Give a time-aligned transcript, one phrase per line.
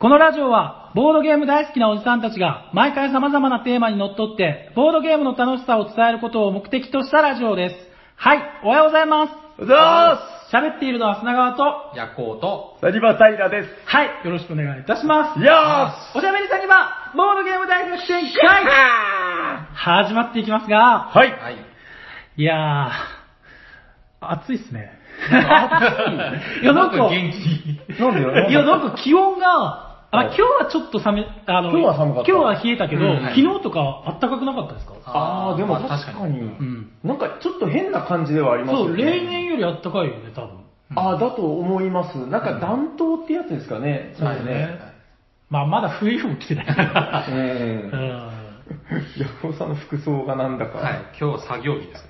[0.00, 7.76] このラジオは、ボードゲーム大好きなおじさんたちが、毎回様々なテーマにのっとって、ボードゲームの楽しさを伝えることを目的としたラジオです。
[8.16, 9.28] はい、おはようございます。
[9.28, 12.80] おはようございま喋っているのは砂川と、夜行と、す。
[12.80, 13.68] サニバタイラです。
[13.84, 15.38] はい、よろしくお願いいたします。
[15.38, 18.64] いやおしゃべりさんには、ボードゲーム大作戦会
[19.74, 21.30] 始まっていきますが、ーはい。
[21.30, 21.56] はい。
[22.38, 24.98] いやー、暑いっすね。
[25.28, 28.00] 暑 いや、なんか、元気。
[28.00, 34.94] なんでよいや、なんか気温が、あ、はい今日はちょっと寒い、あの、今日は寒かった今日は冷えたけど、うん昨日とかあったかくなかったですか？
[35.06, 38.96] あー、でもまあ確かに、んなんかちょっと変な感じではありますそう。
[38.96, 40.50] 例年よりあったかいよね、多分。
[40.96, 42.16] あー、だと思います。
[42.26, 44.14] なんか暖冬ってやつですかね。
[44.18, 44.78] そうですね。
[45.48, 46.66] まあ、まだ冬も来てない。
[46.66, 46.70] う。
[47.32, 48.30] うんん。
[49.18, 50.78] ヤコウさんの服装がなんだか。
[50.78, 50.94] はい。
[51.18, 52.04] 今日作業着です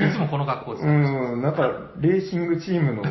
[0.00, 0.08] ね。
[0.10, 0.86] いつもこの格好です。
[0.86, 3.02] うん、なんか、レーシングチームの、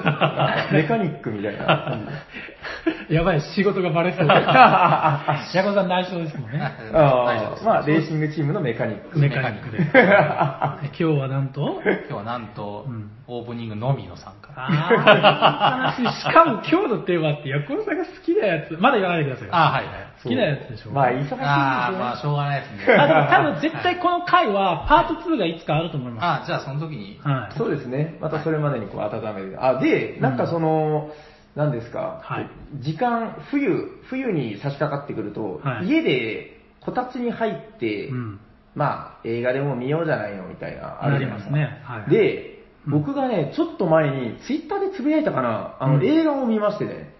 [0.72, 1.98] メカニックみたいな。
[3.10, 4.28] やばい、仕事がバレそう。
[4.28, 6.62] ヤコさん内緒ですもんね。
[6.94, 9.20] あー、まあ、レーシングチームのメカニック。
[9.20, 9.78] メカニックで。
[9.84, 11.82] 今日はなんと？
[11.84, 14.51] 今日はなんと、うんオープニングのみの参加。
[14.54, 19.55] あー、 しかも今日のテーマって、ヤコさんが好きなやつ、まだ言わないでくださいよ。
[19.55, 19.93] あはいはい。
[20.21, 20.91] 好きなやつでしょ。
[20.91, 21.43] まあ、忙しいですよね。
[21.46, 22.93] ああ、まあしょうがないですね。
[22.93, 27.57] あでも多分絶対この回はパート2がいつかあると思いまあじゃあその時にす。、はい。
[27.57, 28.18] そうですね。
[28.20, 29.57] またそれまでにこう温める。
[29.63, 31.10] あ、で、なんかその、
[31.55, 32.49] 何ですか、はい
[32.82, 38.40] 時間、冬、冬に差し掛かってくると、はい家でこたつに入って、うん。
[38.73, 41.51] まあ、映画でも見ようじゃないのみたいな、あるじゃないですか。
[41.51, 42.51] なりますねはいで、うん
[42.87, 47.13] 僕がね、ちょっと前に、ツイッターでつぶやいたかな、あの、うん映画を見ましてね、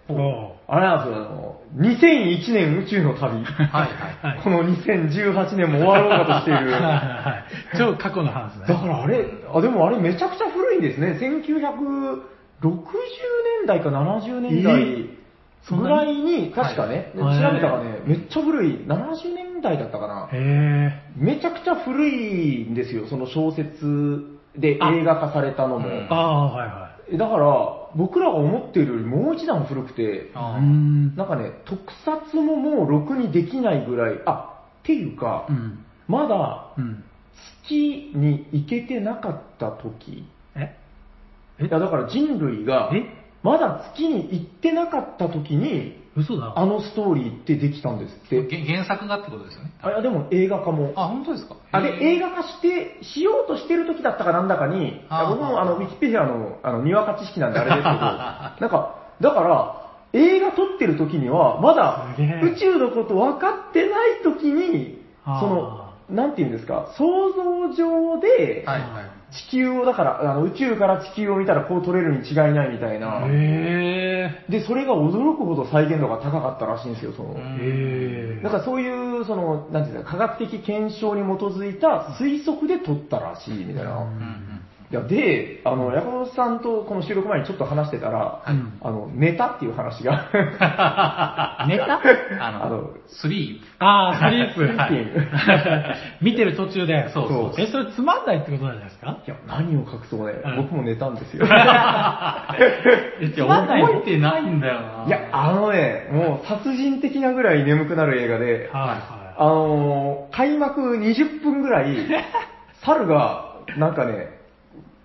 [0.68, 3.44] あれなんですよ、あの、2001年宇宙の旅。
[3.44, 4.34] はいはい。
[4.34, 6.72] はい この2018年も終わろうかとしている。
[6.72, 7.78] はい。
[7.78, 8.66] 超過去の話ね。
[8.68, 11.18] だからあれ、あ、でもあれめちゃくちゃ古いんですね。
[11.20, 12.22] 1960
[13.62, 15.10] 年代か70年代
[15.64, 20.30] そんなぐらいに、確かね、はい調べたらね、めっちゃ古い、70年代だったかな。
[20.32, 25.88] へめちゃくちゃ古いんですよ、その小説であ映画化されたのも。
[25.88, 26.08] うんー。
[26.10, 30.32] ああ、はいはだから、僕らが思っているよりもう一段古くて。
[30.34, 35.84] なんかね、特撮ももうろくにできないぐらい、あ、っていうか、うん。
[36.08, 37.04] まだうん。
[37.64, 40.26] 月に行けてなかった時、
[40.56, 40.76] え
[41.60, 41.66] え？
[41.66, 43.04] いやだから人類がえ？
[43.44, 46.54] まだ月に行ってなかった時に嘘だ。
[46.58, 48.46] あのストーリーってできたんですって。
[48.46, 49.72] げ原作がってことですよね。
[49.82, 50.92] あでも映画化も。
[50.96, 51.56] あ、本当ですか？
[51.72, 57.90] あ映画化して、しようとしてる時だったかなんだかに、僕もあのウィキペディアのあのにわか知識なんであれですけど、
[58.60, 59.82] なんか、だから、
[60.14, 62.08] 映画撮ってる時には、まだ
[62.44, 69.21] 宇宙のこと分かってない時に、その、なんていうんですか、想像上で、はいはい。
[69.32, 73.22] 地球を、だからあの宇宙から地球を見たらこう撮れるに違いないみたいな。
[73.28, 77.36] へで、それが驚くほど再現度が高かったらしいんですよ、その。
[78.44, 84.06] だからそういう、その、なんていうんですか、科学的検証に基づいた推測で撮ったらしい、みたいな。
[84.92, 90.28] いや、で、あの、山本さんとこの収録前にちょっと話してたら、はいあの、寝たっていう話が、
[91.70, 92.02] 寝た
[92.40, 94.68] あの あの、スリああ、スリープ。
[94.68, 95.08] スリ
[96.32, 97.08] 見てる途中で。
[97.10, 97.62] そうそう。
[97.62, 99.18] え、それつまんないってことなんじゃないですか？
[99.26, 100.56] いや、何を隠そうね、うん。
[100.58, 101.46] 僕も寝たんですよ。
[101.46, 101.50] ー
[103.30, 103.30] プ。
[103.34, 105.06] つまんないの覚えてないんだよな。
[105.08, 108.98] いや、あのね、もう殺人的なぐらい眠くなる映画で、は
[109.38, 111.96] あのー開幕20分ぐらい、
[112.84, 113.46] 猿が、
[113.78, 114.41] なんかね、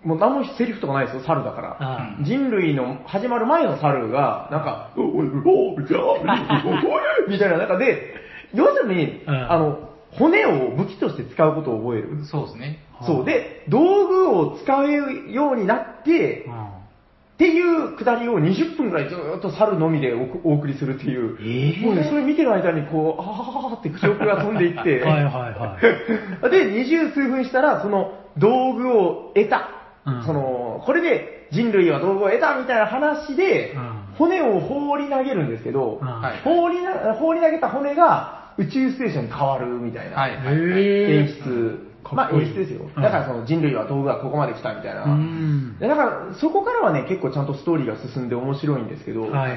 [0.07, 1.61] もう何もセリフとかないですよ、猿だか。
[1.61, 1.77] ら。
[1.81, 6.03] あ人類の始まる前の猿が、なんか、おいおいおいじゃあ
[6.65, 8.15] おいみたいな中で、
[8.55, 12.25] 要するに、うんあの、骨を武器として使うことを覚える。
[12.25, 12.79] そうですね。
[13.03, 13.25] そう。
[13.25, 14.93] で、道具を使う
[15.33, 16.53] ようになって、あ。
[16.53, 16.87] うん
[17.37, 21.37] っていうくだりを20分ぐらいずーっと猿のみでおお送りするっていう。
[21.39, 25.79] えもうね、それ見てる間にこう、あーって記憶が飛んでいって、はいはいは
[26.49, 26.51] い。
[26.51, 29.76] で、二十数分したら、その道具を得た。
[30.07, 36.01] うんその、これで人類は道具を得たみたいな話で、うん骨を放り投げるんですけど、
[36.43, 40.17] 放りな放り投げた骨が宇宙ステーションに変わるみたいな。
[40.17, 41.87] はい演出。
[42.15, 42.89] まあ演出ですよ。
[42.97, 45.05] うんだからその人類は道具がここまで来たみたいな。
[45.05, 45.79] うん。
[45.79, 49.57] でだからそこからはね、結構ちゃんとストーリーが進んで面白いんですけど、はいはいはい。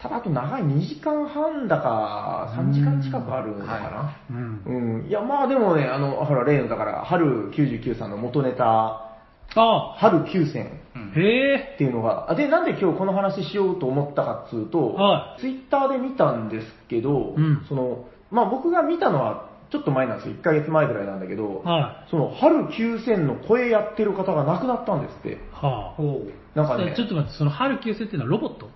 [0.00, 4.16] ただあと長い2時間半だか3時間近くあるのかな。
[4.30, 4.62] うん。
[4.66, 5.06] うん。
[5.06, 9.11] いや、まあでもね、あの、ほら、例の、だから、春99さんの元ネタ、
[9.56, 11.72] あ春9000うんへえ。
[11.74, 20.34] っていうのが、あで、なんで今日この話しようと思ったかっつうと、はツイッターで見たんですけど、うんその、まあ僕が見たのはちょっと前なんですよ。
[20.34, 25.38] 1ヶ月前ぐらいなんだけど、はその、春9000の声やってる方が亡くなったんですって。
[25.52, 26.58] はほう。
[26.58, 28.68] なんかねち、ょっと待って、その春休戦っていうのはロボット？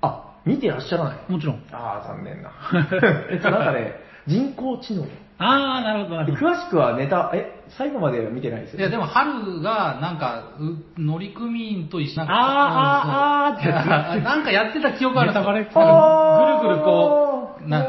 [0.00, 1.62] あ、見てらっしゃらないもちろん。
[1.70, 2.50] ああ、残念な。
[3.30, 3.94] えっと、なんかね、
[4.26, 5.04] 人工知能。
[5.38, 6.50] あー、なるほど、なるほど。
[6.50, 12.40] 詳しくはネタ、え、最後までは見てないですよ、いや、でも、春が、なんか、う乗組員と一緒になんか、あー
[12.90, 14.24] あーあーってやつつ。
[14.24, 15.52] なんかやってた記憶あるんですよ。
[15.52, 17.86] ネタバレなんかぐるぐるこう、な、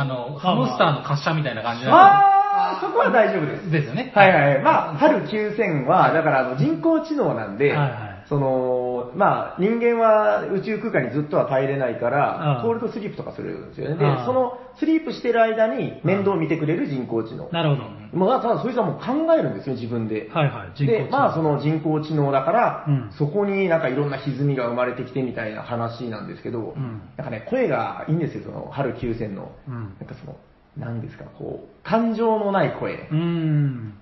[0.00, 3.70] あの、ハムスターの滑車みたいな感じなんああ、そこは大丈夫です。
[3.70, 4.12] ですよね。
[4.14, 4.62] はいはいはい。
[4.62, 13.96] まあ、春9000は、だからあの人工知能なんで、はいはいその、まあ、人間は宇宙空間にずっとは帰れないからう、んコールドスリープとかするんですよね。
[13.96, 17.48] でうん、そのスリープしてる間に面倒を見てくれる人工知能。
[17.50, 18.26] なるほど。
[18.26, 20.28] まあ、ただそいつはもう考えるんですよ、自分で。
[20.30, 21.10] はいはい、人工知で、能。
[21.10, 29.50] まあその人工知能だから、うんそこになんかいろんな歪みが生まれてきてみたいな話なんですけど、んなんかね、声がいいんですよ、その春9000の。
[29.66, 30.36] うんなんかその、
[30.76, 33.08] なんですか、こう、感情のない声。
[33.10, 33.94] うーん。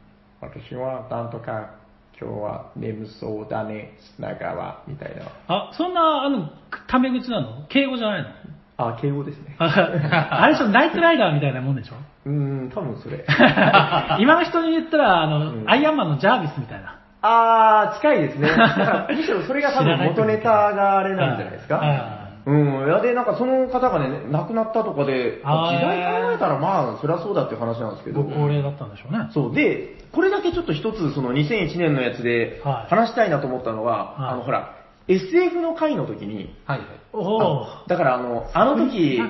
[0.43, 1.71] 私はなんとか、
[2.21, 5.23] 今日は眠そうだね、砂川、みたいな。
[5.49, 6.51] あ、そんな、あの、
[6.89, 7.65] タメ口なの？
[7.69, 8.29] 敬語じゃないの？
[8.77, 9.57] あ、敬語ですね。
[9.61, 11.95] あれでしょ、ナイトライダーみたいなもんでしょ？
[12.27, 12.33] うー
[12.67, 13.25] ん、多分それ。
[14.21, 16.97] 今の人に言ったら、あの、うんアイアンマンのジャービスみたいな。
[17.23, 18.49] あー、近いですね。
[18.49, 18.75] だか
[19.09, 21.81] らむしろそれが多分元ネタがあれなんじゃないですか？
[22.49, 28.23] あうん、いやで、なんかその方がね、亡くなったとかで、まあ時代考えたらまあ、そりゃそうだっていう話なんですけど。
[28.23, 29.29] ご、高齢だったんでしょうね。
[29.33, 32.91] そう、で、これだけちょっと一つ、その2001年のやつではい。
[32.91, 34.33] 話したいなと思ったのは、はい。
[34.33, 34.77] あの、ほら、
[35.09, 36.89] SF の回の時に、はいはい。
[37.13, 39.27] おだからあの、あの時は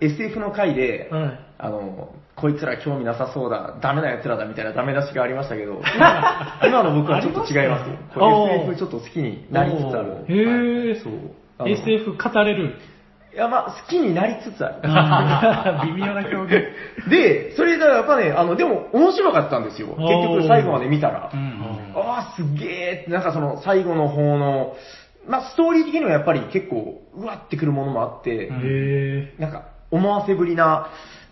[0.00, 1.40] い、SF の回で、はい。
[1.58, 7.96] あの、こいつら興味なさそうだ、ダメな奴らだみたいなダメ出しがありましたけど、今 今の僕はちょっと違いますよ。
[8.14, 10.24] こおーれ SF ちょっと好きになりつつある。
[10.28, 11.02] へー。
[11.02, 11.12] そう。
[11.66, 12.74] SF 語れる。
[13.34, 14.82] いや、まあ、好きになりつつある。
[15.94, 17.08] 微妙な表現。
[17.08, 19.88] で、それがやっぱね、あの、でも面白かったんですよ。
[19.88, 21.30] 結局最後まで見たら。
[21.32, 21.62] うん
[21.94, 24.76] ああ、すげえって、なんかその最後の方の、
[25.26, 30.88] まあ、ストーリー的にはやっぱり結構、うわってくるものもあって、うんへなんか、思わせぶりな、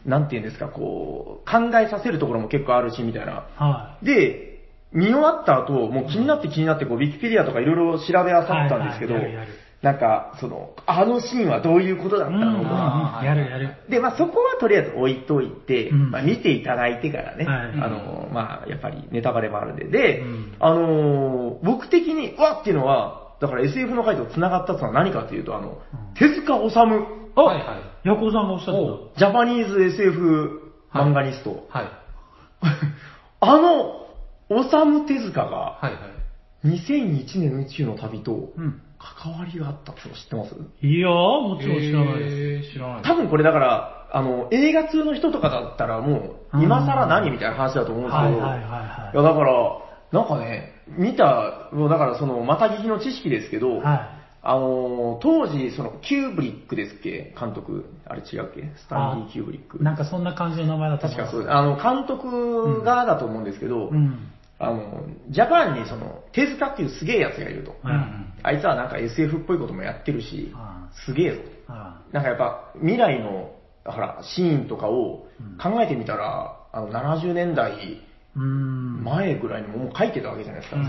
[0.06, 3.44] なんていうんですか、こう、考えさせるところも結構あるし、みたいな。
[3.58, 3.64] ー。
[3.64, 4.50] はで、
[4.92, 13.76] 見終わった後、もう気になって気になって、こう、ウィキペディアとかいろいろ調べ漁ったんですけどはいはいやるやる、なんか、その、あのシーンはどういうことだったのとか、やるやる。
[13.88, 25.78] で、まあそこはとりあえず置いといて、うんまあ見ていただいてからね、はいあの、まあやっぱりネタバレもあるんで、で、うんあのー僕的に、うわっていうのは、だから SF の回と繋がったのは何かというと、あの、
[26.14, 28.08] 手塚治虫、あ、はいはい。
[28.08, 31.88] ヤコウさんがおっしゃってジャパニーズ SF 漫画ニスト、はい。
[33.40, 34.06] あの、
[34.48, 35.92] 治虫手塚が、はいはい。
[36.66, 38.62] 2001年宇宙の旅とた。
[38.62, 38.82] うん。
[39.00, 40.54] 関わりがあったっての知ってます？
[40.82, 42.36] いやー、もちろん知らないです。
[42.36, 43.02] えー知らない。
[43.02, 49.52] 多分これだから、あの、映画通の人とかだったらもう、今更何みたいな話だと思うんですけど、はいはいはいはいや、だから、
[50.12, 57.34] なんかね、見た、もうだからその、また聞きの知識ですけど、はあのー、当時、その、キューブリックですっけ？
[57.38, 57.84] 監督。
[58.06, 58.62] あれ違うっけ？
[58.76, 59.82] スタンリー・キューブリックい。。
[59.82, 61.52] なんかそんな感じの名前だと思確かそうです。
[61.52, 64.30] あの、監督がだと思うんですけど、うん。
[64.60, 67.74] あの、ジャパンにその、手塚っていうすげえやつがいると。
[67.82, 71.42] うんうんあいつはなんか SF っぽいこともやってるしあ、すげえぞ。
[71.68, 73.52] あなんかやっぱ未来の、
[73.84, 75.26] ほら、シーンとかを
[75.62, 78.00] 考えてみたら、あの、70年代
[78.34, 79.04] うん。
[79.04, 80.80] 前ぐらいにももう書いてたわけじゃないですか。
[80.80, 80.88] うん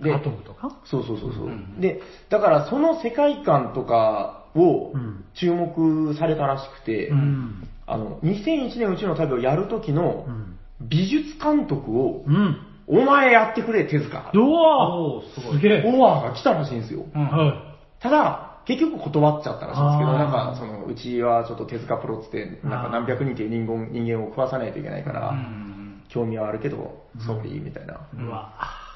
[0.00, 0.76] そのアトムとか？
[0.84, 7.68] そうそうそうそう、うんで、だからその世界観とかをうん注目されたらしくて、うん。
[7.86, 10.58] あの、2001年宇宙の旅をやる時のうん。
[10.80, 12.58] 美術監督を、うん。
[12.86, 14.30] お前やってくれ、手塚。
[14.34, 15.82] うわおーすごいすげえ。
[15.86, 17.04] オファーが来たらしいんですよ。
[17.14, 17.54] うんは
[18.00, 25.70] ただ、結局断っちゃったらしいんですけど、なんか、その、うちはちょっと手塚プロっつって、なんか何百人という人間人間を食わさないといけないから、うん
[26.08, 27.94] 興味はあるけど、ソーリーみたいな。
[27.94, 27.98] い。
[28.18, 28.52] うわ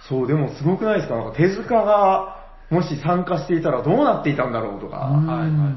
[0.09, 1.16] そう、でもすごくないですか？
[1.16, 2.37] なんか手塚が、
[2.71, 5.07] もし参加していたらどうなっていたんだろうとか。
[5.07, 5.73] うんはいはいはい。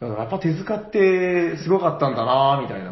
[0.00, 2.90] だからやっぱ手塚ってすごかったんだなみたいな。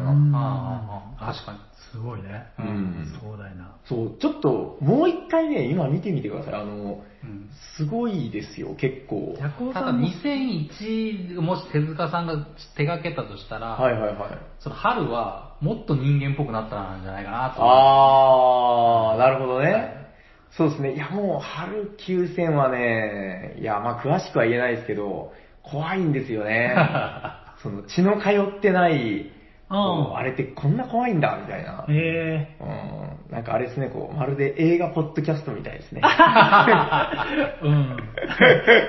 [1.19, 1.59] 確かに。
[1.91, 2.47] すごいね。
[2.57, 3.75] うん壮大な。
[3.85, 6.53] そう、ちょっと、もう一回ね、今見てみてください。
[6.55, 9.35] あの、うんすごいですよ、結構。
[9.37, 12.45] たださんも2001、もし手塚さんが
[12.77, 14.39] 手掛けたとしたら、はいはいはい。
[14.59, 17.61] その春はもっと人間っぽくなったんじゃないかなと。
[17.61, 20.01] あー、なるほどね。
[20.57, 20.95] そうですね。
[20.95, 25.31] いや、もう、春9000はね、いや、まあ、詳しくは言えないですけど、
[25.63, 26.75] 怖いんですよね。
[27.63, 29.31] その、血の通ってない、
[29.71, 31.85] こうあれってこんな怖いんだ、みたいな。
[31.89, 33.33] えうん。
[33.33, 36.01] なんかあれですね、こう、まるで映画ポッドキャストみたいですね。
[36.03, 36.07] え
[37.63, 37.97] うん。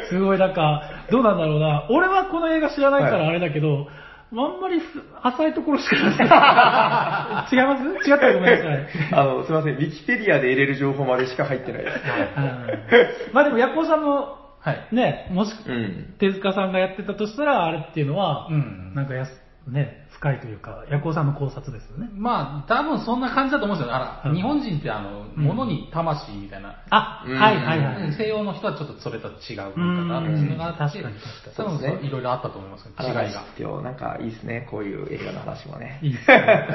[0.11, 1.87] すごいなんか、どうなんだろうな。
[1.91, 3.87] 俺はこの映画知らないからはいあれだけど、
[4.33, 4.87] あんまりす
[5.23, 7.55] 浅いところしかない。
[7.55, 8.11] 違います？
[8.11, 8.87] 違ったらごめんなさい。
[9.13, 12.01] あの、すいません、ウィキペディアで入れる情報までしか入ってないです。
[12.37, 14.95] うんまあでも、ヤコウさんのはい。
[14.95, 16.15] ね、もし、うん。
[16.19, 19.33] 手塚さんがやってたとしたら、あれっていうのは、うんなんかやす、
[19.69, 22.09] ね、深いというか、ヤコウさんの考察ですよね。
[22.15, 23.99] まあ、多分そんな感じだと思うんですよね。
[23.99, 26.77] あら、うん日本人ってあの、うん物に魂みたいな。
[26.91, 28.13] あ、うんはいはいはい。
[28.17, 33.43] 西洋の人はちょっとそれと違う文化だっていうのがあって、うん確かに確多分そうですねいろいろあったと思いますよ違いが。
[33.59, 35.99] 今日なんかいいですね、こういう映画の話もね。
[36.03, 36.69] いいですね。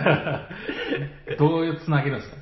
[1.40, 2.38] どういうつなげるんですか？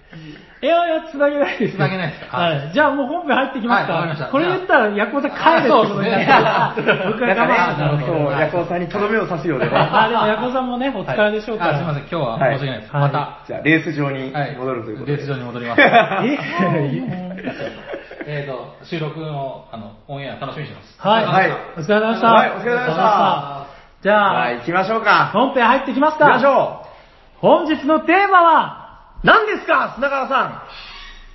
[0.62, 1.78] いやいや、繋げないですよ。
[1.78, 2.38] 繋げないですか？
[2.38, 2.72] はい。
[2.74, 3.94] じゃあもう本編入ってきますか。
[3.94, 7.12] はいわかりましたこれ言ったら、ヤコウさん帰るってことになっちゃう。
[7.12, 9.72] 僕はなんか我慢そう、ヤコウさんにとどめを刺すようでね。
[9.76, 11.72] あ、でもヤコウさんもね、お疲れでしょうから。
[11.76, 12.94] あすみません、今日は申し訳ないです。
[12.94, 15.18] はいまた、じゃあ、レース場にはい、戻るということで。
[15.18, 15.82] レース場に戻ります。
[18.28, 21.08] ええっと、収録の、あの、オンエア楽しみにしてます。
[21.08, 21.26] はい。
[21.26, 22.28] はいお疲れ様でした。
[22.32, 23.66] はいお疲れ様でした
[24.02, 25.30] じゃあ、行きましょうか。
[25.34, 26.52] 本編入ってきます行きましか。
[26.52, 26.86] ょ
[27.40, 28.85] 本日のテーマは、う。
[29.24, 30.64] 何ですか、砂川さ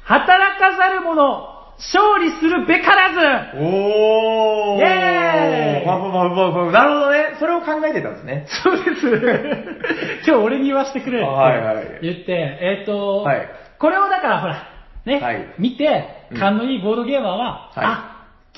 [0.05, 3.59] 働かざる者、勝利するべからず。
[3.59, 3.65] ん。
[3.65, 4.81] おー。
[4.81, 7.37] イェーイパフパフパフなるほどね。
[7.39, 8.47] それを考えてたんですね。
[8.63, 10.27] そうです。
[10.29, 14.67] 今日俺に言わせてくれってはいはい言って、えっ、と、はいこれをだからほら、
[15.07, 18.11] ね、はい見てう、ん勘のいいボードゲーマーは、はいあ、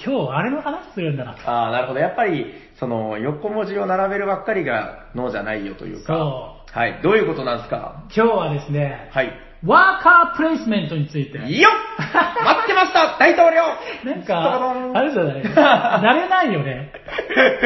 [0.04, 1.48] 今日あれの話するんだなと。
[1.48, 2.00] ああ、なるほど。
[2.00, 6.14] やっぱり、その、横文字を並べるばっかりが脳じゃないよというか。
[6.14, 7.00] そはい。
[7.02, 8.04] どういうことなんですか？
[8.14, 9.32] 今日はですね、はい。
[9.64, 11.38] ワーカープレイスメントについて。
[11.46, 13.62] いいよ待ってました 大統領
[14.10, 14.58] なんか、
[14.90, 16.90] ンあれじゃない慣れないよね。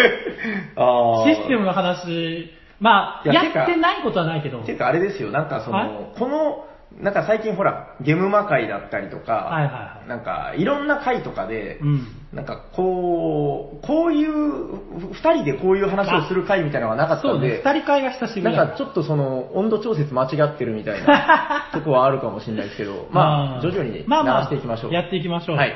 [0.76, 4.60] あシステムの話、まあ、やってないことはないけど。
[4.60, 6.66] っていうかあれですよ、なんかその、はいこの、
[7.00, 12.06] なんか最近ほら、ゲームマ会だったりとか、はいはいはいなんかいろんな会とかで、うん。
[12.32, 24.92] なんかこう、こういう、ふ二人でこういう話をする会みたいなのがなかったんで、二人会が久しぶりだなんかちょっとその温度調節間違ってるみたいな とこはあるかもしれないですけど、まあ徐々にまあまあ鳴らしていきましょう。
[24.92, 25.56] やっていきましょう。
[25.56, 25.74] はい。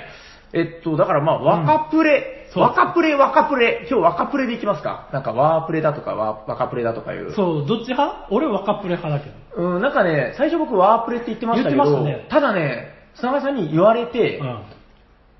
[0.53, 7.33] えっと、だからまあ、若プレ、そう若プレ、若プレ、今日若プレでいきますかなんかワープレだとかワー若プレだとかいう。
[7.35, 8.27] そう、どっち派？
[8.31, 9.37] 俺若プレ派だけど。
[9.57, 14.65] うん、なんかね、最初僕ワープレって言ってましたけど、言ってましたねただね、砂川さんに言われて、うん。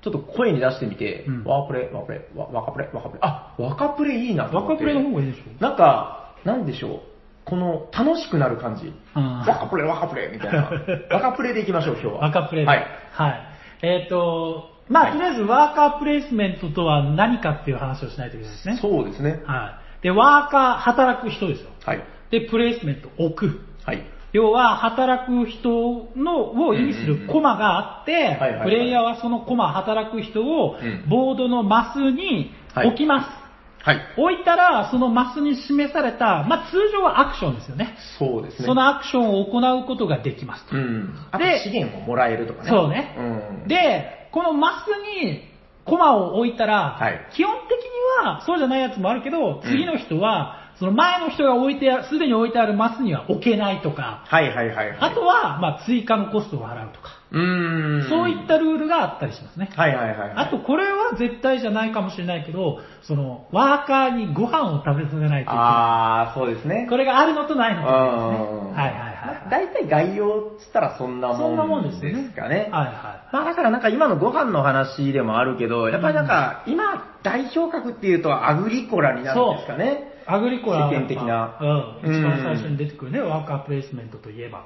[0.01, 4.83] ちょっと声に出してみて、うんワープレ、ワープレ、ワ若プレ、若プレ、あ、若プレいいなと思って。
[4.83, 5.43] 若プレの方がいいでしょ。
[5.61, 6.99] なんか、なんでしょう。
[7.45, 8.93] この、楽しくなる感じ。
[9.15, 10.71] うん若プレ、若プレ、みたいな。
[11.11, 12.21] 若プレでいきましょう、今日は。
[12.21, 12.67] 若プレで。
[12.67, 12.87] はい。
[13.11, 13.41] はい。
[13.83, 18.79] えっ、と、まあ、はいとりあえずワーカープレイスメントとは何かっていう話をしないといけないですね。
[18.81, 19.41] そうですね。
[19.45, 20.03] はい。
[20.03, 21.69] で、ワーカー、働く人ですよ。
[21.85, 22.03] はい。
[22.31, 23.59] で、プレイスメント、置く。
[23.85, 24.05] はい。
[24.33, 33.41] 要は、働く人のを意味するコマがあってプレイヤーはそのコマ、働く人をうんボードのマスに置きます。
[33.83, 33.99] はい。
[34.15, 37.95] 置いたら、そのマスに示された、まあ、通常はアクションですよね。
[38.19, 38.67] そうですね。
[38.67, 40.75] そのアクションを行うことができますと。
[40.75, 41.15] うん。
[41.37, 42.69] で資源をもらえるとかね。
[42.69, 43.67] そうねうん。
[43.67, 44.87] で、このマス
[45.19, 45.49] に
[45.85, 54.97] コマを置いたら、はい基本的にはそうじゃないやつもあるけど、次の人は、その前の人が置いてあ、すでに置いてあるマスには置けないとか、はいはいはいはい。
[54.99, 58.09] あとは、まあ、追加のコストを払うとか、うーん。
[58.09, 59.69] そういったルールがあったりしますね。
[59.75, 60.33] はいはいはいはい。
[60.37, 66.89] あと、これは絶対じゃないかもしれないけど、その、ワーカーにご飯を食べさせないといけなあー、そうですねい。。
[66.89, 68.57] これがあるのとないのとですね。
[68.57, 72.69] うんはいはいはいまあ大体概要っつったらそんなそんなももんでんですよねすかね。
[72.71, 80.10] はいはまあだからなんか今のご飯の話でもあるけど、やっぱりなんか今代表格っていうとアグリコラになるんですかね。
[80.35, 80.37] い。
[80.37, 81.57] アグリコラ世間的な
[82.03, 82.11] うん。
[82.11, 84.65] 一番うん最初に出てくるね、ワーカープレイスメントといえば。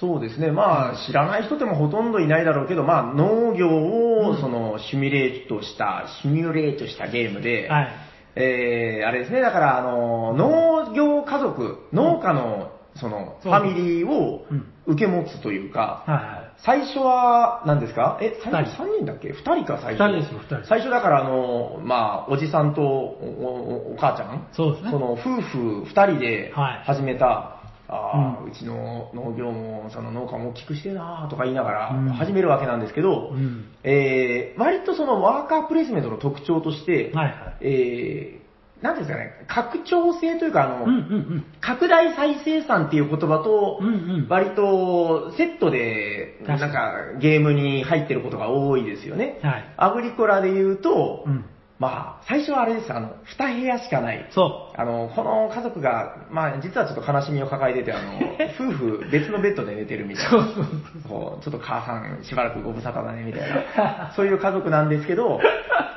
[0.00, 0.50] そうですね。
[0.50, 7.88] まあ知らない人でもほとんどいないだろうけど、まあ農業うんをそのシミュレートした、シミュレートしたゲームで、はい。
[8.36, 16.45] えー、あれですね、だから、あの、農業家族、農家の、その、ファミリーをうん受け持つというか。
[16.64, 18.18] 最初は、何ですか？
[18.20, 20.02] え、最初二人3人だっけ ?2 人か最初。
[20.10, 24.48] 二人ですよ二人最初だから、あの、まあ、おじさんとおおお母ちゃん？
[24.52, 24.90] そうですね。
[24.90, 27.52] その夫婦2人ではい始めた、
[27.88, 33.66] ああ、ううちの農業も、その農家も大きくしてえなとか言いながらうん始めるわけなんですけど、うん。
[33.84, 37.56] えー、割とそのワーカープレイスメントの特徴として、はいはい。
[37.60, 38.35] えー、
[38.82, 43.86] なんていうんですかね、拡張性というか、あの、うんうん拡大再生産っていう言葉とうん。
[43.86, 44.26] う、んうん。
[44.28, 49.38] 割とセットで、なん確かゲームに入ってることが多いですよね。
[49.42, 49.74] はい。
[49.76, 51.44] アグリコラで言うと、うん。
[51.78, 54.26] まあ、最初はあれです、あの、二部屋しかない。
[54.30, 58.18] そあの、この家族が、まあ、実はちょっと悲しみを抱えてて、あの、
[58.58, 60.30] 夫婦別のベッドで寝てるみたいな。
[60.30, 60.64] そうそう
[61.08, 64.12] そうちょっと母さんしばらくご無沙汰だね、みたいな。
[64.16, 65.38] そういう家族なんですけど、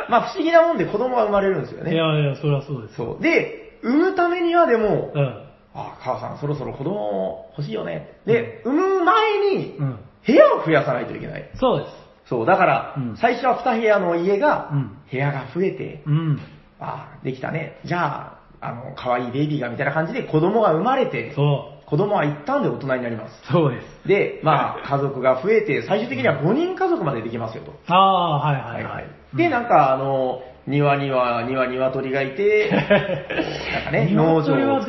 [0.10, 1.88] まあ、不思議なもんで子供が生まれるんですよう。
[1.88, 1.96] いね。
[1.96, 2.96] やいや、それはそうです。
[2.96, 3.24] そう。
[3.24, 5.44] で、産むためにはでも、うん。
[5.76, 8.18] あ、母さんそろそろ子供欲しいよね。
[8.26, 10.00] で、産む前にうん。
[10.26, 11.50] 部屋を増やさないといけない。
[11.56, 12.10] そうです。
[12.26, 16.40] そう、だから、うん最初は2部屋の家がうん、部屋が増えて、うん。
[16.80, 17.80] ああ、できたね。
[17.86, 23.42] じゃあ、あの、可愛いベイビーがみたいな感じで子供が生まれて、そ子供は一旦で大人になります。
[23.50, 23.52] う。
[23.52, 24.08] そうです。
[24.08, 27.74] で、まあ、家族が増えて、最終的には5人家族までできますよと。
[27.88, 29.38] ああ、はいははいいははいい。。
[29.38, 32.70] で、なんか、あの、庭には、庭に鶏がいて、
[33.74, 34.82] なんかね、農場を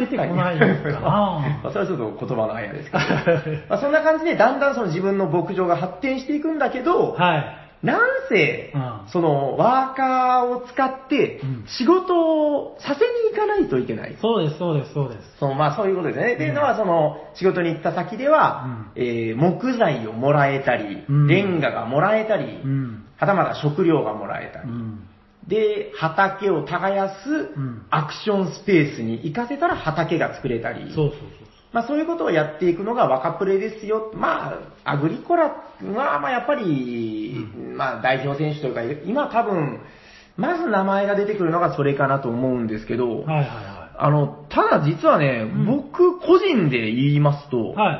[0.52, 1.00] いのかな
[1.64, 3.04] まあそれはちょっと言葉のあやですけど。
[3.70, 7.56] まあそんな感じで、だんだんその自分の牧場が発展していくんだけど、はい。
[7.82, 12.14] なんせうん、そのワーカーを使ってうん仕事
[12.58, 14.18] をさせに行かないといけない。
[14.20, 15.38] そうです、そうです、そうです。
[15.38, 16.34] そのまあそういうことですね。
[16.34, 23.04] っていうのは、その仕事に行った先では、えー木材をもらえたり、うんレンガがもらえたり、うん。
[23.16, 25.08] はたまた食料がもらえたり、うん。
[25.48, 31.18] で、畑を耕すんアクションスペースに行かせたら畑が作れたり、そうそう
[31.72, 34.12] まあそういうことをやっていくのが若プレですよ。
[34.14, 37.34] まあ、アグリコラは、まあやっぱり、
[37.76, 39.80] まあ代表選手というか、今多分、
[40.36, 43.20] まず名前が出てくるのがそれかなと思うんですけど。
[43.20, 47.74] はいはいはあの、ただ実はね、ん僕個人で言いますと、い。
[47.74, 47.98] はい。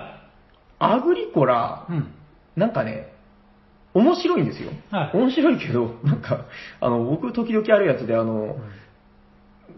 [0.79, 2.15] アグリコラ、うん。
[2.57, 3.13] なんかね、
[3.93, 4.71] 面白いんですよ。
[4.91, 6.47] はい面白いけど、なんか、
[6.81, 8.57] あの、僕時々あるやつで、あの、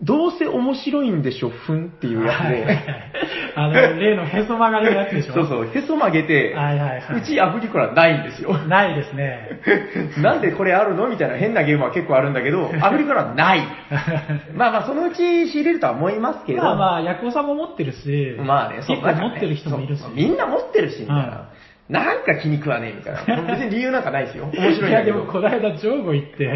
[0.02, 3.12] どうせ面白いんでしょ、ふんっていうやつで、
[3.54, 8.56] あの、例のへそ曲がるやつでしょそうそう、へそ曲げて、はいはいはいうちアグリコラないんですよ。
[8.66, 9.61] ないですね。
[10.22, 13.62] なんでこれあるのみたいな変なゲームは結構あるんだけど、 アグリコラない。
[14.54, 20.04] まあまあ、そのうち仕入れるとは思いますけど、まあまあ、ヤコウさんも持ってるし、まあね、そう結構持ってる人もいるし。
[20.14, 21.49] みんな持ってるし、みたいな。
[21.92, 23.42] なんか気に食わねえみたいな。
[23.54, 24.44] 別に理由なんかないですよ。
[24.46, 25.12] 面白いんいや、で。
[25.12, 26.46] もこの間、ジョーゴ行って、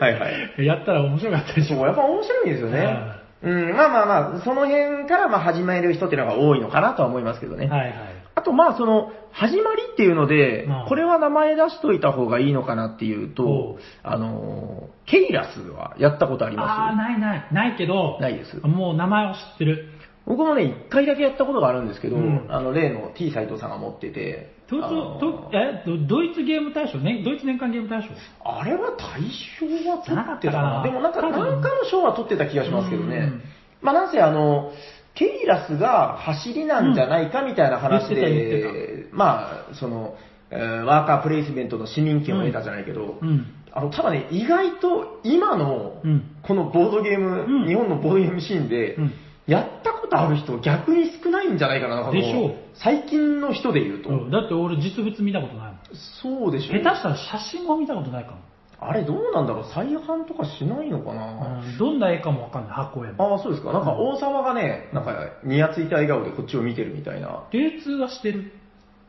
[0.00, 0.26] はいは
[0.58, 0.66] い。
[0.66, 1.86] やったら面白かったでしょ。
[1.86, 3.16] やっぱ面白いんですよねは。
[3.42, 7.66] うん、まあまあまあ、その辺からまあ始める人っていうのが多いのかなとは思いますけどね。
[7.66, 7.94] はいはい。
[8.34, 17.46] あとまあその、始まりっていうのでうん、これは名前出しといた方がいいのかなっていうおとう、あの、ケイラスはやったことありああ、まないない。
[17.52, 19.90] ないけど、ないですもう名前を知ってる。
[20.00, 24.86] す僕もね、一回だけやったことがあるんですけど、うんあの、例の T 斎藤さんが持ってて、ドイツ
[25.52, 28.08] えドドイツゲーム大賞ね、ドイツ年間ゲーム大賞。
[28.44, 30.82] あれは大賞は取ってたかな。
[30.82, 33.16] でもなんか、なんかの賞は取ってた気がしますけどね。
[33.16, 33.42] うん。
[33.80, 34.72] まあなんせあの、
[35.14, 40.16] ケイラスが走りなんじゃないかみたいな話で、まあ、その、
[40.50, 43.46] えーワーカープレイスメントの市民権を得たじゃないけど、うん。
[43.72, 47.68] あの、ただね、意外と今のうん、このボードゲーム、うん。
[47.68, 49.14] 日本のボードゲームシーンで、うん
[49.46, 54.10] やったことある人逆に少ないんじゃないかな、でしょう最近の人で言うと。
[54.10, 55.78] うんだって俺実物見たことないもん。
[56.22, 58.38] そうでしょ下手したら写真も見たことないかも。
[58.78, 63.32] あれどうなんだろう再販とかしないのかな、うんどんな絵かもわかんない、発行絵も。
[63.32, 63.72] ああ、そうですか。
[63.72, 67.44] なんか王様がね、なんか、にやついた笑顔でこっちを見てるみたいな。
[67.52, 68.52] 流通はしてる。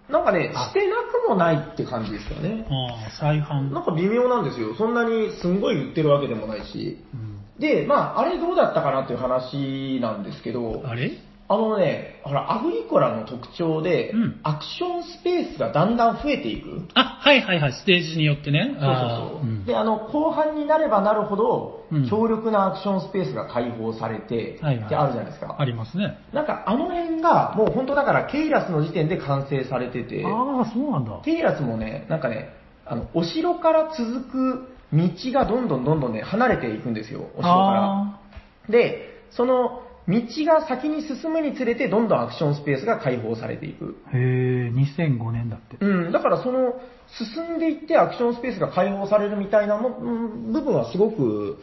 [0.09, 2.65] なんかね、あしてなくもないって感じですかね。
[2.69, 3.73] ああ、再販。
[3.73, 4.73] なんか微妙なんですよ。
[4.75, 7.03] そんなにすんごい売ってるわけでもないし。
[7.13, 7.26] うん
[7.59, 11.11] で、まあ、あれどうだったかなっていう話なんですけど、あれ？
[11.49, 16.89] あのね、ほら、アグリコラの特徴で、うんアクションスペースがだんだん増えていく。
[16.93, 18.75] あ、はいはいはい、ステージによってね。
[18.77, 19.65] そうそうそう。
[19.65, 25.55] で、あの、後半になればなるほど、うん強力なアクションスペースが開放されて、はいはいで、あるじゃないですか。
[25.57, 26.19] ありますね。
[26.33, 31.21] なんかあの辺が、もう本当だから、ケイラスの時点で完成されてて、ああ、そうなんだ。
[31.23, 32.49] ケイラスもね、なんかね、
[32.85, 37.83] あの、お城から続く道がどんどんどんどんね、離れていくんですよ、お城から。
[38.01, 38.19] あ
[38.69, 43.97] で、その道が先に進むにつれて、どんどんアクションスペースが開放されていく。
[44.13, 45.77] ーへえ、2005年だって。
[45.79, 46.75] うん、だからその、
[47.07, 51.57] 進んでいってアクションスペースが開放されるみたいなの、うん部分はすごく、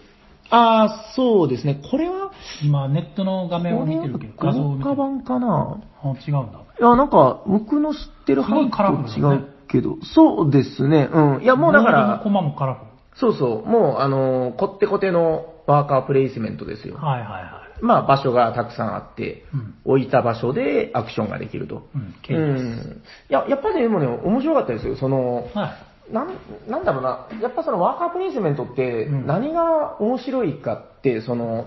[0.51, 1.81] ああ、そうですね。
[1.91, 2.31] これは、
[2.63, 5.81] 今、ネットの画面を見てるけど、画像を見版かな？
[6.03, 6.59] あ、違うんだ。
[6.79, 11.09] いや、なんか、僕の知ってるすごいカラフルだね違うけど、そうですね。
[11.11, 11.43] うん。
[11.43, 12.94] いや、もうだからコマもカラフル。
[13.17, 16.97] そうそう、もう、あの、こってこてのワーカープレイスメントですよ。
[16.97, 21.87] はいはいはまあ、場所がたくさんあって、うん置いた場所でアクションができると。
[21.95, 21.99] い。
[21.99, 22.39] うん、う。
[22.41, 23.03] ん。
[23.29, 24.97] いや、やっぱりでもね、面白かったですよ。
[24.97, 25.75] その、は
[26.11, 26.13] い。
[26.13, 31.67] なん、なんだろうな、やっぱそのワーカープレイスメントってうん何が面白いかって、その、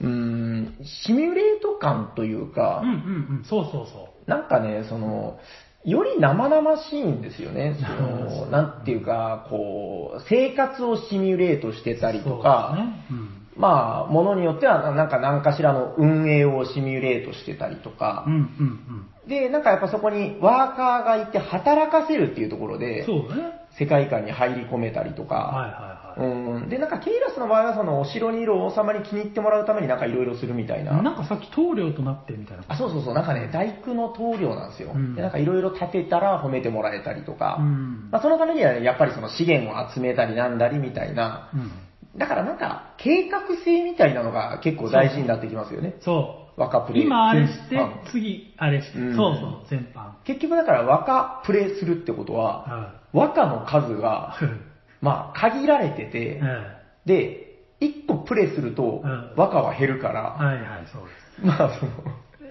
[0.00, 2.94] うーん、シミュレート感というか、うんうん
[3.38, 5.38] うん、そうそうそなんかね、その、
[5.84, 7.76] より生々しいんですよね。
[7.80, 12.12] その、なんていうか、こう、生活をシミュレートしてたう。
[12.12, 13.06] りとか、ね。
[13.10, 13.42] うん。
[13.56, 22.80] まあ、ものによっては、なんか何かしらの運営をシミュレートしてたりとかう、んうんで、なんかやっぱそこにワーカーがいて働かせるっていうところうん。
[22.80, 23.61] で、そうだね。
[23.78, 26.30] 世界観に入り込めたりとか、はいはいはい。
[26.30, 26.68] うん。
[26.68, 31.00] で、なんかケイラスの場合はそのお城にいる王様に気に入ってもらうためになんかいろいろするみたいな。
[31.00, 32.64] なんかさっき棟梁となってみたいな。
[32.68, 34.92] あ、そうそうそう、なんかね、大工の棟梁なんですよ。
[34.94, 38.08] うんでなんかいろいろ建てたら褒めてもらえたりとか、うん。
[38.10, 42.18] まあ、そのためにはやっぱりその資源を集めたりなんだりみたいな、うん。
[42.18, 45.96] だからなんか、計画性みたいなのが結構大事になってきますよね。
[46.00, 46.60] そう。
[46.60, 47.04] 若プレイ。
[47.04, 47.78] 今あれして
[48.10, 50.12] 次あれして、うんそうそう、全般。
[50.24, 54.48] 結局だから若プレイするってことは、は若の数が、い。
[55.00, 61.58] まあ、限られてて、えで、1個プレイするとうん、若は減るから、えはいはい、そうです。
[61.58, 61.92] まあ、その、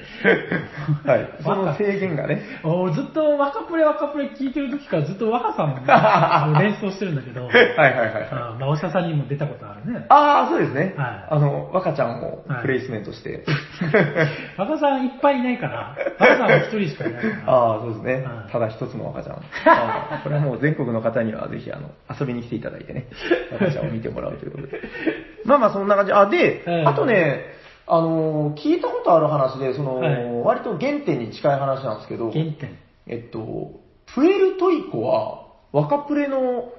[1.05, 8.27] はい、その制限がね、俺ずっと若プレ若プレ聞いてる時からずっと若さんを 連想してるんだけど、はいはいはい
[8.59, 10.05] まあ、お医者さんにも出たことあるね。
[10.09, 10.93] ああ、そうですね。
[10.97, 13.43] はいあの、若ちゃんをプレイスメントして。
[14.57, 17.53] 若さんいっぱいいないから、若さんは一人しかいないから。
[17.53, 18.45] ああ、そうですねは。
[18.49, 19.35] いただ一つの若ちゃん。
[20.23, 23.07] これはもう全国の方にはぜひ、あの、遊びに来ていただいてね、
[23.51, 24.81] 若ちゃんを見てもらうということで。
[25.45, 26.13] まあまあ、そんな感じ。
[26.13, 32.77] あ、で、ええあとね、あのー、聞いたことある話で、その、はい割と原点に近い話なんですけど、原点。
[33.07, 33.79] えっと、
[34.13, 36.71] プエルトリコは若プレの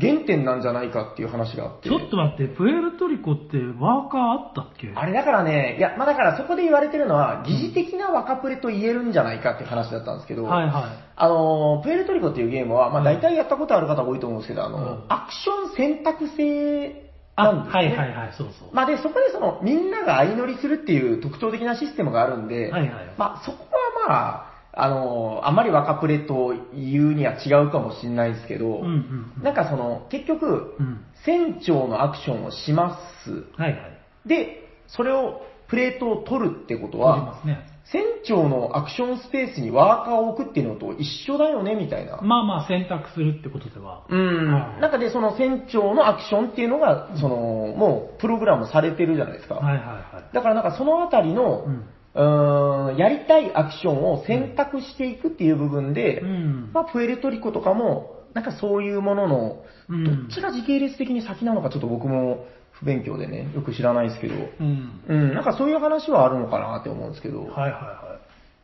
[0.00, 1.88] 原点なんじゃないかっていう話があって。
[1.88, 4.92] ちょっと待って、プエルトリコってワーカーあったっけ？
[4.94, 10.72] あれだからね、いや、まあだからそこで言われてるのは、疑似的な若プレと言えるんじゃないかっていう話だったんですけど、はいはい。
[11.16, 17.07] あの、プエルトリコっていうゲームは、まあ大体やったことある方多いと思うんですけど、あの、うんアクション選択制あ、
[17.44, 17.80] なんですね。
[17.80, 18.74] はいはいはい、そうそう。
[18.74, 29.42] まあで、そこでその、みんなが相乗りするっていう特徴的なシステムがあるんで、はいはいまあそこはまあ、あの、あんまり若プレと言うには違うかもしれないですけど、うんうんうん。
[29.42, 31.04] なんかその、結局、うん。
[31.24, 33.30] 船長のアクションをします。
[33.60, 34.28] はいはい。
[34.28, 37.67] で、それを、プレートを取るってことはま、すね。
[37.90, 42.20] 船長のアクションスペースにワーカーを置くっていうのと一緒だよね、みたいな。
[42.20, 44.04] まあまあ選択するってことでは。
[44.08, 44.52] うん。
[44.52, 49.54] はいなんかで、その船長のアクションっていうのが、その、もう、プログラムされてるじゃないですか。
[49.54, 50.34] はいはいはい。
[50.34, 52.94] だからなんかそのあたりの、うん。
[52.94, 56.70] ん、やりたいアクションを選択していくっていう部分で、うん。
[56.74, 62.44] まあ、プエルトリコとかも、なんかそういうものの、うんどっちが時系列的に先なのかちょっと僕も
[62.80, 65.00] 不勉強でね、よく知らないですけど、うん。
[65.08, 68.18] うん、なんかそういう話はあるのかなって思うんですけど、はいはいは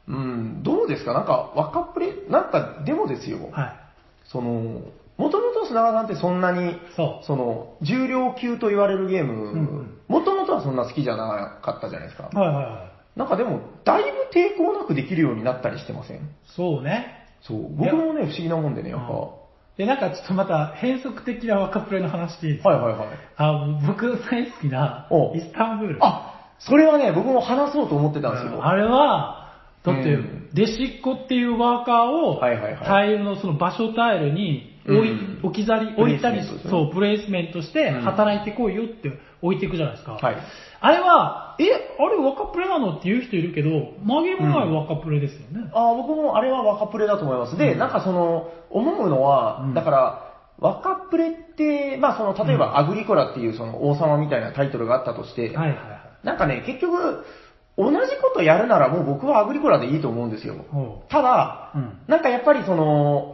[0.07, 1.15] うん、どうですか？
[1.15, 3.51] なんか若プレ、なんかでもですよ、い。
[3.51, 3.73] はい。
[4.27, 4.83] その、
[5.17, 7.25] もともと砂川さんってそんなに、そう。
[7.25, 12.29] その、重量級と言われるゲームん、もともとはそんな好きじゃなかったじゃないですか。
[12.33, 13.19] はいはいはい。
[13.19, 16.29] なんかでも、だいぶ抵抗なくできるようになったりしてません？
[16.57, 17.27] そうね。
[17.43, 17.75] そう。
[17.77, 19.44] 僕もね、不思議なもんでね、やっぱ。
[19.77, 23.09] はで、なんかちょっとまた変則的な若プレの話でいいですかいはいはい。
[23.37, 25.99] あ僕大好きなおイスタンブール。
[26.01, 28.65] あ、それはね、僕も話そうと思ってたんですよ。
[28.65, 29.53] あれは、
[29.85, 40.13] だってうん、デシッコっていうワーカーを、はいはいはいタイルのその場所タイルに置い、うん置き去り、置いたりプレイスメントですねそう、プレイスメントして、うん働いてこいよって置いていくじゃないですか。
[40.13, 40.37] はい。
[40.81, 43.71] あれは、え、あれ若プレなのって言う人いるけど、
[44.05, 45.71] 曲げもない若プレですよね。
[45.73, 47.57] あー僕もあれは若プレだと思います。
[47.57, 56.27] で、うんなんかその、思うのは、うんだから、若プレって、まあその、例えば、アグリコラっていうその王様みたいなタイトルがあったとして、はいはいはい。
[56.27, 57.25] なんかね、結局、
[57.77, 60.55] 同じことやるならもう僕はアグリコラでいいと思うんですよ。
[60.71, 61.79] ほただ、う。
[61.79, 61.99] うん。
[62.07, 63.34] なんかやっぱりその、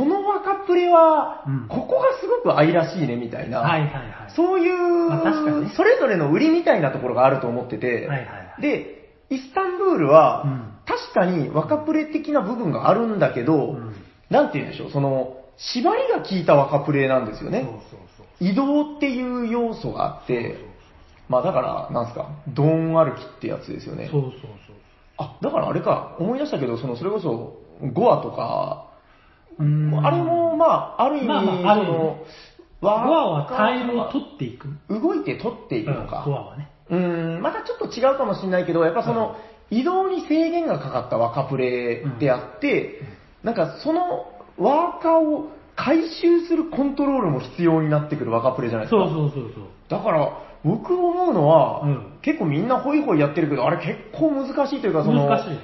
[0.00, 3.60] この若プレはうん、ここがすごく愛らしいね、みたいな。
[3.60, 4.32] はいはいはい。
[4.34, 8.24] そういう、それぞれの売りみたいなところがあると思ってて、はいはいは
[8.58, 8.62] い。
[8.62, 13.94] で、イスタンブールは、うん確かに若プレ的な部分があるんだけど、うん
[14.28, 17.68] なんて言うんでしょう、その、縛りが効いた若プレなんですよね。
[18.40, 20.56] 移動っていう要素があって、
[21.28, 24.08] まあだから、なんすか、ドーン歩きってやつですよね。
[24.10, 24.50] そうそうそう。
[25.18, 27.60] あ、だからあれか、思い出したけど、その、それこそ、
[27.92, 28.89] ゴアとか、
[29.60, 32.24] うーんあれも、まあ、ある意味、まあまああるその、
[32.80, 34.68] ゴアはワーカータイルを取っていく。
[34.88, 36.22] 動いて取っていくのか。
[36.26, 36.70] ゴアはね。
[36.88, 39.36] うーん、またちょっと違うかもしれないけど、やっぱその、
[39.70, 43.00] 移動に制限がかかった若プレであって、
[43.44, 49.08] なんかそのワーカーを回収するコントロールも必要になってくる若プレじゃないですか。
[49.08, 49.64] そうそうそうそう。
[49.88, 55.58] だから、僕思うのは、うん結構みんなホイホイやってるけど、あれ結構難しいというか、その、難しい。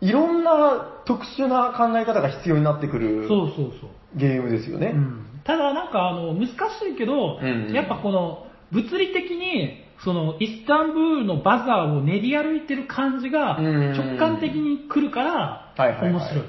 [0.00, 3.90] いろんな特殊な考え方が必要になってくるそうそうそう。
[4.16, 4.92] ゲームですよね。
[4.94, 6.50] うんただなんかあの難し
[6.94, 16.44] いけど、うんやっぱこの物理的にそのイスタンブールのバザーを練り歩いてる感じがうん直感的に来るからはいはいはい面白い。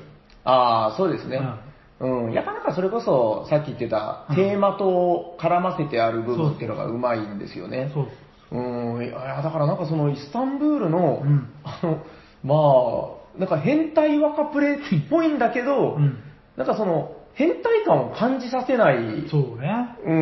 [0.45, 1.41] ああ、そうですね。
[1.99, 2.33] うん。
[2.33, 7.91] やっぱなんかそれこそ、さっき言ってた、うんテーマと絡ませてある部分っていうのがうまいんですよね。
[7.93, 8.07] そう
[8.51, 9.03] うん。
[9.03, 12.03] いや、だからなんかそのイスタンブールの、うんあの、
[12.43, 14.77] まあ、なんか変態若プレっ
[15.09, 16.19] ぽいんだけど、うん
[16.57, 19.97] なんかその、変態感を感じさせない、そうね。
[20.05, 20.13] う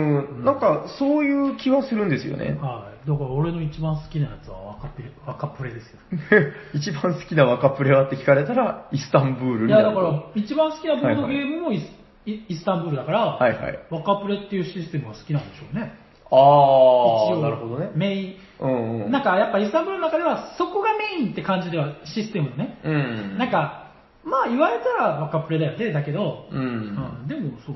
[0.41, 2.57] ん、なんかそういう気はするんですよね。
[2.59, 3.07] はい。
[3.07, 5.99] だから俺の一番好きなやつは若プレ若プレですよ。
[6.73, 11.83] 一番好きな若プレはって聞かれたら、イスタンブールいやだから一番好きなボードゲームもイス,
[12.25, 13.79] イ、イスタンブールだから、はいはい。
[13.91, 15.93] 若プレっていうシステムが好きなんでしょうね。
[16.33, 17.91] ああ、なるほどね。
[17.95, 18.35] メイン。
[18.59, 19.11] うんうん。
[19.11, 22.79] なんかやっぱイスタンブールの中ではそこがメインって感じではシステムのね。
[22.83, 23.37] うん。
[23.37, 23.91] なん、か、
[24.23, 26.59] まあ言われたら若プレだよね、だけど、うん。
[26.59, 27.75] うんでもそう、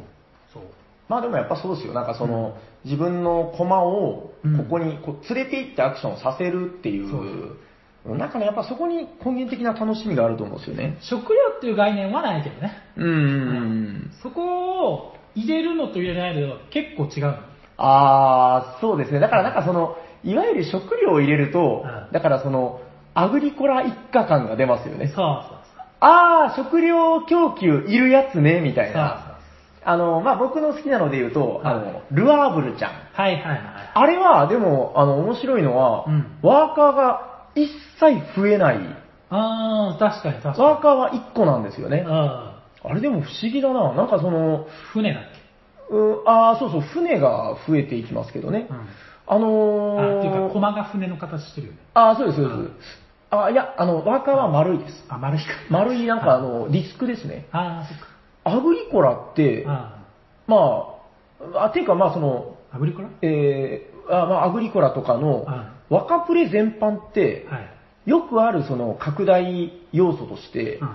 [0.54, 0.64] そう。
[1.08, 1.94] まあでもやっぱそうですよ。
[1.94, 7.58] なんかその、自分の駒をうんここにこう連れて行ってアクションをさせるっていう、
[8.06, 10.98] なんかね、やっぱそこに根源的な楽しみがあると思うんですよね。
[11.02, 12.72] 食料っていう概念はないけどね。
[12.96, 14.12] うんうんうん。
[14.24, 17.38] そこを入れるのと入れないのでは結構違うの。
[17.78, 19.20] ああ、そうですね。
[19.20, 22.80] だからなんかその、いわゆる食料を入れると、うんだからその、
[23.14, 25.08] アグリコラ一家感が出ますよね。
[25.08, 25.58] そうそう
[26.00, 28.96] ああ、食料供給いるやつね、みたいそう。
[28.98, 29.38] な。
[29.84, 32.92] あの、まあ、僕の好きなので言うと、あはいの、ルアーブルちゃん。
[33.14, 33.62] はいはいはい。
[33.94, 37.22] あれは、でも、あの、面白いのは、うんワーカーが
[37.56, 37.68] 一
[38.00, 38.80] 切増えない。
[39.30, 40.60] ああ、確かに確かに。
[40.70, 42.04] ワーカーは1個なんですよね。
[42.06, 43.94] ああれでも不思議だな。
[43.94, 45.24] なんかその、船だっ
[45.90, 48.68] うああ、そうそう、船が増えていきますけどね。
[48.68, 48.74] け。
[48.74, 48.88] うん。
[49.30, 51.80] あのー、あ、っていうか、駒が船の形してるよね。
[51.94, 52.72] ああ、そうです、そうです。
[53.30, 55.06] あいや、あの、ワーカーは丸いです。
[55.10, 55.46] あ、丸いか。
[55.70, 57.46] 丸い、なんかあの、ディスクですね。
[57.52, 58.08] ああ、そっか。
[58.46, 60.06] アグリコラって、あ
[60.48, 60.96] ま
[61.56, 63.10] あ、あ、ていうかまあその、あ、アグリコラ？
[63.22, 68.10] えーあまあ、アグリコラとかのは若プレ全般って、はい。
[68.10, 70.90] よくあるその拡大要素として、うん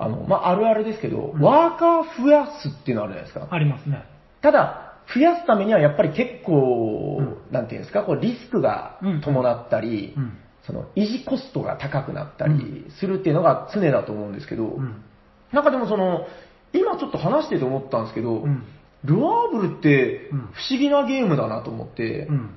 [0.00, 3.48] あの、まあ、あるあるですけど、うんワーカー増やすっていうのあるじゃないですか。
[3.50, 4.04] ありますね。
[4.40, 10.38] ただ、増やすためにはやっぱり結構、うんなんていうんですか、こうリスクが伴ったり、うん。
[10.66, 15.02] その維持コストが高くなったりするっていうのが常だと思うんですけど、うん。
[15.50, 16.26] なんかでもその、
[16.74, 18.64] 今ちょっと話してて思ったんですけど、うん。
[19.04, 22.50] ルアーブルってうん不思議なゲームだなと思って、うん。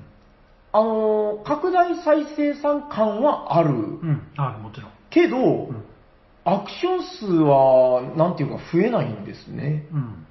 [0.72, 3.70] あのー、拡大再生産感はある。
[3.70, 4.28] うん。
[4.36, 4.90] あもちろん。
[5.08, 5.84] けど、うん。
[6.44, 9.86] アクション数は、なんていうか増えないんですね。
[9.92, 10.26] うん。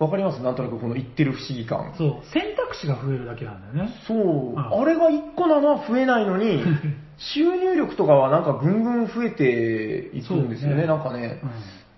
[0.00, 0.42] わかります？
[0.42, 1.94] なんとなくこの言ってる不思議感。
[1.96, 2.32] そう。
[2.32, 3.92] 選択肢が増えるだけなんだよね。
[4.08, 6.62] そう、んあれが1個なのは増えないのに、
[7.18, 11.40] 収入力とかはなんかぐんぐん増えていくんですよね、そうねなんかね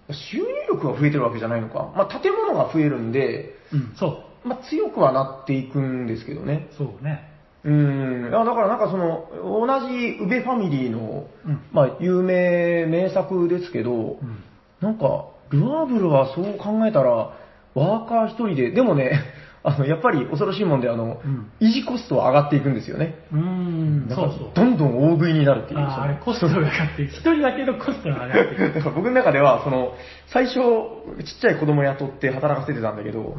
[0.09, 0.13] う。
[0.13, 0.15] ん。
[0.15, 1.93] 収入力が増えてるわけじゃないのか。
[1.97, 3.93] まあ、建物が増えるんで、うん。
[3.95, 4.49] そう。
[4.49, 6.67] まあ、強くはなっていくんですけどね。
[6.77, 7.31] そうね。
[7.65, 8.29] うん。
[8.31, 11.61] いやだからなんかその、同じ宇部ファミリーの、うん。
[11.73, 14.43] まあ、有名、名作ですけど、うん。
[14.81, 17.31] なんか、ルアーブルはそう考えたら、
[17.75, 19.21] ワーカー一人で、でもね、
[19.65, 23.15] あの、やっぱり恐ろしいもんで、あの、うん維持コストは上がっていくんですよね。
[23.33, 24.07] うーん。
[24.11, 24.51] そうそう。
[24.53, 25.79] どんどん大食いになるっていう。
[25.79, 27.11] あれそコストが上がっていく。
[27.13, 28.63] 一人だけどコストが上がっていく。
[28.67, 29.95] のだから僕の中では、その、
[30.27, 33.37] 最初、ちっちゃい子供雇って働かせてたんだけど、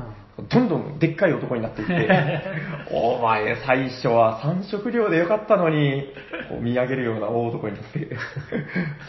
[0.50, 2.10] どんどんでっかい男になっていって、
[2.92, 6.12] お前最初は3食料でよかったのに、
[6.50, 8.08] こう見上げるような大男になって、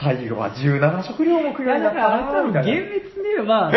[0.00, 2.62] 最後は17食料も食うようになったな、たいな。
[2.62, 3.72] 厳密に言えば、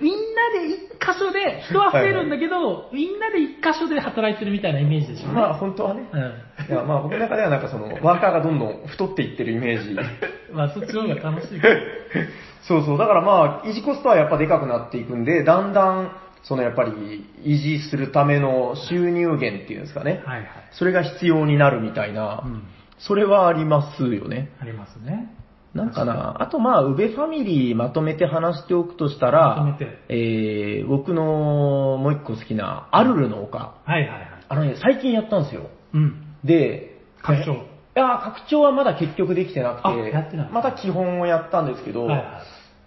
[0.00, 5.34] みんなで一箇所で、人は増えるんだけど、みんなで一箇所で働いてるみたいなイメージでしょうね。
[5.34, 6.08] まあ本当はね。
[6.12, 6.74] うん。
[6.74, 9.96] いやまあ僕の中ではなんかその、ワーカーがどんどん太っていってるイメージ。
[10.52, 11.74] まあそっちの方が楽しいけど。
[12.62, 12.98] そうそう。
[12.98, 16.10] だからまあ、維持コストはやっぱでかくなっていくんで、だんだん、
[16.42, 20.22] そのやっぱり維持するための収入源っていうんですかね。
[20.24, 20.46] はいはい。
[20.72, 22.62] それが必要になるみたいな、うん。
[22.98, 24.50] それはありますよね。
[24.60, 25.28] ありますね。
[25.76, 33.58] なんかな、あとまあ、宇部ファミリーまとめて話しておくとしたら、まとめてえー、僕のもう一個好きな、アルルの丘。
[33.58, 34.28] はいはいはい。
[34.48, 35.68] あのね、最近やったんですよ。
[35.92, 36.36] うん。
[36.44, 37.58] で、拡張い
[37.94, 42.26] や、拡張はまだ結局できてなくあて、やってないまた基本をやったんですけど、はいはい。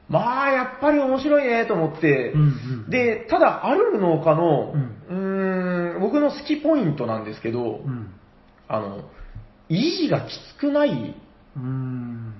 [0.07, 2.45] まあ、やっぱり面白いねと思って、うんう
[2.87, 8.13] ん。、で、ただ、アルルの丘の、ううーん、僕の好きポイントなんですけど、うん。
[8.67, 9.09] あの、
[9.69, 11.15] 維持がきつくない
[11.55, 12.33] うーん。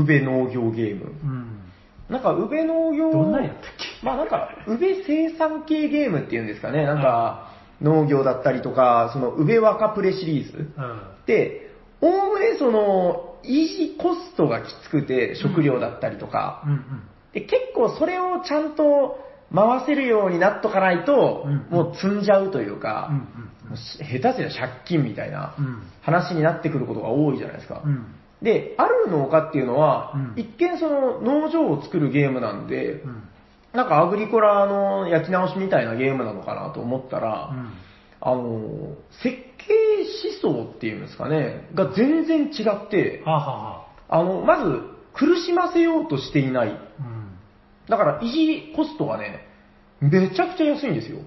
[0.00, 1.12] 宇部農業ゲーム。
[1.22, 1.60] うん。
[2.08, 3.60] なんか、宇部農業、どんなやったっ
[4.00, 4.06] け？
[4.06, 7.48] まあなんか、宇部生産系ゲームっていうんですかね、なんか、
[7.82, 10.58] 農業だったりとか、その、宇部若プレシリーズ。
[10.58, 11.00] うん。
[11.26, 16.80] で、おおむねその、維持コストがきつくて、食料だったりとか、うんうん。
[17.32, 19.18] で結構それをちゃんと
[19.54, 25.64] 回せるようになっとかないと、うんもう積んじゃうといううか、んもうし下手すりゃ借金みたいなうん。
[25.66, 25.82] うん。
[26.00, 27.82] 話になってくることが多いじゃないですか。
[27.84, 28.06] うん。
[28.42, 33.22] で、ある農家っていうのは、うん一見その農場を作るゲームなんで、うん。
[33.72, 37.72] なんかアグリコラの焼き直しみたいなゲームなのかなと思ったら、うん。
[38.20, 39.74] あの、設計
[40.42, 44.82] 思想っていうんですかね、が全然違って、はあ、はあはあの、まず
[45.14, 46.68] 苦しませようとしていない。
[46.68, 47.38] あ、うん。
[47.88, 49.46] だから維持コストはね、
[50.00, 51.18] めちゃくちゃ安いんですよ。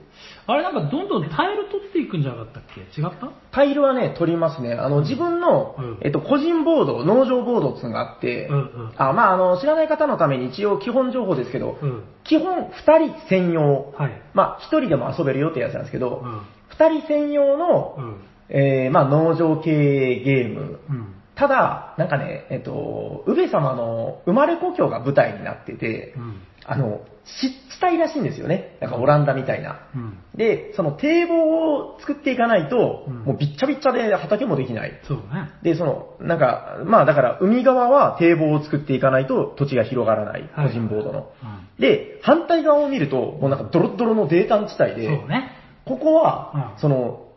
[0.51, 2.81] あれなんかどんどんタイル取っていくんじゃなかったっけ？
[2.81, 3.29] 違った？
[3.51, 4.73] タイルはね、取りますね。
[4.73, 12.03] あの、自分の、うんえっと、個人ボード、農場ボードっていうのがあって、うんうんあ、まあ、あの、知らない方のために一応基本情報ですけど、うん。
[12.23, 13.93] 基本2人専用。
[13.97, 14.21] はい。
[14.33, 16.41] まあ、1人でも遊べるよってやつなんですけど、うん。
[16.69, 18.15] 二人専用の、うん。
[18.49, 19.71] えー、まあ農場系
[20.19, 20.79] ゲーム。
[20.89, 21.15] うん。
[21.35, 26.41] ただ、なんかね、えっと、宇部様の生まれ故郷が舞台になってて、うん。
[26.65, 28.77] あの、湿地帯らしいんですよね。
[28.81, 29.87] なんかオランダみたいな。
[29.95, 30.17] うん。
[30.35, 34.99] で、その堤防を作っていかないと、うんもうびっちゃびっちゃで畑もできない。
[35.07, 35.51] そうね。
[35.63, 40.49] で、その、なんか、まあだから海側は堤防を作っていかないと土地が広がらない。
[40.55, 41.31] 個人ボードの。
[41.77, 41.81] うん。
[41.81, 45.51] で、反対側を見ると、もうなんかドロッドロの泥炭地帯で、そうね。
[45.85, 47.27] ここは、うんその、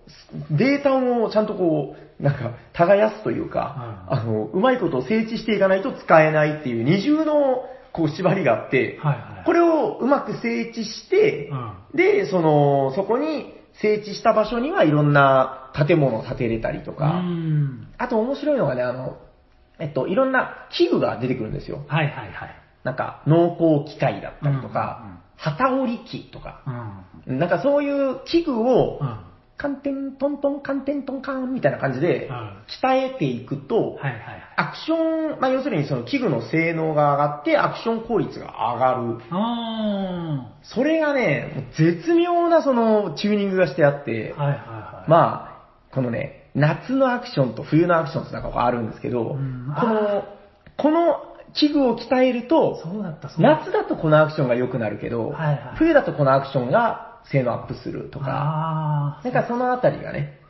[0.50, 9.44] 泥炭をちゃんとこう、なんか、耕すというか、うんあの、うまいことを整地していかないと使えないっていう二重の、こう、縛りがあって、はいはい。
[9.46, 11.72] これをうまく整地して、うん。
[11.94, 17.88] で、その、そこに整地した場所にはいろんな建物を建てれたりとか、うん。
[17.96, 19.16] あと面白いのがね、あの、
[19.78, 21.84] えっと、いろんな器具が出てくるんですよ。
[21.86, 22.54] はいはいはい。
[22.82, 26.62] なんか、農耕機械だったりとうんうんうんか、旗織り機とか、
[27.26, 27.38] うん。
[27.38, 29.18] なんかそういう器具をうん。、
[29.56, 32.34] カンテントントンカンテントンカンみたいな感じでうん
[32.82, 33.98] 鍛えていくと。
[34.56, 39.20] アクション、まあ要するにその器具の性能が上がってアクション効率が上がる。
[39.30, 45.10] あそれがね、絶妙なそのチューニングがしてあってー。、はいはいはい。
[45.10, 50.24] まあ、このね、夏のアクションと冬のアクションってなんかがあるんですけど、うんこの、
[50.76, 52.80] この器具を鍛えると。
[53.38, 60.40] 夏だとこのアクションが良くなるけど、はいはい冬だとこのアクションが性能アップするとか、あなんかそのあたりがね、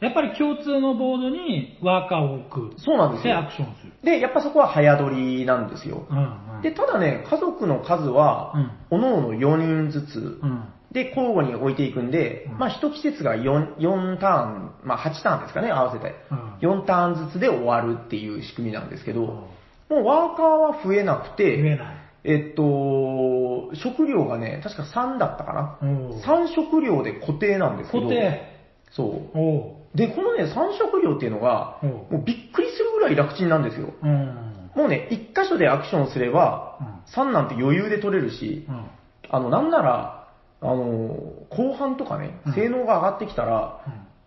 [0.00, 0.04] あ。
[0.04, 2.80] やっぱり共通のボードにワーカーを置く。
[2.80, 3.92] そうなんですよでアクションする。
[4.02, 6.06] で、やっぱそこは早取りなんですよ。
[6.10, 6.62] うんうん。
[6.62, 8.54] で、ただね、家族の数は、
[8.90, 10.64] おのおの4人ずつ、うん。
[10.92, 16.14] で、交互に置いていくんで、うんまあ1季節が 4, 4ターン、まあ8ターンですかね、合わせて。
[16.30, 19.48] うん4ターンずつで終わるっていう仕組みなんですけど、も
[19.90, 21.99] うワーカーは増えなくて、増えない。
[22.24, 25.78] えっと、食料がね、確か3だったかな。
[25.82, 28.42] おう3食料で固定なんですけど、固定。
[28.90, 29.96] そう。
[29.96, 33.94] で、このね、3食料っていうのが、もうびっくりするぐらい楽ちんなんですよ。
[34.02, 34.70] うん。
[34.74, 38.86] もうね、1箇所でアクションすれば、うん3なんて余裕で取れるし、うん。
[39.30, 40.28] あの、なんなら、
[40.60, 41.16] あの、
[41.48, 43.80] 後半とかねうん、性能が上がってきたら、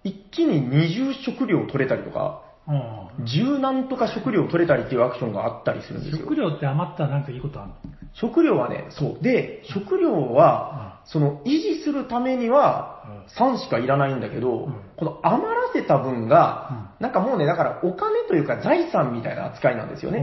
[0.04, 3.26] 一気に20食料取れたりとか、うん。
[3.26, 6.36] 10なんとか食料取れたりっていうアクションがあったりするんですよ食。
[6.36, 7.76] 料って余ったらなんかいいことあるの？
[8.14, 9.24] 食料はね、そう。
[9.24, 20.20] で、食料は、その維持するためには3しかいらないんだけど、うんこの余らせた分が、なんかもうね、だからお金というか財産みたいな扱いなんですよね。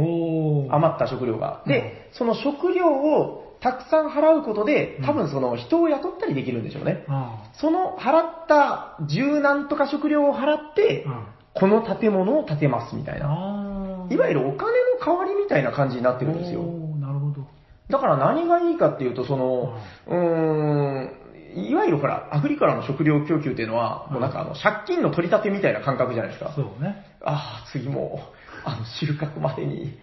[0.71, 1.65] 余った食料が。
[1.67, 7.05] で、その食料をたくさん払うことで、多分その人を雇ったりできるんでしょうね。
[7.09, 11.35] あその払った十何とか食料を払って、あ。
[11.55, 14.07] この建物を建てますみたいな。
[14.11, 16.63] いわゆるお金の代わりみたいな感じになってるんですよ。
[16.63, 17.47] なるほど。
[17.89, 19.75] だから何がいいかっていうと、その、
[20.07, 21.21] うーん、
[21.57, 26.53] いわゆるほら、アフリカの食料供給っていうのは、うんもうなんかあの、借金の取り立てみたいな感覚じゃないですか。
[26.55, 27.05] そうね。
[27.23, 29.99] ああ、次もう、あの、収穫までに、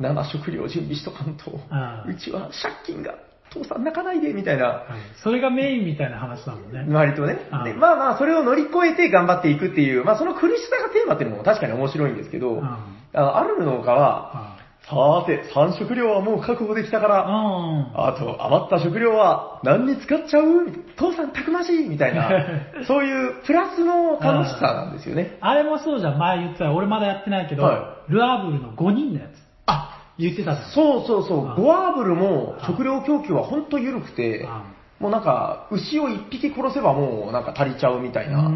[0.00, 0.06] うん。
[0.06, 3.14] 7食料準備しとかんと、うんうちは借金が、
[3.52, 4.84] 父さん泣かないで、みたいな、はい
[5.22, 6.84] それがメインみたいな話だもんね。
[6.92, 7.38] 割とね。
[7.52, 14.56] うんで、まあまあ、それを乗り越えて頑張っていくっていう、まあその苦しさがテーマっていうのも確かに面白いんですけど、うんあの、ある農家は、
[14.88, 17.92] さーて、3食料はもう確保できたから、うん。
[17.94, 20.66] あと、余った食料は何に使っちゃう？
[20.96, 22.28] 父さんたくましいみたいな、
[22.86, 25.38] そういうプラスの楽しさなんですよね。
[25.40, 29.30] あれもそうじゃん、前言ってた、俺まだやってないけど、はルアーブルの5人のやつ。
[29.66, 30.70] あ、言ってたじゃん。
[30.72, 34.48] そうそうそううん、ゴアーブルも食料供給は本当緩くて、
[34.98, 38.48] もうなんか、牛を1匹殺せばもうなんか足りちゃうみたいな。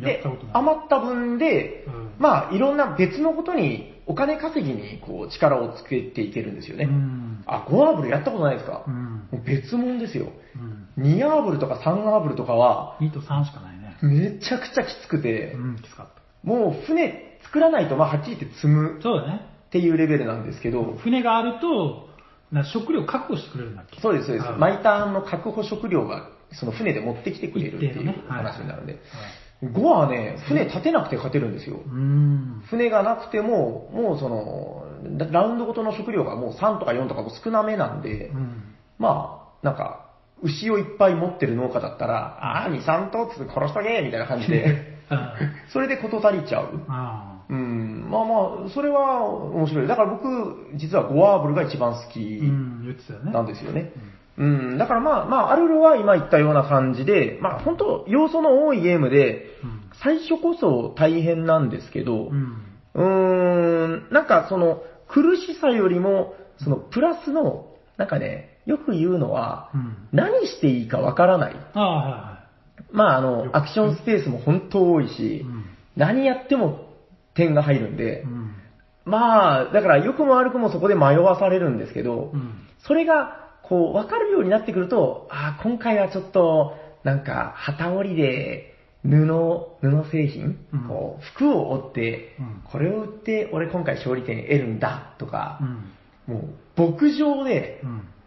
[0.00, 6.84] で余った分で、うんまあ、いろんな別のことに、お金稼ぎにこう力をつけていけるんですよね。
[6.84, 7.44] うん。
[7.46, 9.28] あ、ゴアーブルやったことないですか、うん。
[9.30, 10.28] もう別物ですよ。
[10.96, 11.04] うん。
[11.04, 13.98] 2アーブルとか3アーブルとかは、2と3しかないね。
[14.02, 16.06] めちゃくちゃきつくて、うん、きつかっ
[16.42, 19.02] もう船作らないと、まあ、はっきり言って積むた。
[19.02, 19.57] そうだね。
[19.68, 22.08] っていうレベルなんですけど、船があると、
[22.50, 24.00] な食料確保してくれるんだっけ？
[24.00, 24.48] そうです、そうです。
[24.48, 28.98] うん毎ターンの確保食料が、その船で持ってきてくれるっていう話になるんで。
[29.62, 31.80] 5はね、船立てなくて勝てるんですよ。
[31.84, 32.62] うん。
[32.70, 34.86] 船がなくても、もうその、
[35.18, 38.62] ララウンドごとの食料がもう3とか4とかも少なめなんで、うん。
[38.98, 40.06] まあ、なんか、
[40.42, 45.34] 牛をいっぱい持ってる農家だったら、ああ、2、3頭つって殺しとけみたいな感じで、あ
[45.72, 46.80] それで事足りちゃう。
[47.50, 47.52] あ。
[47.52, 49.88] うん、まあまあ、それは面白い。
[49.88, 52.18] だから僕、実はゴアーブルが一番好き。
[53.32, 53.92] なんですよね。
[54.38, 59.80] うん、だからまあ、まあ、アルルは今言ったような感じで、まあ本当要素の多いゲームで、うん。
[60.02, 62.30] 最初こそ大変なんですけど、
[62.94, 63.96] うん。
[63.96, 69.96] ん、なんかその苦しさよりも、そのプラスの、なんかね、よく言うのは、うん。
[70.12, 72.44] 何していいかわからないいは
[72.92, 75.64] まああの、アクションスペースも本当多いし、うん
[75.98, 76.87] 何やっても
[77.38, 78.52] 点が入るんで、うん。
[79.06, 82.54] まあ、だから良くも悪くもそこで迷わされるんですけど、うん。
[82.86, 86.74] それが、こう、わかるようになってくると、ああ、今回はちょっと、
[87.04, 88.74] なんか、旗織りで、
[89.04, 89.24] 布、
[89.80, 95.58] 布製品、うんこう、服を織って、うんこれを売って、俺今回勝利点得るんだ、とか
[96.28, 96.34] う、ん。
[96.34, 96.42] も
[96.76, 97.80] う、牧場で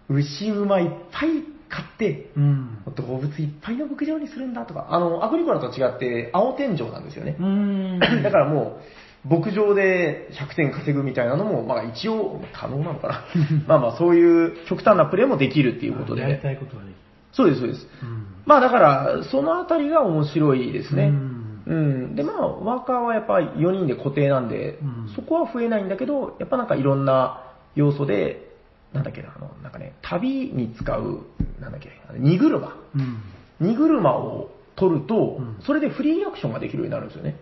[0.10, 0.18] う、ん。
[0.18, 2.84] 牛馬いっぱい買って、うん。
[2.96, 7.38] 動物いっぱいの牧場にするんだとか、あの、アグリコラと違って、青天井なんですよね。
[7.40, 8.00] うん。
[8.24, 8.82] だからも
[9.26, 13.26] う、牧場で100点稼ぐみたいなのも、まあ一応可能なのかな。
[13.68, 16.40] まあまあそういう極端なプレーもできるっていうことやりで。
[16.40, 16.96] たいことができる。
[17.32, 17.88] そうです、そうです。
[18.04, 18.26] うん。
[18.46, 21.06] まあだから、そのあたりが面白いですね。
[21.06, 22.16] うんうん。
[22.16, 27.44] で、まあ、ワーカーはやっぱり4人で固定なんで、うんそこは増えないんだけど、やっぱなんかいろんな
[27.76, 28.51] 要素で、
[28.94, 31.26] なんだっけな、あの、なんかね、旅に使う、
[31.60, 32.76] なんだっけ、荷車。
[32.96, 33.22] うん。
[33.60, 37.38] 荷車を取ると、うんそれでフリーアクションができるようになるんですよね。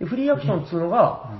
[0.00, 1.30] でフリーアクションっていうのが、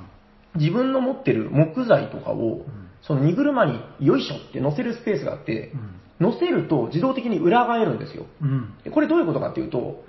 [0.57, 0.61] ー。
[0.61, 2.63] 自分の持ってる木材とかを、
[3.03, 5.73] その荷車によいしょって乗せるスペースがあって、
[6.21, 8.27] 乗せると自動的に裏返るんですよ。
[8.93, 10.05] これどういうことかっていうと、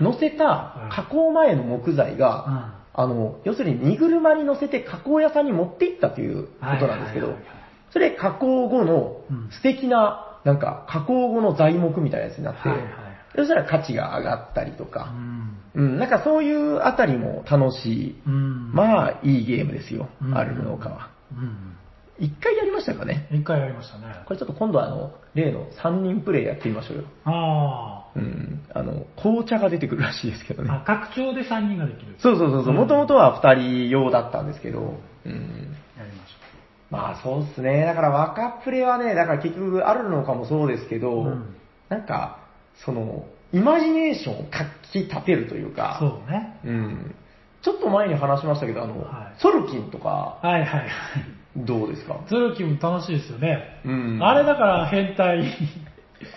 [0.00, 2.74] 乗せた加工前の木材が、な。
[2.96, 7.34] あの、要するに荷車に乗せて加工屋さんに持って行ったということなんですけど
[7.94, 12.86] それ加工後のうん素敵な、なんか加工後の材木みたいなやつになって、はいはい
[13.36, 15.58] そしたら価値が上がったりとうか、ん。
[15.74, 18.72] うん、なんかそういうあたりも楽しい、うん。
[18.72, 21.10] まあいいゲームですよ、うんアルル農家は。
[21.32, 21.76] うん。
[22.20, 23.26] 一回やりましたかね。
[23.32, 24.04] 一回やりましたね。
[24.24, 27.04] これちょっと今度はあの、例の3人プレイやってみましょうよ。
[27.24, 28.62] あうん。
[28.72, 30.64] あの、紅茶が出てくるらしいですけどあ。
[30.64, 30.70] ね。
[30.70, 32.14] あ、拡張で3人ができる。
[32.18, 35.74] そうそうそうそう、うんもともとは2人用だったんですけど、うん。
[36.96, 37.84] まあそうっすね。
[37.84, 41.56] だから若プレはね、だから結局あるのかもそうですけど、うん
[41.90, 42.38] なんか、
[42.84, 45.82] その、イマジネーションをかき立てるというた。
[45.82, 46.58] か、そうね。
[46.64, 47.14] うん。
[47.62, 50.90] ちょっと前に話しましたけど、あの、はいソルキンとか、はいはいはい。
[51.58, 52.20] どうですか？
[52.28, 53.80] ゾルキも楽しいですよね。
[53.84, 55.44] うんあれだから変態。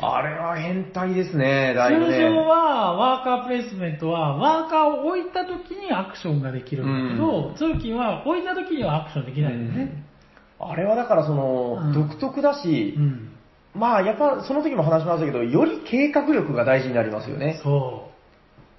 [0.01, 2.19] あれは変態ですね、だ通いぶね。
[2.19, 10.03] 常はワーカープレイスメントはワーカーを置いた時にアクションができるんだけど、ゾルキンは置いた時にはアクションできないんだよね。
[10.59, 13.33] あれはだからその、うん独特だし、うん。
[13.73, 17.59] まあやっぱその時も話しましたけど、より計画力が大事になりますよね。
[17.63, 18.09] そ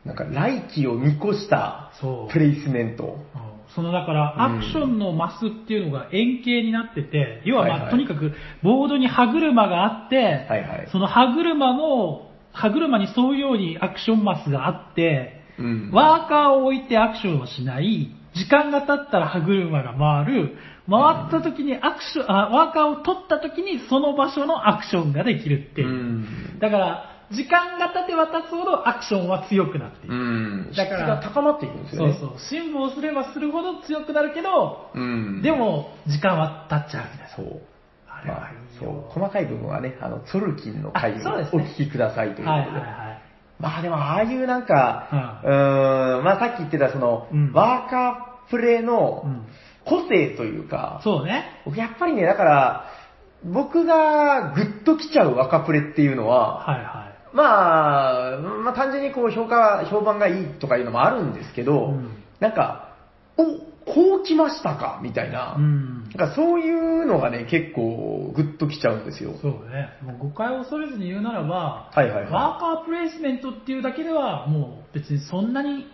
[0.05, 1.93] なんか来期を見越した。
[2.33, 3.05] プレイスメント。
[3.35, 20.57] うんそのだから、うんアクションのマスっていうのが円形になってて、要はまあ、はいはいとにかくボードに歯車があって、はいはいその歯車の、歯車に沿うようにアクションマスがあって、うんワーカーを置いてアクションをしない、時間が経ったら歯車が回る、
[20.91, 25.89] 回った時にアクション、あワーカーを取った時にその場所のアクションができるっていう。
[25.89, 30.15] うんだから、時間が経てば経つほどアクションは強くなっていく。
[30.15, 30.73] うん。
[30.75, 32.17] だから高まっていくんですよね。
[32.19, 32.39] そうそう。
[32.39, 35.43] 辛抱すればするほど強くなるけど、うん。
[35.43, 37.37] で、も、時間は経っちゃうみたいな。
[37.37, 37.61] そう。
[38.09, 38.61] あれまあはいいよ。
[38.81, 41.19] そう、細かい部分はね、あの、ツォルキンの回をお
[41.61, 42.51] 聞きくださいということで。
[42.51, 43.23] はいはいはい。
[43.61, 49.47] まあでも、ああいうなんか、うーん、まあさっき言ってたその、うんワーカープレイのうん
[49.89, 51.63] 個性というか、そうね。
[51.65, 52.85] 僕やっぱりね、だから、
[53.45, 56.87] 僕がグッと来ちゃう若プレっていうのは、はいはい。
[57.33, 62.11] まあ、まあ単純にこう評価、評判がいいとかいうのもあるんですけど、うん
[62.41, 62.95] なんか、
[63.37, 63.45] お、
[63.85, 65.01] こう来ましたか？
[65.03, 66.05] みたいな、うん。
[66.05, 69.33] なんかそういうのがね、結構グッと来ちゃうんですよ。
[69.43, 69.89] そうね。
[70.03, 75.87] もう誤解を恐れずに言うならば、はいはいはいワーカープレイスメントっていうだけでは、もう別にそんなに、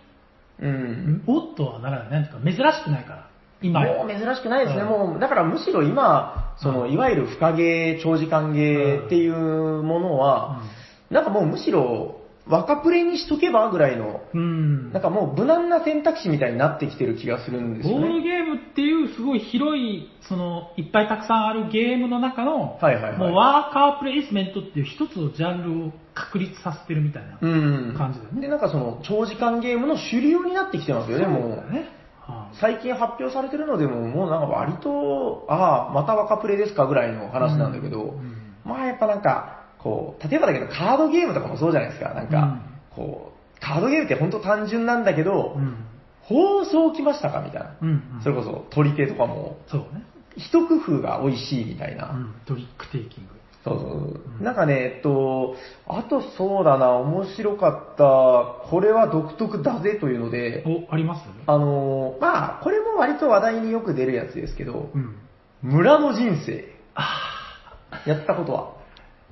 [0.59, 1.23] うん。
[1.25, 2.11] おっとはならない。
[2.11, 3.29] なんていうか、珍しくないから。
[3.61, 4.83] 今やもう珍しくないですね。
[4.83, 10.61] うんもう、だからむしろ今、その、うんいわゆる深ゲー、長時間ゲーっていうものは、
[11.09, 14.93] なんかもうむしろ、若プレイにしとけばぐらいの、うん。
[14.93, 18.21] なんかもう無難な選択肢みたいになってきてる気がするんですよボードね。
[18.21, 27.95] ゲームっていうすごい広い、その、いっぱいたくさんあるゲームの中の、はいはいはいもうワーカープレイスメントっていう一つのジャンルを確立させてるみたいなうん。
[27.97, 28.41] 感じだよね。
[28.41, 31.73] で、なんかその、長時間ゲームの主流になってきてますよね、もう。
[31.73, 31.89] ね。
[32.27, 42.13] はあ最近発表されてるのでも、もうなんか割と、ああ、また若プレイですかぐらいの話なんだけど、うんまあやっぱなんか、こう、例えばだけどカードゲームとかもそうじゃないですか。
[42.15, 42.59] なんか、
[42.95, 45.85] こう、カードゲームって本当単純なんだけど、うん。
[46.23, 47.77] 放送来ましたかみたいな。
[47.79, 47.89] うん。
[47.89, 50.03] うんそれこそ、取り手とかも、そうね。
[50.35, 52.09] 一工夫が美味しいみたいな。
[52.09, 52.35] うん。
[52.47, 53.34] トリックテイキング。
[53.65, 54.41] そうそうう。
[54.41, 54.45] ん。
[54.45, 55.55] なんかね、えっと、
[55.87, 61.25] あとそうだな、面白かった、これは独特だぜというので、お、あります？
[61.47, 65.15] あの、まあ、これも割と話題によく出るやつですけど、うん。
[65.63, 68.75] 村の人生、あやったことは？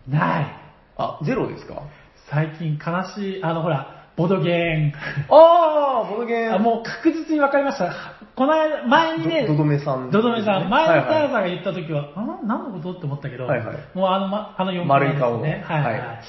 [0.09, 0.47] あ、ない。
[0.97, 1.83] あ、ゼロですか？
[2.31, 4.93] 最近悲しい、あのほら、ボドゲ
[5.29, 6.53] あー、ボドゲーン。
[6.53, 7.93] ーあ、もう確実に分かりました。
[8.35, 10.11] この間、前にね、どどどめさん。
[10.11, 13.77] ドドメさん、前にはいはいタヤさんが言った時は、あ何のことって思ったけど、はいはい。
[13.95, 15.63] もうあの、ま、あの4丸い顔のね。
[15.65, 15.93] はいはい。
[15.93, 16.19] はい。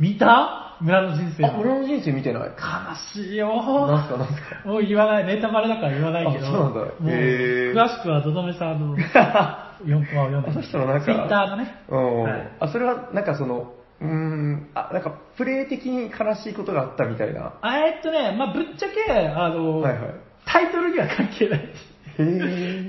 [0.00, 0.66] 見た？
[0.80, 2.42] 村の人生あ、俺の人生見てない。
[2.42, 3.48] 悲しいよ。
[3.86, 4.62] なんすかなんすか。
[4.64, 6.80] もう言わない、ネタバレだから言わないけど、あそうなんだ。
[6.80, 11.74] もう詳しくはドドメさんの4コマを読んであの人のなんか、ツイッターのね。
[11.90, 12.50] うん、はい。
[12.60, 17.54] あ、それはなんかその、うーん、あ、なんかプレイ的に悲しいことがあったみたいな。
[17.60, 20.14] あえっとね、まあ、ぶっちゃけ、あの、はいはい
[20.46, 21.68] タイトルには関係ない。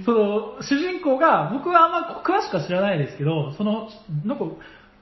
[0.03, 3.89] その、主人公が、僕はあんま詳しくは知らないですけど、その、
[4.25, 4.45] なんか、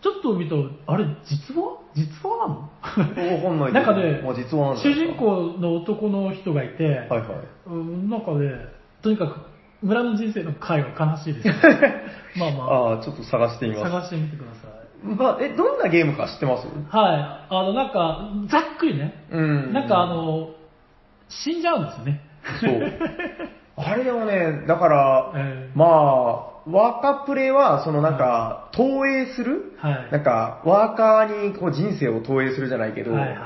[0.01, 1.79] ちょっと見ると、あれ、実話？
[1.95, 3.35] 実話なの？
[3.35, 7.21] わかんないけどなんかねもう実話なんだ主人公の男の人がいて、はいはい。
[7.67, 8.49] うんなんかね、
[9.01, 11.47] とにかく、村の人生の回は悲しいです。
[12.39, 13.91] まあまあー、ちょっと探してみあ、ます。
[13.91, 14.78] 探してみてください。
[15.03, 16.67] まあ、え、どんなゲームか知ってます？
[16.89, 17.47] はい。
[17.49, 19.25] あの、なんか、ざっくりね。
[19.31, 20.49] うんなんかあの、
[21.29, 22.21] 死んじゃうんですよね。
[22.61, 22.91] そう。
[23.81, 25.89] あれでもね、だから、ええまあ、
[26.69, 30.07] ワーカープレイは、そのなんか、投影する、はい。
[30.11, 33.41] なんか、ワーカーにこう人生を投影するじゃないけど、はいはいはい。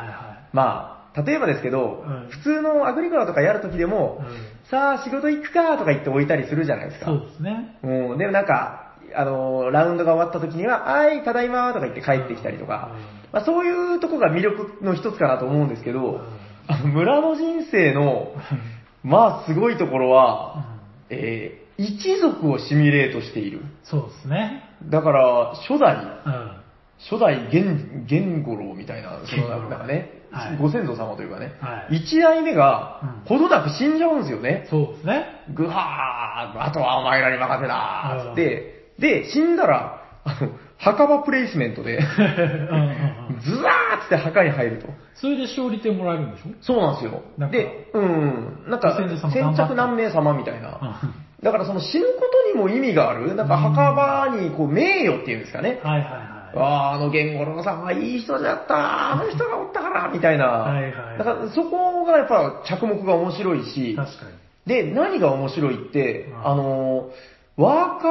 [0.53, 4.25] まあ、例えばですけど、うん普通のアグリコラとかやるときでも、うん
[4.69, 7.05] さあ仕事行くかとか言って置いたりするじゃないですか。
[7.07, 7.77] そうですね。
[7.83, 8.82] うん、でもなんか、
[9.15, 12.91] あの、ラウンドが終わった時には、はい、ただいまとか言って帰ってきたりとか、
[13.31, 16.21] まあ、そういうとこが魅力の一つかなと思うんですけど、
[16.67, 18.33] あの村の人生の、
[19.03, 20.65] まあすごいところは、
[21.09, 23.61] えー一族をシミュレートしている。
[23.83, 24.63] そうですね。
[24.91, 26.63] だから、初代、うん。
[27.09, 34.65] 初代玄、玄五郎みたいな、そのなんかね、はいご先祖様というかね、はい一代目がうん、ほどなく死んじゃうんですよね。
[34.69, 35.25] そうですね。
[35.53, 44.87] ぐはー、あとはお前らに任せなーつって、で、死んだら、あの、墓場プレイスメントで、ズワーって墓に入ると。
[45.15, 46.51] それで勝利点もらえるんでしょ？
[46.61, 50.99] そうなんですよで、うん、なんか、ご先着何名様みたいな。
[51.03, 51.13] うん
[51.43, 52.11] だからその死ぬこ
[52.53, 53.35] とにも意味がある。
[53.35, 55.81] なんか墓場にこう名誉っていうんですかね。
[55.83, 56.57] はいはいはい。
[56.57, 60.45] ああ、あの玄五郎さんはいい人だった、あの人がおったから、みたいな。
[60.45, 64.31] はいはいだからそこがやっぱ着目が面白いし、確かに。
[64.65, 67.09] で、何が面白いって、うんあの、
[67.57, 68.07] ワーカ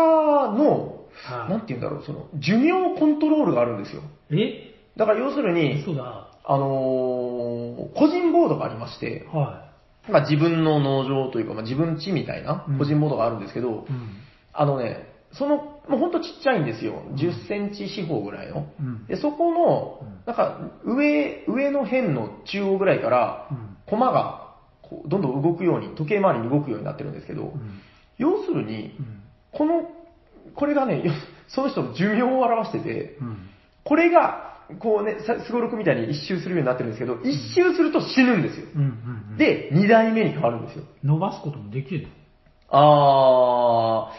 [0.50, 4.02] ーの、はいなんて言うんだろう、その、寿命コントロールがあるんですよ。
[4.30, 4.74] え？
[4.96, 6.28] だから要するに、そうだ。
[6.44, 9.70] あのー個人ボードがありまして、は
[10.08, 13.72] まあ自分の農場というか、まあ自分地みたいなうん個人ボードがあるんですけど、い。
[13.72, 13.84] うん。
[14.52, 17.02] あのね、その、もうほんとちっちゃいんですよ。
[17.14, 18.66] 10センチ四方ぐらいの。
[18.80, 19.06] うん。
[19.06, 23.76] で、そこのうん、なんか、上、上の辺の中央ぐらいから、うん。
[23.86, 27.80] 駒が、こう、どんどん動くように、時計回りに動くようになってるんですけど、うん。
[28.18, 29.21] 要するにう、ん。
[29.52, 29.88] この、
[30.54, 31.12] これがね、よ
[31.48, 33.36] その人の寿命を表してて、うん。
[33.84, 38.66] これが、こうね、さすごろくみたいに一周するようになってるんですけど、一周すると死ぬんですよ。
[38.74, 38.82] うん。
[39.30, 40.84] うん。、で、二代目に変わるんですよ。
[41.04, 42.08] 伸ばすこともできるの？
[42.70, 44.12] あ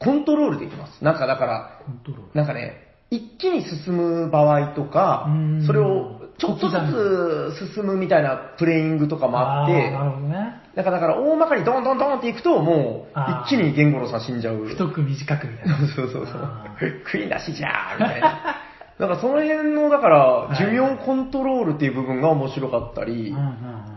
[0.00, 1.04] ー、コントロールできます。
[1.04, 2.34] なんかだから、コントロール。
[2.34, 6.76] なんかね、一気に進む場合とかうん、それをちょっとず
[7.56, 10.62] つ進むみたいなプレイングとかもあって、ーなるほどね。
[10.74, 14.64] だからだから大まかにドンドンドンっていくと、もう一気にゲンゴロウさん死んじゃう。
[14.64, 15.76] 太く短くみたいな。
[15.94, 16.76] そうそうそうあ。
[17.06, 18.28] 食いなしじゃーみたいな。
[18.98, 23.54] だからその辺の、だから、寿命コントロールっていう部分が面白かったり、うんうんうん。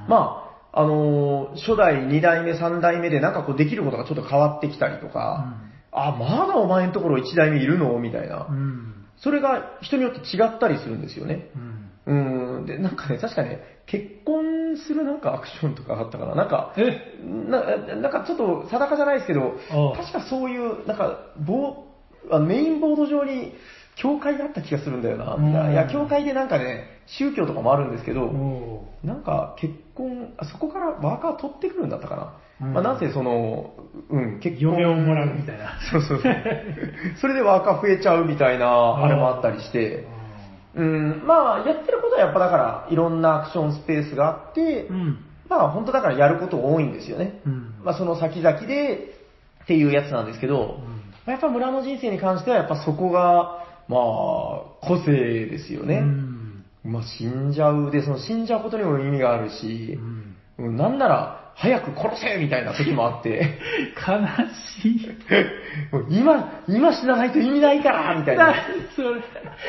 [0.08, 5.54] まあ、あのー初代、二代目、三代目でなんかこうできることがちょっと変わってきたりとか、
[5.92, 7.98] あ、まだお前のところ一代目いるの？
[8.00, 8.54] みたいなう。
[8.54, 8.94] ん。
[9.18, 11.50] それが人によって違ったりするんですよね。
[11.56, 11.87] うん。
[12.08, 12.14] う
[12.62, 12.66] ん。
[12.66, 16.36] で、なんかね、確かね、結婚するなんかアクションとかあったかな。
[16.36, 17.18] なんか、え？
[17.22, 19.58] ななんかちょっと定かじゃないですけど、
[19.96, 21.88] 確かそういう、なんか、ボー
[22.32, 23.54] あのメインボード上に
[23.96, 25.36] 教会があった気がするんだよな。
[25.36, 32.38] うんいや、教会でなんかね、宗教とかもあるんですけど、おなんか結婚、あそこからワーカー取ってくるんだったかな。
[32.60, 33.76] うんまあ、なんせその、
[34.10, 34.74] うん、結婚。
[34.74, 35.80] 嫁をもらうみたいな。
[35.92, 36.34] そうそうそう。
[37.22, 40.06] それでワーカー増えちゃうみたいな、 あれもあったりして、
[40.76, 45.18] うん、まあ、やってることはやっぱだから、いろんなアクションスペースがあって、うん。
[45.50, 47.42] まあ、本当だからやること多いんですよね。
[47.46, 47.74] うん。
[47.84, 49.16] まあ、その先々で
[49.64, 50.98] っていうやつなんですけど、うん
[51.28, 54.00] まあやっぱ村の人生に関してはやっぱそこが、まあ、
[54.82, 55.98] 個性ですよね。
[55.98, 56.66] うん。
[56.86, 57.92] まあ、死んじゃう。
[57.92, 63.58] で、その死んじゃうことにも意味があるうし、んうんなんなら、早く殺せみたいな時もあって、
[63.96, 64.20] 悲
[64.80, 65.10] しい。
[65.92, 68.46] もう今、今死なないと意味ないからみたいな。
[68.48, 68.56] 何
[68.96, 69.22] それ。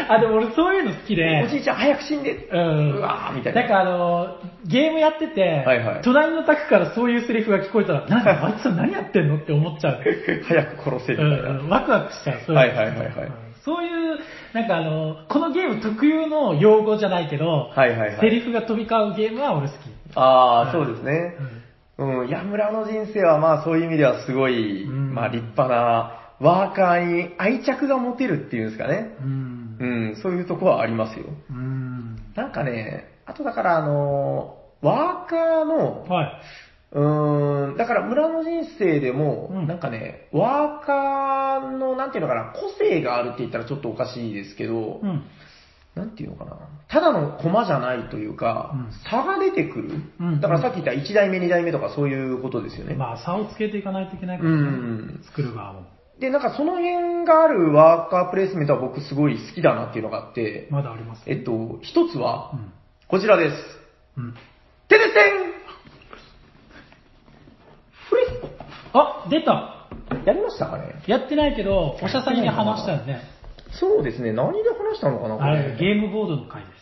[0.07, 1.43] あ、でも俺そういうの好きで。
[1.47, 2.91] おじいちゃん早く死んで、うん。
[2.97, 3.63] うわーみたいな。
[3.63, 4.37] なんかあの、
[4.67, 10.01] ゲームやってて、はいはい隣の宅からそういうセリフが聞こえたら、なんだ、あいつは何やってんのって思っちゃう。
[10.47, 11.49] 早く殺せみうんたいな。
[11.49, 12.41] うん、ワクワクしちゃう。
[12.47, 14.19] そういうのはいはいはいはいうんそういう、
[14.55, 19.77] なんかあの、このゲーム特有の用語じゃないけど、はいはいはいセリフが飛び交うゲームは俺好き。
[20.15, 21.37] ああ、そうですね。
[21.39, 21.58] うん
[21.99, 29.17] うん、いや、村の人生はまあそういう意味ではすごい、うんまあ立派なワーカーに愛着が持てるっていうんですかね。
[29.21, 31.27] うんうん、そういうとこはありますよ。
[31.51, 32.17] うん。
[32.37, 36.41] なんかね、あとだからあの、ワーカーの、はい。
[36.93, 45.25] うーん、だから村の人生でも、うんなんかね、ワーカーの、なんていうのかな、個性があるって言ったらちょっとおかしいですけど、うん。
[45.99, 46.57] なんていうのかな、
[46.89, 49.91] ただの駒じゃないというか、うん差が出てくる、
[50.21, 52.95] うんだからさっき言った1代目、2代目とかそういうことですよね。
[52.95, 54.57] まあ、差をつけていかないといけないからね。
[54.57, 55.83] うん作る側も。
[56.21, 61.23] で、なんかその辺があるワーカープレイスメントは僕すごい好きだなっていうのがあって、まだあります。
[61.27, 62.73] えっと、一つはう、ん。
[63.09, 63.57] こちらです。
[64.17, 64.35] うん。
[64.89, 65.15] テレセン
[68.11, 69.87] フレスコあ、出た
[70.25, 71.03] やりましたかね？
[71.07, 73.21] やってないけど、おしゃさんに話したよね。
[73.73, 74.33] そうですね。
[74.33, 76.73] 何で話したのかなこあれれ、ゲームボードの回です。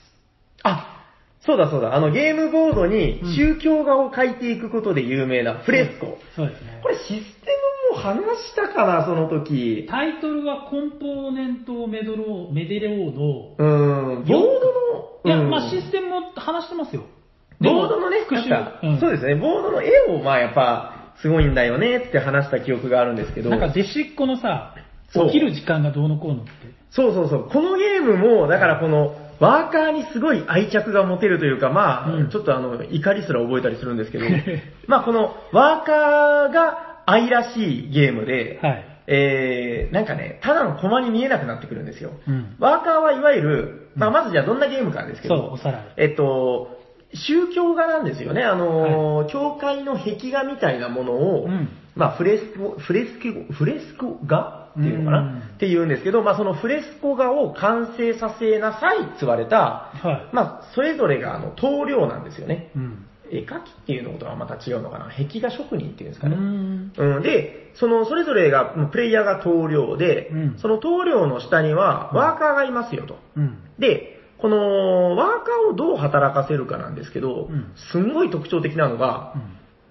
[0.62, 0.97] あ、
[1.41, 1.95] そうだそうだ。
[1.95, 6.18] あの、ゲームボードにうん宗教画を描いていくことで有名なフレスコ。
[6.34, 6.80] そうですね。
[6.82, 7.51] これシステ
[7.93, 9.87] ムも話したかな、その時。
[9.89, 14.57] タイトルはコンポーネントメドロー、メデレオの、うーん、ボードの、
[15.24, 17.05] いや、うんまあシステムも話してますよ。
[17.61, 18.49] ボードのね、復習。
[18.51, 23.51] なんかうんそうですね、ボードの絵を、まあやっぱ、すごいんだよねって話した記憶があるんですけど。
[23.51, 24.74] なんか弟子っ子のさ、
[25.11, 26.51] そう起きる時間がどうのこうのって。
[26.97, 27.49] そうそうそう。
[27.51, 34.24] このゲームも、だからこの、ワーカーにすごい愛着が持てるというか、まあ、うんちょっとあの、怒りすら覚えたりするんですけど、
[34.88, 38.84] まあこの、ワーカーが愛らしいゲームで、はい。
[39.09, 42.11] えー、なんかね、ただのコマに見えなくなってくるんですよ。
[42.26, 42.57] うん。
[42.59, 45.84] ワーカーはいわゆる、まあまずじゃあどんなゲームかですけそう、ど、おさらい。
[45.97, 46.76] えっと、
[47.14, 48.42] 宗教画なんですよね。
[48.42, 62.70] あのー教会の壁画みたいなものを、うんまあフレスコ、フレスコ、フレスコ画っていうのかな、うんっていうんですけど、まあそのフレスコ画を完成させなさいって言われた、はまあそれぞれがあの棟梁なんですよね。
[62.76, 62.78] い。
[62.78, 63.07] うん。
[63.28, 65.07] 絵描きっていうのとはまた違うのかな？
[65.07, 66.36] 壁画職人っていうんですうかね。
[66.36, 66.92] ん。
[66.97, 73.18] うん、で、その、それぞれが、プレイヤーが棟梁で、うんその棟梁の下にはワーカーがいますよと。
[73.36, 73.59] うん。
[73.80, 79.34] で、このワーカーをどう働かせるかなんですけど、うんすんごい特徴的なのが、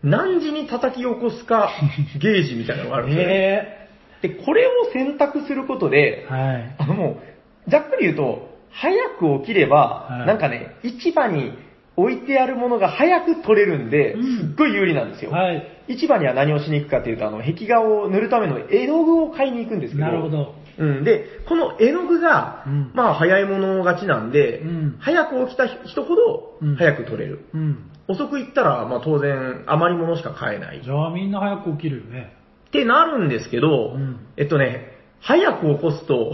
[0.05, 1.71] 何時に叩き起こすか
[2.19, 3.33] ゲージみたいなのがあるんですよね。
[3.33, 3.87] え
[4.21, 6.75] で、これを選択することでえ、はい。
[6.77, 7.19] あのも
[7.67, 11.53] う、ざっくり言うと、早く起きれば、はいなんかね、市場に
[11.97, 15.31] 置いてあるものが早く取れるんで、うんすっごい有利なんですよ。
[15.31, 15.63] はい。
[15.87, 20.05] 市場には何をしに行くかっていうと、あの、壁画を塗るための絵の具を買いに行くんですけど。
[20.05, 20.53] なるほど。
[20.78, 21.03] うん。
[21.03, 27.45] で、この絵の具が、うんまあ、早い者勝ちなんで、うん早く起きた人ほどうん、早く取れる。
[27.53, 27.91] うん。
[28.07, 30.82] 遅く行ったら、まあ、当然、余り物しか買えない。
[30.84, 32.34] じゃあみんな早く起きるよね。
[32.67, 36.34] ってなるんですけど、うんえっとね、早く起こすと、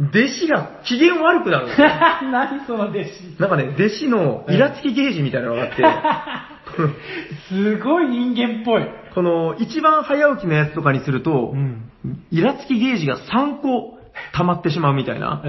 [0.00, 1.88] 弟子が機嫌悪くなるんですよ。
[2.32, 3.40] 何その弟子。
[3.40, 5.82] なんかね、弟子のイラつきゲージみたいなのがあって、
[7.48, 8.86] すごい人間っぽい。
[9.14, 11.91] この一番早起きのやつとかにすると、ん。
[12.30, 13.98] イラつきゲージが3個
[14.32, 15.42] 溜まってしまうみたいな。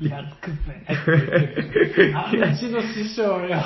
[0.00, 2.12] いやつくぜ。
[2.14, 3.58] あ、うちの師匠よ。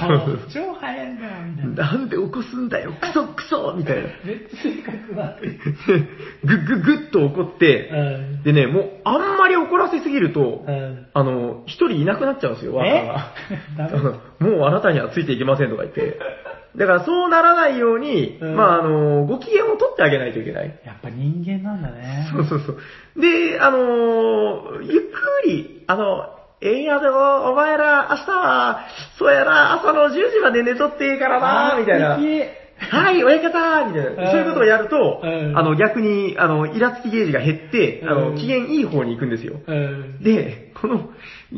[0.52, 1.92] 超早いんだよ、みたいな。
[1.92, 4.02] なんで起こすんだよ、クソクソみたいな。
[4.24, 4.94] めっちゃ性格。
[6.44, 13.88] ぐっぐっぐっと怒って、うんでね、もうあんまり怒らせすぎると、うんあの、一人いなくなっちゃうんですよ、ワーカーが。
[13.88, 14.12] ダメあの
[14.58, 16.18] もうあなたにはついていけませんとか言って。
[16.76, 20.80] だからそうならないように、うんまああの、ご機嫌を取ってあげないといけない。
[20.84, 22.28] やっぱ人間なんだね。
[22.32, 23.20] そうそうそう。
[23.20, 26.28] で、あのーゆっくり、あの、
[26.60, 28.86] ええやでも、お前ら、明日は、
[29.18, 32.18] そうやな、朝の10時まで寝とっていいからな、みたいな。
[32.78, 34.24] はい、親方みたいな。
[34.24, 39.60] うんそういうことをやると、うんあの、逆に、あの、イラつきゲージが減って、あの、うん機嫌いい方に行くんですよ。
[39.66, 40.22] うん。
[40.22, 41.10] で、この、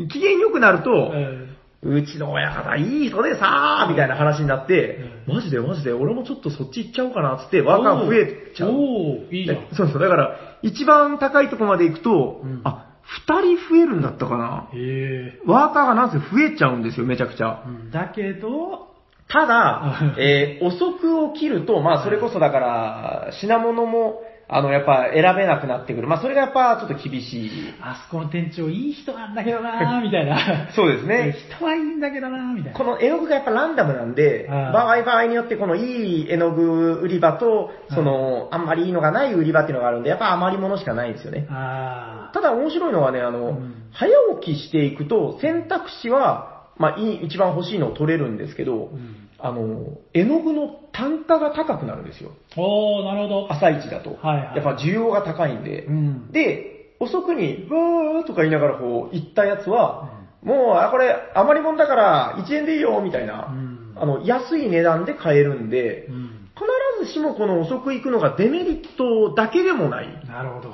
[0.09, 4.97] 機嫌良くなると、うんうちの親方いい人でさーみたいな話になって、
[5.29, 8.71] うんマジでマジで俺もちょっとそっち行っちゃおうかなっつってワーカー増えちゃう。
[8.71, 9.75] おーいいじゃん。
[9.75, 10.01] そうそう。
[10.01, 14.69] だから、一番高いとこまで行くと、うんあ、二人増えるんだったかな。
[14.73, 15.41] へえ。
[15.45, 17.65] ワーカーがなんせ増えちゃうんですよ、めちゃくちゃ。
[17.67, 18.95] うんだけど、
[19.29, 26.07] ただうん、 えー遅く起きると、まあそれこそだから、品物も、あの、やっぱ選べなくなってくる。
[26.07, 27.51] まあそれがやっぱちょっと厳しい。
[27.81, 30.71] あそこの店長いい人なんだけどなー みたいな。
[30.71, 31.35] そうですね。
[31.57, 32.79] 人はいいんだけどなーみたいな。
[32.79, 41.47] この絵の具がやっぱランダムなんで、うん場合場合によってこのいい絵の具売り場と、その、あんまりいいのがない売り場っていうのがあるんで、やっぱ余り物しかないんですよね。
[41.51, 44.11] あただ面白いのはね、あの、うん早
[44.43, 48.77] 起きしていくと選択肢は、まあいい、一番欲しいのを取れるんですけど、ー。
[48.77, 52.33] うんあの、絵の具の単価が高くなるんですよ。
[52.57, 53.53] おー、なるほど。
[53.53, 54.19] 朝一だと。
[54.21, 55.85] はいはいやっぱ需要が高いんで。
[55.85, 56.33] うん。
[56.33, 60.11] で、遅くに、ブーとか言いながらこう、行ったやつは、
[60.43, 66.49] もう、あ、これ、余り物だから、1円でいいよ、みたいな、うんあの、安い値段で買えるんで、うん。
[67.01, 70.27] 必ずしもこの遅く行くのがデメリットだけでもない。
[70.27, 70.71] なるほど。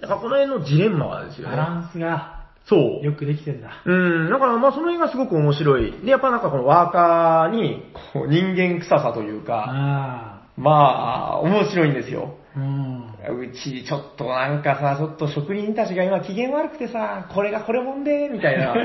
[0.00, 1.56] だからこの辺のジレンマですよね。
[1.56, 2.35] バランスが
[2.68, 3.04] そう。
[3.04, 3.82] よくできてんだ。
[3.84, 5.92] うん、だからまあその辺がすごく面白い。
[6.04, 12.34] で、やっぱなんかこのワーカーに、こう人間臭さというか、あまあ、面白いんですよ。
[12.56, 12.58] あ。
[12.58, 13.50] うん。
[13.50, 18.74] うち、ちょっとなんかさ、ちょっと職人たちが今機嫌悪くてさ、これがこれもんで、みたいな。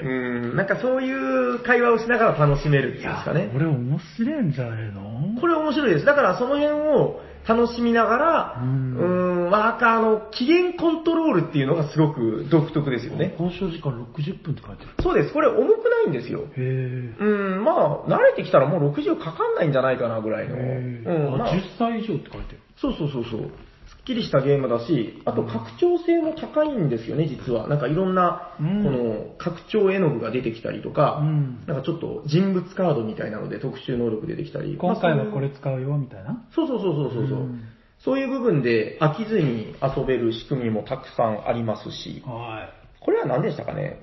[0.00, 3.48] うん、なんかそういう会話をしながら楽しめるっていうんですかね。
[3.52, 5.40] これ面白いんじゃないの？
[5.40, 6.04] これ面白いです。
[6.04, 13.34] だからその辺を楽しみながら、ううんん、ワーカーの機嫌コントロールっていうのがすごく独特ですよね。
[13.40, 14.90] 交渉時間60分って書いてる。
[15.00, 15.32] そうです。
[15.32, 16.40] これ重くないんですよ。
[16.40, 16.60] へえ。
[17.18, 17.24] う
[17.60, 20.56] ん、まあ、慣れてきたらもう60かかんないんじゃないかなぐらいの。
[20.56, 22.60] うん、まああ、10歳以上って書いてる。
[22.76, 23.50] そうそうそうそう。
[24.08, 27.68] きりしたゲームだし、あと拡張性も高いんですよね、実は。
[27.68, 34.76] なんかいろんな、うんこの拡張絵の具が出てきたりとか、うんなんかちょっと人物カードみたいなので特殊能力出てきたり。
[34.76, 36.44] 今回はまあこれ使うよ、みたいな？
[36.54, 37.62] そうそうそうそうそうそう、うん
[38.00, 42.68] そういう部分で飽きずに遊べる仕組みもたくさんありますし、は
[43.00, 43.04] い。
[43.04, 43.98] これは何でしたかね？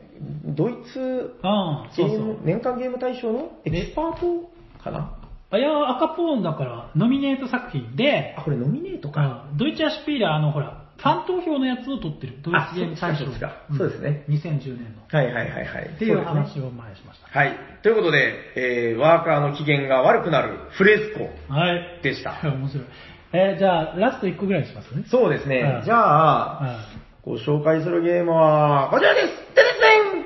[0.46, 2.38] ドイツゲームそうそう。
[2.44, 4.52] 年間ゲーム大賞のエキスパート
[4.84, 5.18] かな？
[5.52, 9.48] あいや、赤ポーンだから、ノミネート作品であ、、これノミネートか。
[9.52, 12.42] うん Deutscher Spiele、あの、ほら、ファン投票のやつを取ってる。
[12.42, 15.04] ドイツゲーム大賞あそっちかそうですね2010年の。
[15.10, 15.90] はいはいはいはい。
[15.94, 17.40] っていうそうですね話を前にしました。
[17.40, 17.54] はい。
[17.84, 22.00] ということで、えー、ワーカーの機嫌が悪くなるフレスコはい。
[22.02, 22.40] でした。
[22.50, 22.86] 面白い。
[23.34, 25.04] えーじゃあ、ラスト1個ぐらいにしますね。
[25.08, 25.80] そうですね。
[25.80, 26.80] うんじゃあ、は
[27.26, 30.26] ご紹介するゲームは、こちらですでですね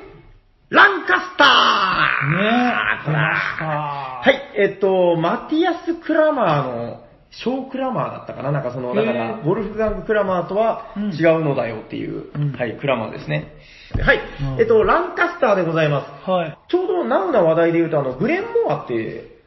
[0.70, 8.52] ランカスターねえこましたはい、えっと、マティアス・クラマーの、ショー・クラマーだったかな？
[8.52, 11.04] なんかその、だかへら、えゴルフガング・クラマーとはうん。
[11.12, 12.52] 違うのだよっていう、うん。
[12.54, 13.54] はい、クラマーですね。
[14.02, 14.60] はい、うん。
[14.60, 16.30] えっと、ランカスターでございます。
[16.30, 16.58] はい。
[16.68, 19.38] ちょうどナウな話題で言うと、あの、グレンモアって、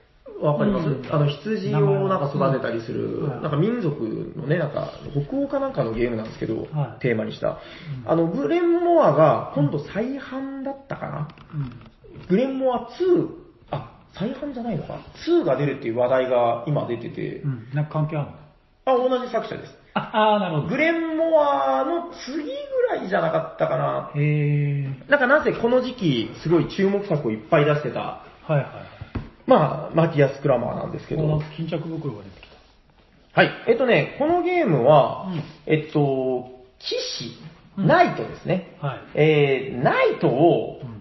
[0.40, 1.06] わかります、うん。
[1.10, 4.92] あの、羊をなんか育てたりする、うんなんか民族のね、なんか、
[5.28, 7.00] 北欧かなんかのゲームなんですけど、はい。
[7.00, 7.48] テーマにした。
[7.48, 7.58] うん。
[8.06, 11.72] あの、グレンモアが今度再販だったかな、うん。
[12.28, 13.41] グレンモア2、あ、
[14.14, 17.68] 再販じゃないのか ?2 が出るっていう話題が今出てて、うん。
[17.72, 18.36] なんか関係あるの？
[18.84, 19.74] あ、同じ作者です。
[19.94, 20.68] あ、あーなるほど。
[20.68, 22.48] グレンモアの次ぐ
[22.90, 24.10] らいじゃなかったかな。
[24.14, 25.10] へえ。
[25.10, 28.66] なんかなぜこの時期、すごい注目作をいっぱい出してた、はいはいはい。
[29.46, 32.48] まあ、マティアス・クラマーなんですけどこの、巾着袋が出てき
[33.34, 33.40] た。
[33.40, 33.50] はい。
[33.68, 37.38] えっとね、このゲームは、うんえっと、騎士、
[37.78, 38.76] うんナイトですね。
[38.82, 39.00] はい。
[39.14, 40.91] えー、ナイトを、うん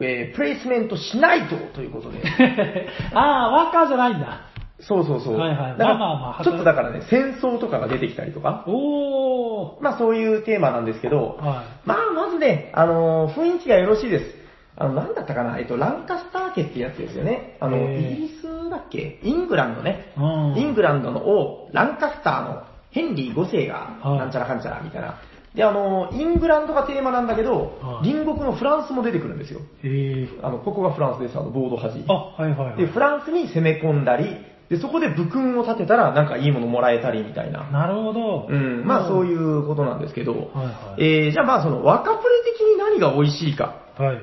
[0.00, 2.18] えープレイスメントしないとということで。
[3.14, 4.40] ああ、ワーカーじゃないんだ。
[4.80, 5.38] そうそうそう。
[5.38, 9.82] はいはいだからまあまあまあちょっとだからね、戦争とかが出てきたりとか、おー。
[9.82, 14.46] まあそういうテーマなんですけど、はまあまずね、あのー雰囲気がよろしいです。
[14.78, 17.56] あの、なんだったかな、えっと、ランカスター家ってやつですよね。
[17.60, 19.18] あの、イギリスだっけ？
[19.22, 20.12] イングランドね。
[20.56, 25.14] イングランドの王、ランカスターのヘンリー5世が、はいなんちゃらかんちゃらみたいな。
[25.56, 29.60] で、あの、イングランドがテーマなんだけど、はい隣国のフランスも出てくるんですよ。
[29.82, 30.28] へえ。
[30.42, 32.04] あの、ここがフランスです、あの、ボード端。
[32.08, 32.76] あ、はいはいはい。
[32.76, 34.36] で、フランスに攻め込んだり、
[34.68, 37.70] で、そこで武勲を立てたら、なんかいいものもらえたりみたいな。
[37.70, 38.46] なるほど。
[38.50, 43.76] うん、まあそうういうことなんですけど、はいはいえー、じゃあまあその若プレ的に何が美味しいか。
[43.98, 44.02] ん。
[44.02, 44.20] はい。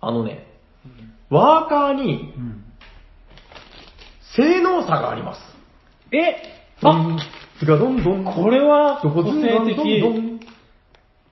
[0.00, 0.46] あのね、
[1.30, 2.64] ワーカーにうん。
[4.36, 5.40] 性能差があります。
[6.12, 6.36] え？
[6.82, 7.18] ああ、
[7.58, 8.24] つがどんどん。
[8.24, 10.00] これは個性的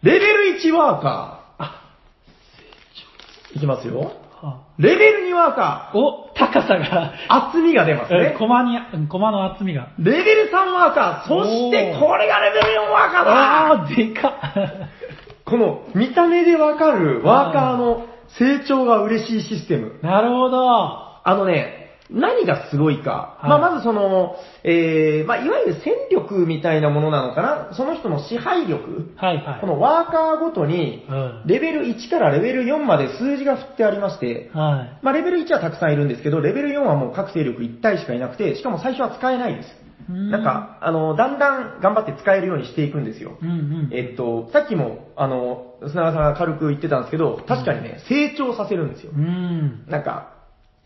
[0.03, 3.57] レベル1ワーカあ、ー。
[3.57, 4.13] いきますよ。
[4.41, 7.49] はレベル2ワーカお、高さが、ー。
[7.49, 8.37] 厚みが出ますね。
[8.39, 9.89] コマに、うんコマの厚みが。
[9.99, 11.29] レベル3ワーカー。
[11.29, 14.89] そしてこれがレベル4ワーカーだあー、でかっ。
[15.45, 19.99] この見た目でわかるワーカーの成長が嬉しいシステム。
[20.03, 20.59] なるほど。
[20.65, 23.37] はあのね、何がすごいか。
[23.41, 27.75] はいまあ、まずその、えー、まあ、いわゆる戦力みたいなものなのかな。
[27.75, 29.13] その人の支配力。
[29.35, 29.61] いはい。
[29.61, 35.05] このワーカーごとにうん、レベル1からレベル4まで数字が振ってありまして、はい。
[35.05, 39.69] まあ、レベル1はたくさんいるんですけど、レベル4はもう各勢力1体しかいなくて、しかも最初は使えないです。
[40.09, 43.37] うんなんか、あの、だんだん頑張って使えるようにしていくんですよ。
[43.43, 43.91] うんうん。
[43.93, 49.21] えっと、さっきも、あの、砂川さんが軽く言ってたんですけど、確かにね、成長させるんですよう。
[49.21, 49.85] ん。
[49.87, 50.38] なんか、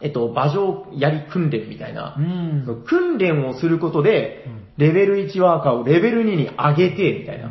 [0.03, 2.21] えっと、馬上やり訓練みたいなう。
[2.21, 2.85] ん。
[2.87, 7.51] 訓練をすることでうん、レベル1ワーカーをレベル2に上げて、みたいな。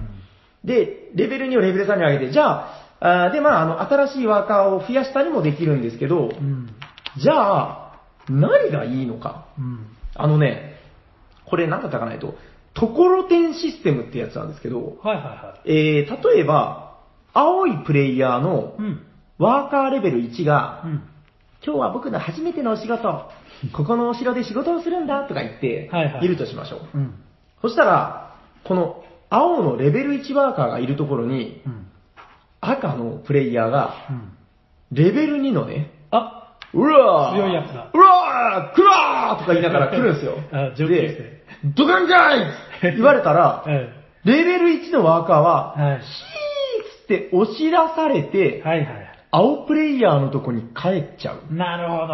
[0.63, 6.69] で、レベル2をレベル3に上げて、じゃあ、あーで、まあ、あの、新しいワーカーを増やしたりもできるんですけど、うん。
[7.17, 7.99] じゃあ、
[8.29, 9.47] 何がいいのか。
[9.57, 9.87] うん。
[10.15, 10.75] あのね、
[11.45, 12.35] これ何だったかないと、
[12.73, 16.97] ところてんシステムってやつなんですけど、はいはいはえー、例えば、
[17.33, 18.75] 青いプレイヤーの。
[19.37, 21.03] ワーカーレベル1が、うん。
[21.63, 23.29] 今日は僕の初めてのお仕事、
[23.73, 26.97] ここのお城で仕事をするんだとか言ってはいはい、いるとしましょう。
[26.97, 27.13] うん。
[27.61, 28.33] そしたら、
[28.63, 31.87] この青のレベル1ワーカーがいるところに、うん。
[32.61, 34.31] 赤のプレイヤーが、うん。
[34.91, 40.33] レベル2のね、あ、うわー強いやつだうわー来らーとか言いながら来るんですよ。
[40.51, 41.43] あ上級生で、
[41.75, 42.43] ドカンかいっ
[42.81, 43.93] て言われたら、え
[44.25, 45.81] レベル1のワーカーは、え。
[45.81, 45.99] はい。
[45.99, 46.05] ヒーっ
[47.01, 49.10] つって押し出されて、はいはい。
[49.31, 51.53] 青プレイヤーのとこに帰っちゃう。
[51.53, 52.13] なるほど。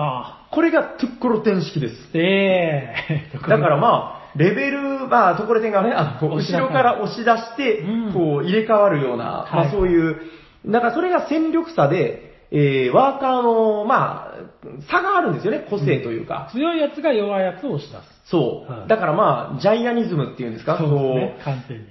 [0.52, 1.96] これがトゥッコロテン式です。
[2.14, 10.22] ええ だからまあ、レベル、まあ、ところてんがね、あの、 後ろから押し出してうん、こう、入れ替わるような、まはいあそういう、
[10.68, 16.50] だからそれが戦力差で、えー、ワーカーの、まあ、差があるんですよね、個性というか。
[16.52, 18.17] 強いやつが弱いやつを押し出す。
[18.30, 18.72] そう。
[18.72, 21.38] はいだからまあ、ジャイアニズムっていうんですか、そうね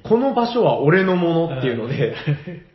[0.05, 0.19] こ。
[0.19, 2.15] の場所は俺のものっていうので、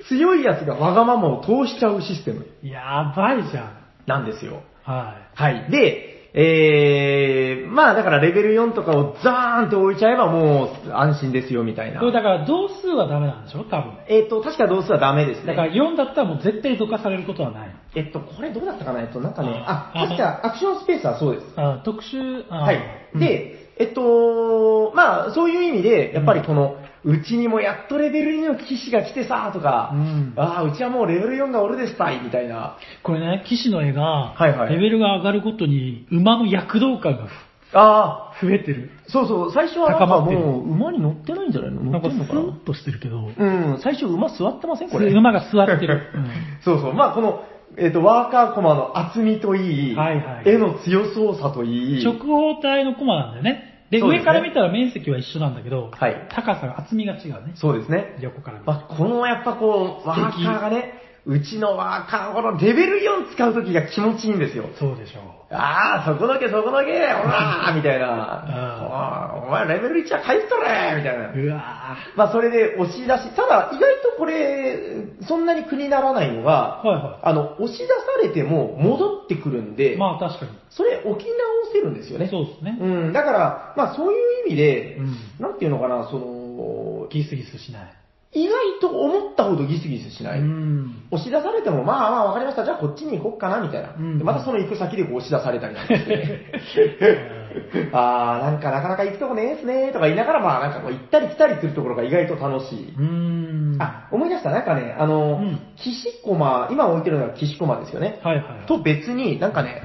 [0.09, 3.77] 強いやつがわがままを通しちゃうシステムやばいじゃん。
[4.07, 4.63] なんですよ。
[4.83, 5.71] ははい。
[5.71, 11.93] で、えー、まあだからレベル4とかをザーンって置いちゃえばもう安心ですよみたいい。
[11.93, 12.05] なこ。
[12.05, 13.63] れだから同数はダメなんでしょ？
[13.65, 13.93] 多分。
[14.07, 15.47] えっ、と、確か同数はダメですね。
[15.47, 17.75] だから4だったらもう絶対どかされることはない。
[17.95, 19.01] えっと、これどうだったかな？
[19.01, 21.47] えっと、なんかね、あ、あ確かアクションスペースはそうです。
[21.57, 22.79] あ特殊、あはい。
[23.19, 26.80] で、えっと、まあ、そういう意味で、やっぱりこの、う
[27.23, 30.33] ちにもやっとレベル2の騎士が来てさ、とか、うん。
[30.37, 32.77] ああ、うちはもうレベル4が俺ですたい、みたいな。
[33.03, 34.73] これね、騎士の絵が、はいはい。
[34.75, 37.27] レベルが上がるごとに馬の躍動感が
[37.73, 38.91] あ増えてる。
[39.07, 41.81] あ、そうそう、最初はなんかもう、馬に乗ってないんじゃないの？
[41.81, 44.89] 乗なんかスってんのかなーッとしてるけど、うん、最初馬座ってません？
[44.89, 45.11] これ。
[45.11, 46.01] 馬が座ってる。
[46.13, 46.27] うん。
[46.63, 46.93] そうそう。
[46.93, 47.43] まあ、この、
[47.77, 50.43] えっ、と、ワーカーコマの厚みといい、はいはい。
[50.45, 53.70] 絵の強そうさといい、直方体のコマなんだよね。
[53.91, 57.53] で、そうですね上から見たら面積は一緒なんだけど、はい高さが、厚みが違うね。
[57.55, 58.17] そうですね。
[58.21, 60.93] 横から見るとまあ、このやっぱこう、ワーカーがね、
[61.25, 64.65] うちのワーカー、このレベル4使うときが気持ちいいんですよ。
[64.79, 65.23] そうでしょう。
[65.53, 69.43] ああ、そこだけそこだけ、ほらー みたいな。
[69.45, 71.31] お前レベル1は返しとれみたいな。
[71.31, 74.79] うわまあそれで押し出し、ただ意外とこれ、
[75.27, 77.93] そんなに苦にならないのが、はいはいあの、押し出さ
[78.23, 80.51] れても戻ってくるんで、ーまあ確かに。
[80.69, 81.37] それ置き直
[81.71, 82.29] せるんですよね。
[82.29, 82.77] そうですね。
[82.79, 88.00] うん、だから、まあそういう意味で、うんなんていうのかな、その、ギスギスしない。
[88.33, 90.39] 意外と思ったほどギスギスしない。
[90.39, 91.03] うん。
[91.11, 93.93] 押し出されても、まあまあわかりました、じゃあこっちに行こっかな、みたいな。
[94.23, 97.41] またその行く先でこう押し出されたりなんかして。
[97.91, 102.95] あー、なんかなかなか行くとこねえっすねとか言いながら、まあなんかこう行ったり来たりするところが意外と楽しい。
[102.97, 103.75] うん。
[103.79, 108.19] あ、思い出した、なんかね、あの、うん騎士駒、今置いてるのは騎士駒ですよね。
[108.23, 108.65] はいはいはい。
[108.67, 109.81] と別になんかね、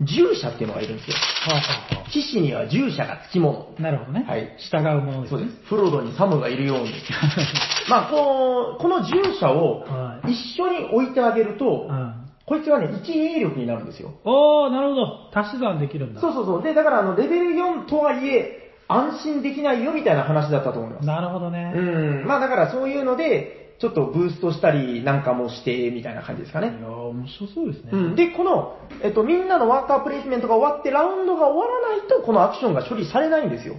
[0.00, 1.16] 従者っていうのがいるんですよ。
[1.16, 3.74] はあはあは騎士には従者がつきもの。
[3.78, 4.24] あなるほどね。
[4.26, 5.38] はい従うものですね。
[5.38, 5.68] そうです。
[5.68, 6.92] フロードにサムがいるように。
[7.88, 12.14] まあ、こう、この従者をはい一緒に置いてあげると、うん。
[12.46, 14.10] こいつがね、1兵力になるんですよ。
[14.24, 15.30] おー、なるほど。
[15.32, 16.20] 足し算できるんだ。
[16.20, 16.62] そうそうそう。
[16.62, 21.06] で、だからあの、レベル4とはいえ、安心できないよみたいな話だったと思います。
[21.06, 21.72] なるほどね。
[21.74, 22.26] うん。
[22.26, 27.90] まあだからそういうので、ちょっとブーストしたりなんかもして、みたいな感じですかいや面白そうですね。
[27.92, 28.16] うん。
[28.16, 33.74] で、この、えっと、みんなのワーカープレイスメントが終わって、ラウンドが終わらないと、このアクションが処理されないんですよ。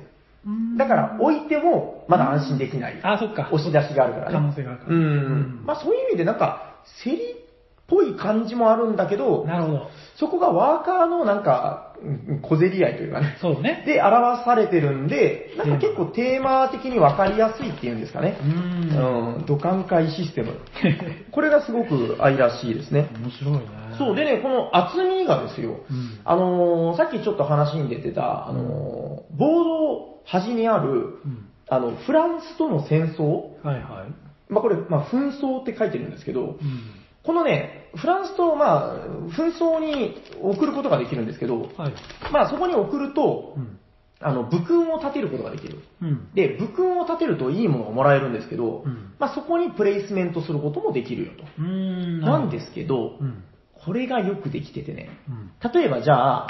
[0.46, 3.00] うんだから、置いても、まだ安心できない。
[3.02, 3.50] あ、そっか。
[3.52, 4.34] 押し出しがあるからね。
[4.34, 4.96] 可能性があるから。
[4.96, 5.64] うん。
[5.66, 7.45] まあそういう意味でなんか、競りっ
[7.88, 9.90] ぽい感じもあるんだけど、なるほど。
[10.18, 13.38] そこがワーカーのなんか、うん小競り合いというかね。
[13.42, 13.84] そうね。
[13.86, 18.48] で、表されてるんで、なんか結構テーマ的に分かりやすいっていうんですかねう。
[18.48, 19.38] ん。
[19.38, 20.60] うん、土管会システム。
[21.32, 23.10] これがすごく愛らしいですね。
[23.22, 23.62] 面白いね。
[23.98, 31.48] そう、でね、この厚みがですよ、うんあのーさっきちょっと話に出てた、あのーボード端にある、うん。
[31.70, 33.24] あの、フランスとの戦争
[33.64, 34.52] はいはい。
[34.54, 36.58] まあこれ、まあ紛争って書いてるんですけど、うん。
[37.26, 41.94] このね、フランスと、まあ、紛争に送ることができるんですけど、はい。
[42.32, 43.80] まあそこに送るとう、ん。
[44.22, 45.80] あの、武勲を立てることができる。
[46.02, 46.30] うん。
[46.34, 51.62] で、武勲を立てるといいものがもらえるんですけど、うんまあそこにプレイスメントすることもできるよと。
[51.62, 53.44] なんですけど、うん。
[53.74, 55.72] これがよくできててね、うん。
[55.72, 56.48] 例えばじゃあ、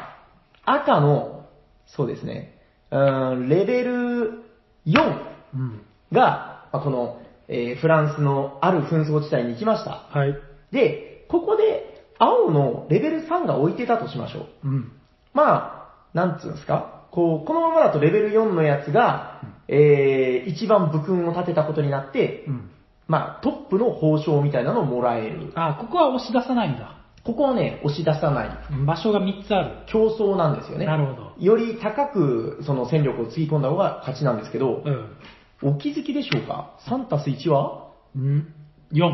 [0.65, 1.45] 赤の、
[1.87, 2.59] そうですね、
[2.91, 4.43] うーん、レベル
[4.85, 5.21] 4
[5.53, 5.81] うん。
[6.11, 10.07] が、まあこの、えーフランスのある紛争地帯に行きました。
[10.09, 10.35] はい。
[10.75, 14.67] で、ここで青のレベル3が置いてたとしましょう。
[14.67, 14.91] うん。
[15.33, 17.07] まあ、なんつうんですか？
[17.11, 22.69] こう、このままだとレベル4のやつが、えー、一番武勲を立てたことになって、うん。
[23.07, 25.51] まあ、トップの報奨みたいなのをもらえる。
[25.55, 26.97] あ、ここは押し出さないんだ。
[27.23, 28.49] ここはね、押し出さない
[28.85, 29.71] 場所が3つある。
[29.87, 30.85] 競争なんですよね。
[30.85, 31.33] なるほど。
[31.39, 35.15] より高くその戦力をつぎ込んだ方が勝ちなんですけど、うん。
[35.63, 37.91] お気づきでしょうか ?3 たす1は？
[38.15, 38.53] うん。
[38.91, 39.05] 4。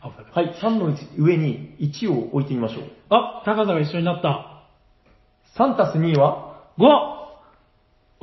[0.00, 0.46] あ、はい。
[0.46, 2.84] はい、3の上に1を置いてみましょう。
[3.10, 4.64] あ、高さが一緒になった。
[5.56, 6.84] 3たす2は 5!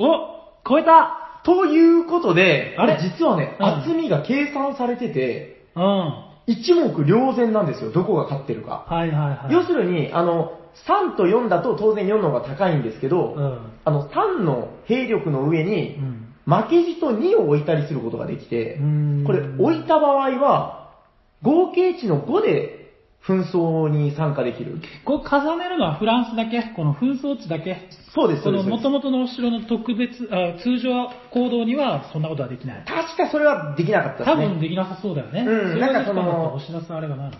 [0.00, 2.98] お超えたということで、あれ？
[3.00, 5.82] 実はね、うん厚みが計算されてて、うん。
[5.82, 8.86] は一目瞭然なんですよ、どこが勝ってるか。
[8.88, 9.52] いはいはい。
[9.52, 13.58] 要するに、あの、3と4だと当然4の方が高いんですけど、うん。
[13.84, 16.27] あの、3の兵力の上に、うん。
[16.48, 20.94] 負けじと2を置いたりすることができてう、んこれ置いた場合は、
[21.42, 22.74] 合計値の5で
[23.26, 24.80] 紛争に参加できる。
[25.04, 26.62] こう重ねるのはフランスだけ？
[26.74, 27.76] この紛争地だけ？
[28.14, 28.82] そうです、そのそうです。
[28.88, 32.84] 元々のお城の特別、あ通常行動にはそんなことはできない。
[32.86, 34.48] 確かそれはできなかったです多ね。
[34.48, 35.44] 分できなさそうだよね。
[35.46, 37.38] うんなんかそのできたんだったら押し出すあれがないのか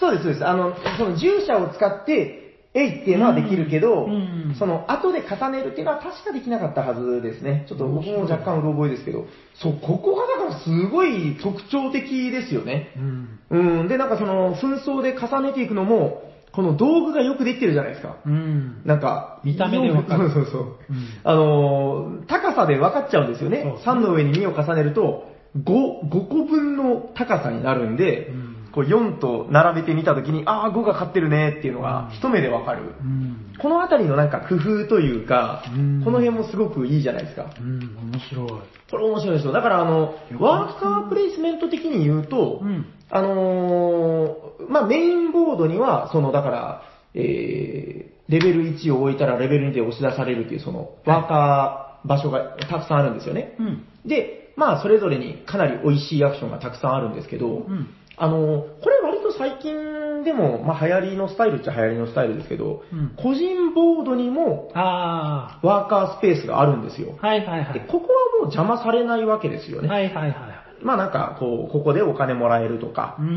[0.00, 0.46] そうです、そうです。
[0.46, 7.64] あの、その従者を使って、えいっていうのはできるけど、うんうんその後で重ねるっていうのは確かできなかったはずですね。
[7.68, 9.26] ちょっと僕も若干うろ覚えですけど。
[9.54, 12.92] そう、ここがだからすごい特徴的ですよね。
[12.96, 13.38] うん。
[13.50, 13.88] うん。
[13.88, 18.16] で、なんかその、紛争で重ねていくのも、この道具がよくできてるじゃないですか。
[18.26, 18.82] うん。
[18.84, 20.62] なんか、見た目でわかるそうそうそう。
[20.62, 20.76] うん
[21.22, 23.64] あのー高さで分かっちゃうんですよね。
[23.64, 32.94] ね3の上に2を重ねると、5、5個分の高さになるんで、うんこう4と並べてみたときに、ああ、5が勝ってるねっていうのがうん一目で分かる。
[33.00, 33.54] うん。
[33.60, 37.52] このあたりのなんか工夫というか、うんこの辺もすごくいいじゃないですか。
[37.60, 38.48] うん、面白い。
[38.90, 39.52] これ面白いですよ。
[39.52, 42.86] だからあの、ワーカープレイスメント的に言うと、うん。
[43.10, 46.82] あのーまあ、メインボードには、その、だから、
[47.14, 53.56] えー、レベル1を置いたらレベル2で押し出されるっていう、その、ワーカー場所がたくさんあるんですよね。
[53.58, 53.84] うん。
[54.06, 57.88] で、まあ、それぞれにかなり美味しいアクションがたくさんあるんですけど、うん。
[58.20, 67.18] あのーこれ割と最近でも、まあ、流行りのスタイルっちゃ流行りのスタイルですけど、うん個人ボードにもあワーカースペースがあるんですよ。
[67.22, 67.26] あ。
[67.26, 67.72] はいはいはい。
[67.72, 69.88] で、ここはもう邪魔されないわけですよね。
[69.88, 70.34] はいはいはい。
[70.82, 73.26] まあなんか、こう、ここでお金もらえるとか、うん。
[73.26, 73.30] う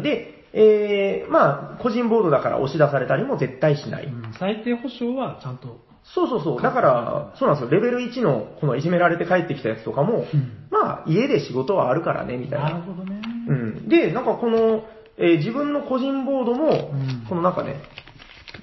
[0.00, 0.02] ん。
[0.02, 4.06] で、えー、まあ、個人ボードだから押し出されたりも絶対しない。
[4.06, 5.80] うん最低保証はちゃんと。
[6.02, 6.62] そうそうそう。
[6.62, 7.70] だから、そうなんですよ。
[7.70, 12.70] レベル1の、このいじめられて帰ってきたやつとかも、うんまあ、家で仕事はあるからね、みたいな。
[12.70, 13.33] なるほどね。
[13.48, 13.88] うん。
[13.88, 14.84] で、なんかこの、
[15.16, 17.76] えー自分の個人ボードも、んこのなんかね、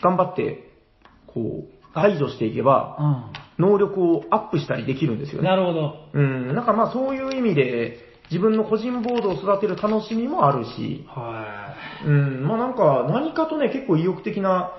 [0.01, 0.69] 頑張って、
[1.27, 5.43] こう、排除していけば、う能力をアップしたりできるんですよん。
[5.43, 5.49] ね。
[5.49, 5.93] なるほど。
[6.13, 6.55] うん。
[6.55, 7.97] なんかまあそういう意味で、
[8.31, 11.75] 自分の個人ボードを育てる楽しみもあるし、は
[12.05, 14.71] うん、まあなんか何かとね、結構意欲的な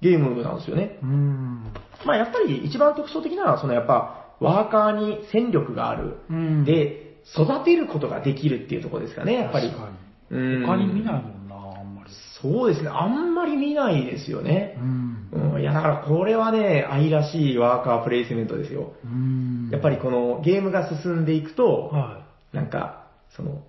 [0.00, 0.98] ゲームなんですよね。
[1.02, 1.04] い。
[1.04, 1.72] うん。
[2.06, 6.18] まあやっぱり一番特徴的なのは、そのやっぱ、ワーカーに戦力がある。
[6.30, 9.68] うん。、で、育てることができるっていうところですかね、やっぱり。
[9.68, 9.88] 確か
[10.30, 10.66] うんに。
[10.66, 12.10] 他に見ないもんな、あんまり。
[12.40, 14.84] そうですね、あんまり見ないですよねう。
[14.84, 15.28] ん。
[15.54, 18.94] うん、いやだからこれはね、愛らしいワーカープレイスメントですよ。
[19.04, 19.68] うん。
[19.70, 23.06] やっぱりこのゲームが進んでいくと、はなんか、
[23.36, 23.62] その、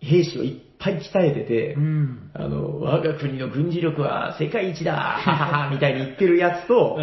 [0.00, 1.74] 兵士をいっぱい鍛えててい。
[1.74, 2.30] う、ん。
[2.34, 7.00] あの、我が国の軍事力は世界一だはははみたいに言ってるやつと、う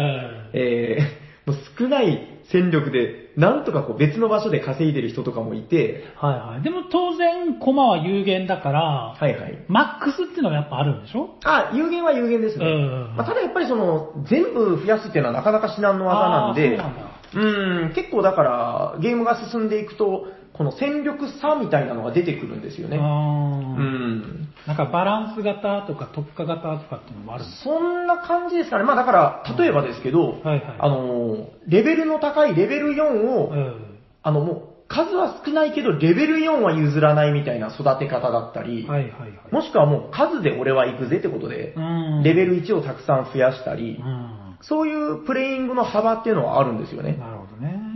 [0.52, 6.62] えー、もう少ない戦力で、なんとかこう別の場所で稼いでる人とかもいて、はいはい。
[6.62, 8.80] でも当然、コマは有限だから、
[9.18, 9.64] はいはい。
[9.68, 11.36] マックスっていうのがやっぱあるんでしょ？
[11.44, 12.64] あ、有限は有限ですね。
[12.64, 22.96] うんまあ、ただやっぱりその、全部増やすっていうのはなかなか至難の技なんで、あーそうなんだうん、結構だから、ゲームが進んでいくと、この戦力差みたいなのが出てくるんですよね。
[22.96, 24.48] うん。
[24.66, 28.84] なんかバランス型とか特化型とかっていうのもあるそんな感じですかね。
[28.84, 33.98] まあだから、例えばですけど、はいはいあの、レベルの高いレベル4を、うん。
[34.22, 39.32] あのもう、数は少ないけど、レベル4は譲らないみたいな育て方だったり、はいはいはい。
[39.52, 42.22] もしくはもう数で俺は行くぜってことで、うん。
[42.22, 44.56] レベル1をたくさん増やしたりう、ん。
[44.62, 47.16] そういうプレイングの幅っていうのはあるんですよね。
[47.16, 47.35] なる。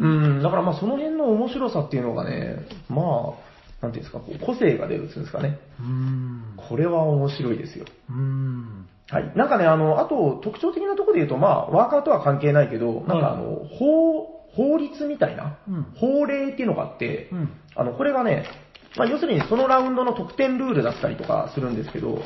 [0.01, 5.59] うん、だからまあその辺の面白さっていうのがね、まあ、なんていうんですか、こう個性が出るっていうんですかね。
[5.79, 6.43] うん。
[6.57, 7.87] これは面白いですよ。
[8.11, 8.89] うん。
[9.09, 9.33] はい。
[9.37, 17.53] なんかね、あの、あと特徴的なところで言うと、まあ、ワーカーとは関係ないけど、なんかあの、法、法律みたいな、うん法令っていうのがあって、うん。
[17.75, 18.45] あの、これがね、
[18.97, 22.23] まあ、要するにそのラウンドの得点ルールだったりとかするんですけど。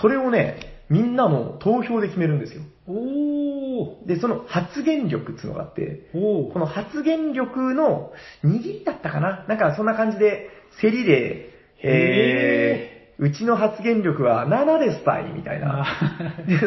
[0.00, 2.62] それをね、みんなの投票で決めるんですよ。
[2.86, 4.06] おー。
[4.06, 6.10] で、その発言力っていうのがあって。
[6.12, 8.12] この発言力の
[8.44, 9.44] 握りだったかな？
[9.48, 10.48] なんかそんな感じで、
[10.80, 11.50] 競りで、
[11.82, 15.86] えー、うちの発言力は7ですたいみたいな。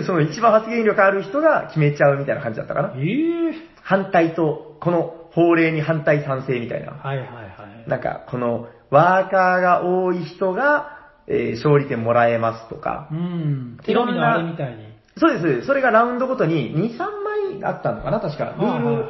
[0.06, 2.94] その一番発言力ある人が決めちゃうみたいな感じだったかな？
[2.98, 3.54] えー。
[3.82, 6.92] 反対と、この法令に反対賛成みたいな。
[6.92, 7.42] はいはいは
[7.88, 7.90] い。
[7.90, 10.99] なんか、このワーカーが多い人が、
[11.30, 13.78] えー勝利点もらえますとかう、ん。
[13.86, 14.90] いろんなテレビのあれみたいに。
[15.18, 15.68] そうです。
[15.68, 18.56] それがラウンドごとに2、3枚あったのかな確か。
[18.60, 19.06] ルール、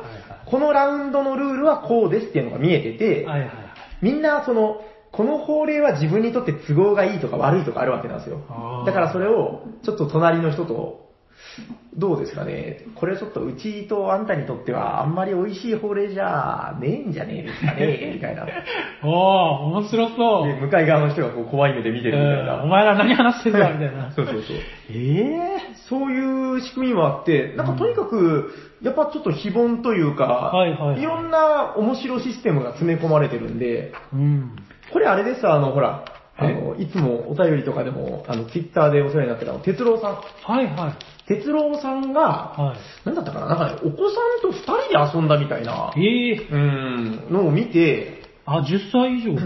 [0.45, 3.53] このラウンドのルールはこうですっていうのが見えてて、はいはいはい。
[4.01, 8.39] みんなその、この法令は自分にとって都合がいいとか悪いとかあるわけなんですよ
[8.85, 11.08] だからそれを、ちょっと隣の人と、
[11.95, 12.85] どうですかね。
[12.95, 18.45] これちょっとうちとあんたにとってはあんまり美味しい法令じゃねえんじゃねえですかね、 みたいな。
[18.45, 18.53] で、
[19.03, 20.61] おー、面白そう。
[20.61, 22.55] 向かい側の人がこう怖い目で見てるみたいな。
[22.55, 24.11] うんお前ら何話してんだ みたいな。
[24.11, 24.57] そうそうそう。
[24.91, 25.59] ええ
[25.89, 34.55] そういう仕組みもあって、なんかとにかく、やっぱちょっと非凡というか、はいはいはいろんな面白システムが詰め込まれてるんで、うん。
[34.93, 36.05] これあれです、あの、ほら、
[36.37, 40.13] あえの、いつもお便りとかでも、あの、ツイッターでお世話になってた、哲郎さん。
[40.13, 40.93] はいはい。
[41.29, 42.21] 哲郎さんが、
[42.57, 42.75] は
[43.05, 43.05] い。
[43.05, 49.37] なんだったかななんかね、お子さんと二人で遊んだみたいな、ええうん、のを見て、あ、10歳以上？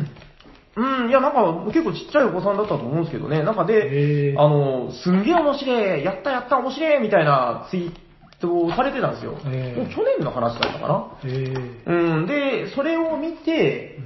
[0.75, 7.91] うん、いや、なんか結構ちっちゃいお子さんだったと思うんですけどね、なんかで、あの、すんげえ面白い、やったやった面白いみたいなツイー
[8.39, 9.33] トをされてたんですよ。
[9.33, 11.07] もう去年の話だったかな。
[11.25, 11.53] え
[11.85, 13.99] えうん、で、それを見て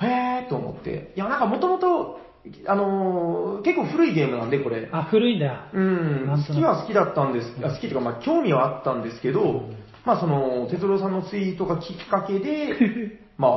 [0.00, 1.12] う、んへーと思って。
[1.16, 2.20] いや、なんかもともと、
[2.66, 4.88] あのー結構古いゲームなんで、これ。
[4.90, 5.46] あ、古いんだ。
[5.46, 5.52] よ。
[5.74, 9.68] うん、好きは好きだったんです、あ好きというか、まあ、興味はあったんですけど、
[10.06, 13.52] まあ、その、哲郎さんのツイートがきっかけで、 まあ、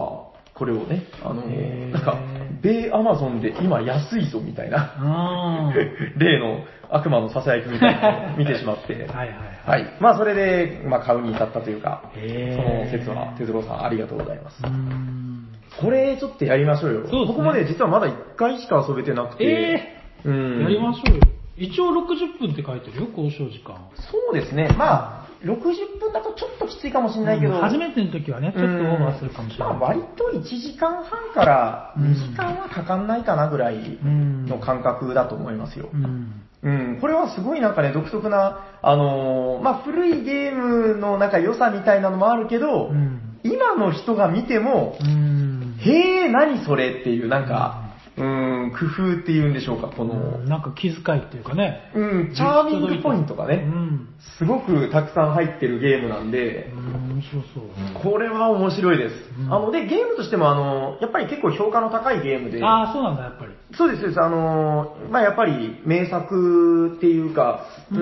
[0.54, 1.92] これをね、あのへー。
[1.92, 2.18] なんか、
[2.62, 5.74] 米アマゾンで今安いぞみたいな、あ
[6.18, 6.66] 例の
[6.96, 9.82] 悪魔の囁きみたいなのを見てしまって、ー はいはいははい。
[9.82, 9.86] い。
[10.00, 14.70] まあ、それで、まあ、買うに至ったというか、その説は、哲郎さんありがとうございますう。
[14.70, 15.48] ん。
[15.82, 17.02] これ、ちょっとやりましょうよ。
[17.02, 20.62] そうですね僕もね、実はまだ1回しか遊べてなくて、えうん。
[20.64, 21.22] やりましょうよ。
[21.58, 23.76] 一応60分って書いてるよ、交渉時間。
[23.96, 24.70] そうですね。
[24.78, 29.76] まあ、60分だとちょっときついかもしれないけど、うん初めての時はね、ちょっとオーバーするかもしれない。
[29.76, 35.98] まあ、割と1時間半からうん2時間はかかんないかなぐらいうんの感覚だと思いますよう。
[35.98, 36.44] ん。
[36.64, 43.20] うん、これはすごいなんかね、独特な、あのーまあ、古いゲームのなんか良さみたいなのもあるけど、うん。
[43.44, 45.76] 今の人が見ても、うん。
[45.80, 47.83] へえ、何それっていうなんか、
[48.16, 48.24] う
[48.68, 51.90] ん、工夫っていうんでしょうか、この、なんか気遣いっていうかね。
[51.96, 54.08] うん、チャーミングポイントがうね、ん。
[54.38, 57.64] すごくたくさん入ってるゲームなんでう、ん、面白そう。
[58.04, 59.16] これは面白いです。
[59.40, 63.54] うんあの、で、ゲームとしても、あの、やっぱり結構評価の高いゲームで、ああ、そうなんだ、やっぱり。
[63.76, 64.22] そうです、そうです。
[64.22, 68.00] あの、まあ、やっぱり名作っていうか、うー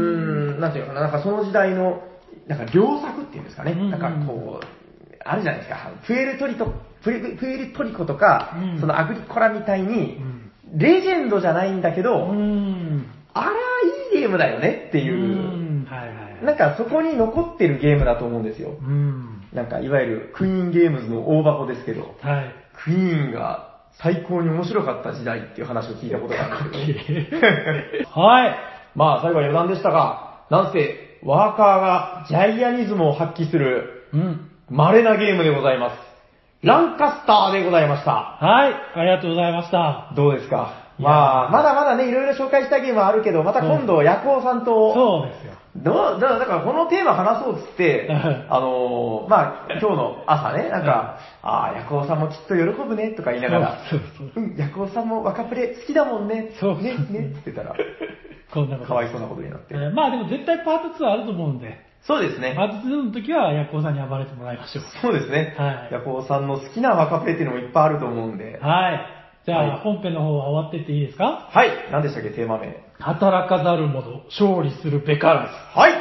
[0.58, 2.04] ん、なんていうのかな、なんかその時代の、
[2.48, 3.76] なんか良作っていうんですかね。
[3.76, 4.66] なんかこう、
[5.24, 5.92] あるじゃないですか。
[6.06, 6.74] プエルトリト、
[7.04, 10.52] プエルプエルトリコとか、うんそのアグリコラみたいに、うん。
[10.74, 13.06] レジェンドじゃないんだけど、うん。
[13.34, 13.56] あれは
[14.14, 15.86] いいゲームだよねっていう、うん。
[15.90, 16.46] はいはいはい。
[16.46, 18.70] なんかそこに残ってるゲームだと思うんですよ。
[18.70, 19.42] うん。
[19.54, 22.56] なんかいわゆるクイーンゲームズの大箱ですけど、はい。
[22.84, 23.72] クイーンが
[24.02, 27.38] 最高に面白かった時代っていう話を聞いたことがあるんですけ
[28.06, 28.56] ど、 はい。
[28.96, 34.48] まあ最後は余談でしたが、なんせワーカーがジャイアニズムを発揮するうん。
[34.70, 36.11] 稀なゲームでございます。
[36.64, 38.12] ランカスターでございました。
[38.12, 38.74] はい。
[38.96, 40.14] ありがとうございました。
[40.16, 40.74] どうですか？
[41.00, 45.54] まあ、まだまだね、いろいろ紹介したゲームはあるけど、また今度、ヤコウさんと、そうですよ。
[45.78, 57.74] どうだだからこのテーマ話そうっつって、はいあのーまあ、今日の朝ね、なんか、ああ、ヤコウさんもきっと喜ぶね、とか言いながら、そうそううん、ヤコウさんも若プレ好きだもんね、そうね、ね、って言ってたら、
[58.54, 58.90] こんなこと。
[58.90, 59.78] かわいそうなことになってえ。
[59.78, 62.64] ーまあでも絶対パート2あると思うんで、そうですねパ。
[62.66, 64.84] ート2の時はヤコウさんに暴れてもらいましょう。
[65.02, 65.56] そうですね。
[65.58, 68.58] はいヤコウさんの好きな若プレっていうのもいっぱいあると思うんで。
[68.60, 69.00] はい。
[69.46, 71.50] じゃあ、はい本編の方は終わってっていいですか？
[71.52, 71.70] はい。
[71.92, 72.76] 何でしたっけ、テーマ名。
[73.00, 75.92] 働かざる者、勝利するべからはい。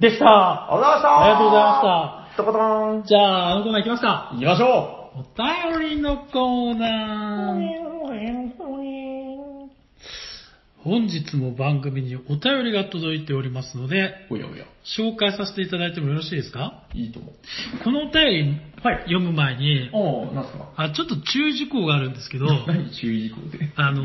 [0.00, 0.10] ず。
[0.10, 0.26] でした。
[0.26, 1.22] ありがとうございました。
[1.22, 2.42] ありがとうございました。
[2.42, 2.58] とこと
[2.98, 3.02] ん。
[3.04, 4.30] じゃあ、あのコーナー行きますか。
[4.34, 5.22] 行きましょお
[5.78, 9.23] 便りのコーナー。
[10.84, 14.34] 本日も番組にお便りが届いておりますので、う。
[14.34, 14.64] おやおや。
[14.98, 16.84] 紹介させていただいてもよろしいですか？
[16.94, 17.34] いいと思う。
[17.84, 18.60] このお便り、
[19.06, 20.72] 読む前に、おー、なんすか？
[20.76, 23.70] あちょっと注意事項があるんですけど、 何注意事項で？
[23.76, 24.02] あの、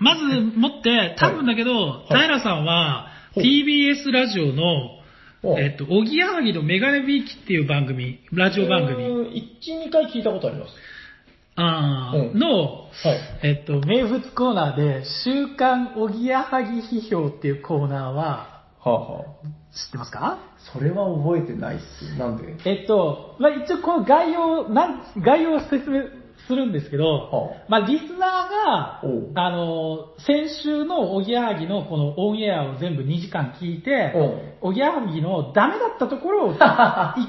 [0.00, 4.98] まずもって、 多分だけど、い平さんは、TBS ラジオの、
[5.42, 10.74] おえっと、おぎやはぎのメガネビーキっていう番組、ラジオ番組、うーん一、二回聞いたことあります。
[11.60, 12.38] あーうん。
[12.38, 12.90] の、はい。
[13.42, 19.24] えっと、名物コーナーで、週刊おぎやはぎ批評っていうコーナーは、はあ、はあ、
[19.74, 20.38] 知ってますか？
[20.72, 22.16] それは覚えてないっす。
[22.18, 22.56] なんで？
[22.64, 26.04] えっと、まあ、一応この概要、なん概要を説明
[26.46, 34.14] するんですけど、はまあ、リスナーがあの、先週のおぎやはぎのこのオンエアを全部2時間聞いて、
[34.60, 36.58] おぎやはぎのダメだったところを一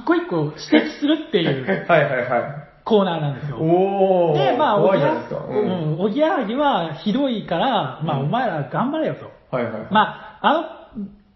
[0.06, 1.66] 個一個指摘するっていう。
[1.90, 2.59] はいはいはい。
[2.90, 3.58] コーナーなんですよ。
[3.58, 4.52] おー。
[4.52, 5.46] で、まあ、おぎや怖いじゃないですか。
[5.48, 5.54] う。
[5.54, 9.32] ん、おぎやはぎはひどいから、まあ、うんお前ら頑張れよと。
[9.56, 9.88] はいはい。
[9.92, 10.64] まあ、あの、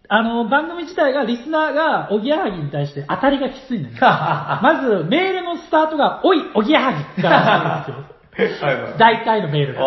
[0.08, 4.00] あの、番組自体が、リスナーが、おぎやはぎに対して当たりがきついんだよね。
[4.02, 8.13] まず、メールのスタートが、おい、おぎやはぎから始まるんですよ。
[8.36, 8.98] はいはい。
[8.98, 9.80] 大体のメールが。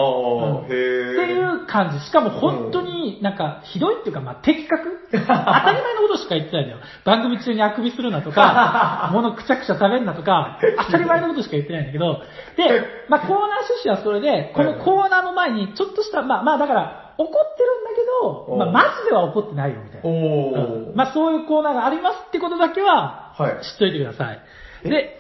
[0.63, 2.05] っていう感じ。
[2.05, 4.97] しかも本当になんかひどいっていうか、まあ、的確？
[5.11, 5.23] 当た
[5.71, 6.79] り前のことしか言ってないんだよ。
[7.05, 12.21] 番組中にあくびするなとか、 物くちゃくちゃ食べるなとか、当たり前のことしか言ってないんだけど、
[12.55, 20.09] で、まあ、コーナー趣旨はそれで、このコーナーの前にちょっとした、まあ、まあ、だから、怒ってるんだけど、まあ、マジでは怒ってないよみたいな。
[20.09, 24.27] うんまあ、そういうコーナーがありますってことだけは、はい知っといてください。
[24.27, 24.41] で、はい。
[24.83, 25.19] で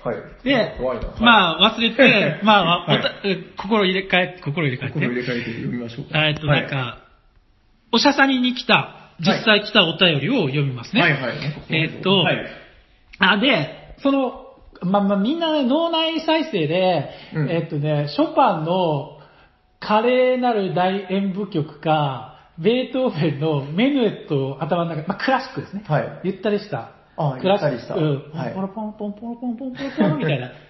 [0.77, 2.99] 怖いな。、まあ、忘れて、 まあ、
[3.57, 4.93] 心入れ替え、心入れ替えて。
[4.93, 6.27] 心入れ替えて読みましょうか。
[6.27, 6.97] えっと、はいなんか、
[7.91, 11.01] おしゃさにに来た、実際来たお便りを読みますね。
[11.01, 11.33] はいはい。
[11.69, 12.45] えっとはい。
[13.19, 14.47] あ、で、その、
[14.81, 19.17] まあ、まあ、みんなね、脳内再生で、うんえっとね、ショパンの
[19.79, 25.83] 華麗なる大演舞曲か、ベートーベンのメヌエットを頭の中、まあ、クラシックですね。
[25.87, 26.91] はいゆったりした。
[27.17, 27.99] あクラシック。
[27.99, 28.31] うん。
[28.37, 30.51] はいポロポンポンポロポンポンポロポンみたいな。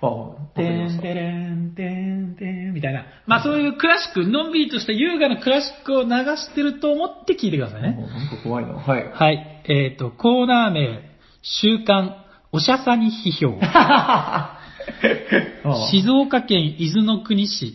[0.00, 3.04] あわかてんてれんてんてんみたいな。
[3.26, 7.92] まあそういうクラシック、のんびりとした優雅なクラシックを流してると思って聞いてくださいね。
[7.92, 8.74] なんか怖いな。
[8.74, 9.10] はい。
[9.12, 9.62] はい。
[9.64, 11.00] えっ、と、コーナー名、
[11.42, 13.58] 週刊、おしゃさに批評。
[15.90, 17.74] 静岡県伊豆の国市。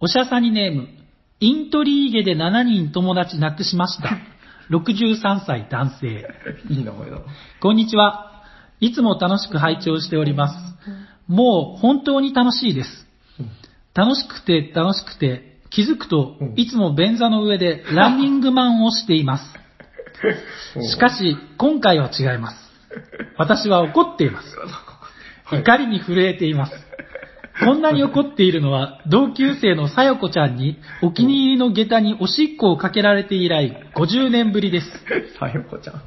[0.00, 0.88] おしゃさにネーム、
[1.40, 4.16] イントリーゲで7人友達亡くしました。
[4.70, 6.26] 63歳男性。
[6.70, 7.18] いい名前だ。
[7.60, 8.44] こんにちは。
[8.80, 10.56] いつも楽しく拝聴しております。
[11.26, 13.06] もう本当に楽しいです。
[13.94, 19.44] 楽しくて楽しくて、気づくとうん、いつも便座の上でランニングマンをしています。
[20.88, 22.56] しかし、今回は違います。
[23.36, 24.56] 私は怒っています。
[25.44, 26.72] はい怒りに震えています。
[27.60, 34.86] こんなに怒っているのは、同級生のさよこちゃんに、お気に入りの下駄におしっこをかけられて以来、50年ぶりです。
[35.38, 36.02] さよこちゃん。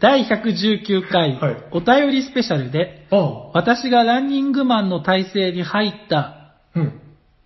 [0.00, 3.16] 第119回、はいお便りスペシャルで、あ
[3.54, 7.00] 私がランニングマンの体制に入ったうん。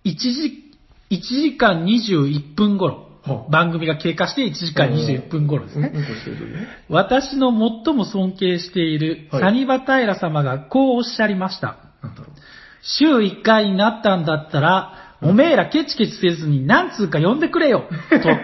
[0.05, 0.73] 1時
[1.11, 5.91] ,1 時間21分頃、はあ番組が経過して1時間21分頃ですね。
[5.93, 6.67] うんうんこしてる時ね。
[6.89, 7.51] 私の
[7.85, 11.77] 最も尊敬しているはいサニバタイラ様がこうおっしゃりました。
[12.01, 12.38] なんだろう。
[12.81, 18.29] 週1回になったんだったら、おめえらケチケチせずに何通か呼んでくれよと。
[18.29, 18.37] はい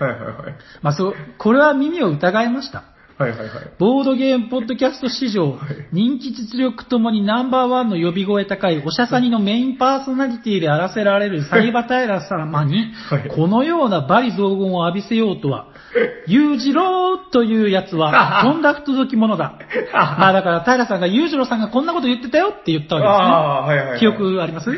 [0.00, 0.54] はいはい。
[0.82, 2.84] まあそう、これは耳を疑いました。
[3.18, 3.48] はいはいはい。
[3.78, 15.72] ボードゲームポッドキャスト史上、はい人気実力ともにナンバーワンの呼び声高いおしゃさにのメインパーソナリティであらせられるサニバタイラ様にはい、このような罵詈雑言を浴びせようとは、
[16.26, 19.54] 裕次郎というやつは、とんだ不届き者だ。
[20.18, 24.00] まあだから、平さんが裕次郎さんがこんなこと言ってたよって言ったわああ、はいはいはい。
[24.00, 24.18] けですね。
[24.18, 24.70] 記憶あります？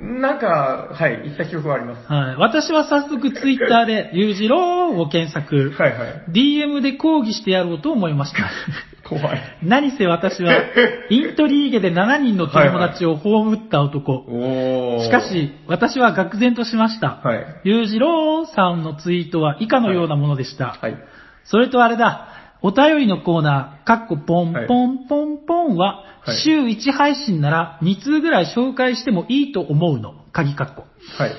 [0.00, 2.06] なんか、はい、言った記憶はあります。
[2.06, 2.36] はい。
[2.36, 5.70] 私は早速ツイッターで、 裕次郎を検索。
[5.70, 6.24] はいはい。
[6.30, 8.48] DM で抗議してやろうと思いました。
[9.08, 9.40] 怖い。
[9.62, 10.54] 何せ私は、
[11.10, 14.12] イントリーゲで7人の友達を葬った男。
[14.12, 15.04] おー。
[15.04, 17.20] しか、し、私は愕然としました。
[17.24, 17.46] はい。
[17.64, 20.76] 裕次郎さんのツイートは以下のようなものでした。
[20.80, 20.96] はい。
[21.44, 22.28] それとあれだ、
[22.62, 26.08] お便りのコーナー、かっこポンはいポンポンポンは、はい
[26.44, 30.14] 週1配信なら2通ぐらい紹介してもいいと思うの。
[30.32, 30.84] 鍵かっこ。
[31.16, 31.32] はい。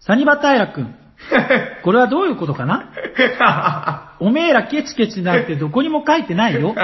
[0.00, 0.94] サニバタイラくん、
[1.82, 2.90] これはどういうことかな？
[4.20, 6.74] おめえらケチケチなんてどこにも書いてないよ。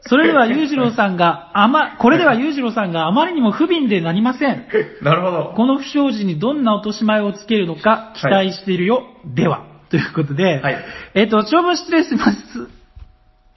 [0.00, 4.66] それでは裕次郎さんがあま、これでは裕次郎さんがあまりにも不憫でなりません。
[5.02, 5.52] なるほど。
[5.56, 9.04] この不祥事にどんな落とし前をつけるのか期待しているよ。
[9.24, 9.62] では。
[9.90, 10.84] ということで、はい
[11.14, 12.78] えっ、と、長文失礼します。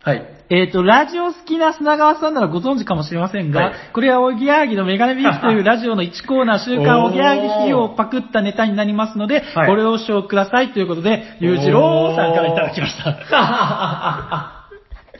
[0.03, 0.25] はい。
[0.49, 14.57] えっ、と、ラジオ好きな砂川さんならご存知かもしれませんが、はいこれはおぎやはぎのメガネビーフという ラジオの1コーナー週刊おぎやはぎ費用をパクったネタになりますので、はいご了承くださいということで、裕次郎さんからいただきました。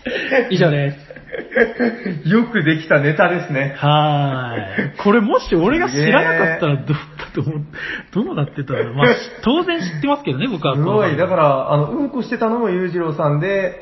[0.50, 1.12] 以上です。
[2.28, 3.76] よくできたネタですね。
[3.78, 4.98] はーい。
[4.98, 7.66] これもし俺が知らなかったらどうだと思う、
[8.14, 9.08] どうなってたのまあ、
[9.44, 10.76] 当然知ってますけどね、僕は。
[10.76, 11.16] すごい。
[11.16, 13.80] だから、あの、うんこしてたのも裕次郎さんで、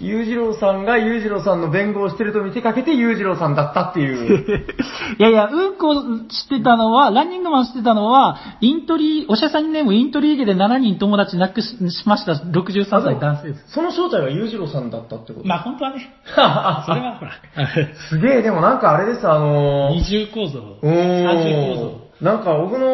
[0.00, 4.66] 裕次郎さんが裕次郎さんの弁護をしてると見せかけて裕次郎さんだったっていう。
[5.18, 5.94] いやいや、うんこ
[6.28, 13.64] してたのは、ランニングマンしてたのは、イントリー、おしゃさんにネームイントリーゲで7人友達亡くししました63歳男性です。
[13.68, 15.46] その正体は裕次郎さんだったってこと？
[15.46, 17.32] まあ本当はね、 それはほら、
[18.08, 22.00] すげえ、でもなんかあれです、あのー、二重構造、お三重構造。
[22.20, 22.86] ー、なんか僕の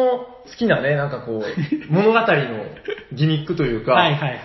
[0.49, 2.25] 好きなね、なんかこう、物語の
[3.13, 4.39] ギミックというか、はいはいはいはい。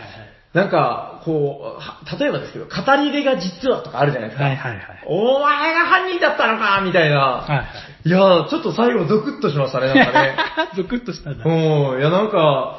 [0.54, 4.44] なんか、こう、は例えばですけど、語り部が実はとかあるじゃないですか。
[4.44, 4.82] はいはいはい。
[5.04, 7.18] お前が犯人だったのかみたいな。
[7.18, 8.08] はいはい。
[8.08, 10.36] いやー、ちょっと最後ゾクッとしましたね、なんかね。
[10.78, 11.44] ゾクッとしたんだ。
[11.44, 11.50] う
[11.96, 12.76] ん、いやなんか、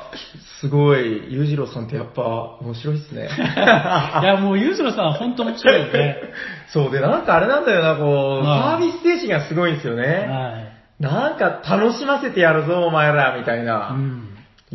[0.62, 2.22] すごい、裕次郎さんってやっぱ
[2.62, 3.28] 面白いっすね。
[3.36, 6.18] いや、もう、ゆうじろさんは本当面白いよね。
[6.72, 10.04] そうで、なんかあれなんだよな、こう、はいサービス精神がすごいんですよね。
[10.30, 11.04] はい。
[11.04, 13.90] なんか楽しませてやるぞ、お前ら、みたいな。
[13.90, 14.25] うん。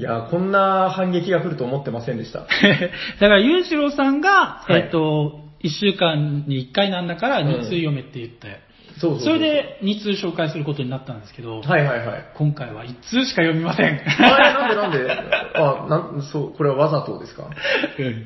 [0.00, 2.40] いや、こんな反撃が来ると思ってませんでした。
[2.48, 8.60] だから、ゆうじろうさんが、はいえっと、一週間に一回なんだから、うん2通読めって言って、
[8.98, 12.24] そうそううそれ、で2通紹介することになったんですけど、はいはいはい。
[12.34, 14.00] 今回は1通しか読みません。
[14.00, 15.36] あれ、なんでなんで？
[15.54, 17.44] あ、なん、そう、これはわざとですか？
[17.98, 18.24] うん い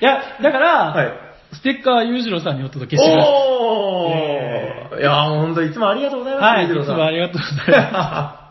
[0.00, 1.12] や、だから、はい
[1.52, 3.28] ステッカーは裕次郎さんにお届けします。
[3.30, 6.42] おえーいや、もう本当いつもありがとうございます。
[6.44, 8.43] はい、いつもありがとうございま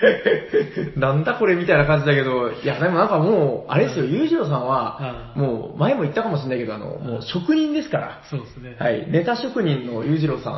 [0.96, 4.98] なんだこれみたいな感じだけど、いや、でもなんかもう、あれですよ、裕次郎さんは、
[5.36, 8.20] うんもう、前も言ったかもしれないけど、あの、もう職人ですから。
[8.24, 8.30] す。
[8.30, 8.76] そうですね。
[8.78, 10.50] はい、ネタ職人の裕次郎さ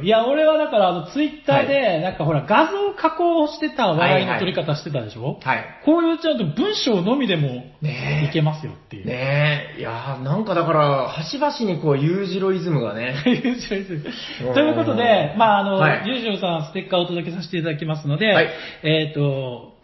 [0.00, 0.04] ん。
[0.04, 5.64] いや、俺はだから、あの、ツイッターで、なんかほら、画像加工してた笑いの撮り方してたでしょ、はい。
[5.84, 7.48] こういうちゃんと文章のみでも
[7.80, 9.06] ねえいけますよっていう。
[9.06, 13.14] ねえ、いやーなんかだから、端々にこう、裕次郎イズムがね。
[13.26, 18.48] 裕次郎ですということで、まあ、あの、はい裕次郎さん、ステッカーをお届けさせていただきますので、はい
[18.82, 19.74] えっ、と、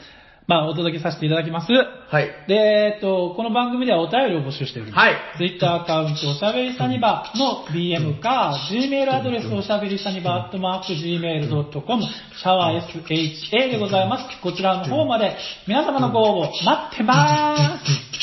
[0.46, 1.72] まあ、お届けさせていただきます。
[1.72, 2.30] はい。
[2.46, 4.98] で、えっと、この番組ではお便りを募集しております。
[5.00, 14.40] はいツイッターアカウントおしゃべりサニバの DM か、Gmail アドレスおしゃべりサニバアットマーク Gmail.com、シャワー SHA でございます。
[14.40, 15.36] こちらの方まで
[15.66, 18.16] 皆様のご応募待ってまーす。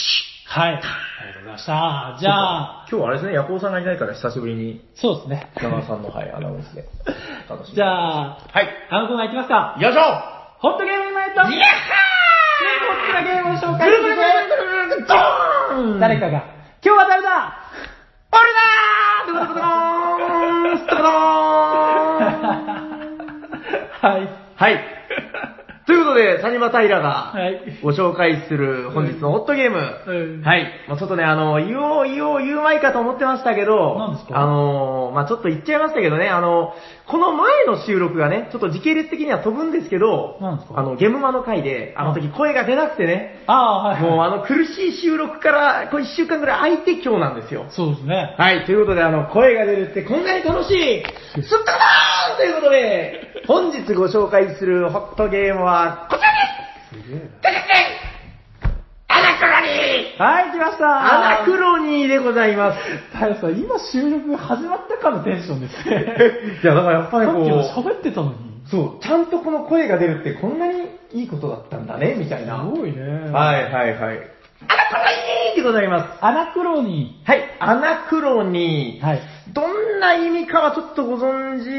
[0.45, 0.73] はい。
[0.76, 2.18] ありがとうございました。
[2.22, 5.52] じゃあ、今日はあれですね、ヤコウさんがいないから久しぶりに、そうですね。
[5.57, 6.85] 北川さんの、はい、アナウンスで。
[7.49, 7.76] 楽しみ。
[7.76, 8.69] じゃあ、はい。
[8.90, 9.76] あのコーナーいきますか。
[9.81, 11.91] よいしょホットゲームナイトイヤッハ
[12.88, 14.23] ホットなゲームを紹ー介するぜ
[15.06, 16.45] ドーン誰かが、
[16.81, 17.57] 今日は誰だ？
[18.31, 19.68] 俺だードコドコドー
[20.72, 21.11] ンドコドーン
[23.99, 24.30] はい。
[24.56, 24.80] はい。
[25.85, 27.81] ということで、サニバタイラがはい。
[27.84, 29.80] ご紹介する本日のホットゲーム。
[30.07, 30.72] うんはい。
[30.88, 34.40] ちょっとね、あの、言おう言おう言うまいかと思ってましたけど、何ですか？
[34.40, 36.73] あの、まあちょっと言っちゃいましたけどね、あの、
[37.06, 40.80] この前の収録がね、ちょっと時系列的には飛ぶんですけど、何ですか？
[40.80, 44.12] あの、ゲムマの回で、あの時声が出なくてね、ああ、はい、はい。
[44.12, 47.66] もうあの苦しい収録から、これ一週間ぐらい空いて今日なんですよ。
[47.72, 48.36] そうですね。
[48.38, 56.28] はい、ということで、あの、声が出るってこんなに楽しいすったかーということで、本日ご紹介するホットゲームは、こちら
[56.96, 57.30] ですすげえ
[59.38, 62.80] クロニーはい、来ましたアナクロニーでございます。
[63.14, 66.60] 太陽さん、今収録が始まったかのテンションですね。
[66.64, 68.36] いや、だからやっぱりこさっきもう、喋ってたのに。
[68.66, 72.60] そう、ちゃんとこの声が出るってこんなにいいことだったんだね、みたいな。
[72.60, 73.02] すごいね。
[73.32, 74.20] はいはいはい。
[74.66, 75.02] アナクロ
[75.52, 76.26] ニーでございます。
[76.26, 79.06] アナクロニはい、アナクロニー。
[79.06, 79.22] はい。
[79.54, 81.70] どんな意味かはちょっとご存知、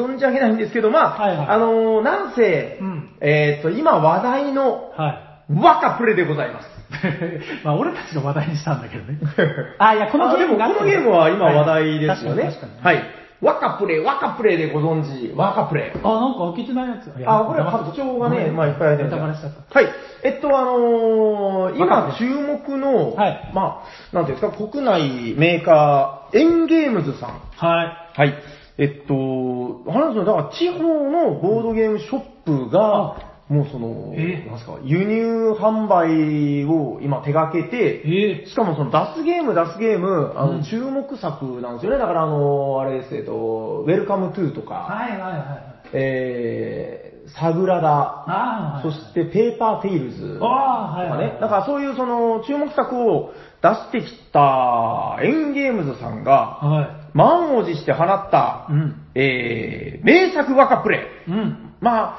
[0.00, 5.00] 存じ上げないんですけど、まあ、はいはいあのーなんせ、うんえっ、と、今話題のー。
[5.00, 5.28] はい。
[5.54, 6.77] ワカプレでございます。
[7.64, 9.18] まあ、俺たちが話題にしたんだけどね。
[9.78, 12.44] あ、いや、このゲームがこのゲームは今話題ですよね。
[12.44, 13.18] はい確かに確かにはい。
[13.40, 15.92] ワカプレ、ワカプレでご存知、ワカプレ。
[16.02, 17.08] あ、なんか開けてないやつ。
[17.24, 19.78] あ、これは発祥がね、まあいっぱいあるネタバレしちゃった。
[19.78, 19.88] はい。
[20.24, 27.40] えっと、あのー、今注目の、はいまあ、なんていうんですか、国内メーカー、エンゲームズさん。
[27.56, 27.84] は
[28.16, 28.20] い。
[28.20, 28.34] はい。
[28.78, 34.44] えっと、話すの、だから地方のボードゲームショップが、もうその、え？
[34.46, 38.02] なんですか、輸入販売を今手掛けて、
[38.44, 38.46] え？
[38.46, 41.98] しかもその出すゲーム出すゲーム、あうんの、注目作なんですよね。
[41.98, 45.78] だからあの、あれです、えっと、 Welcome To とか、はいはいはいはい。
[45.94, 51.28] えー、サグラダ、そして Paper Tales とああ、はいはい。
[51.30, 51.40] かね。
[51.40, 59.06] だからそういうその注目作を出してきたエンゲームズさんが、は満を持して放ったい。、うん。
[59.14, 61.30] えー、名作ワカプレイ。
[61.30, 61.74] うん。
[61.80, 62.18] ま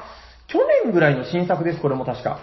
[0.50, 2.40] 去年ぐらいの新作です、これも確か。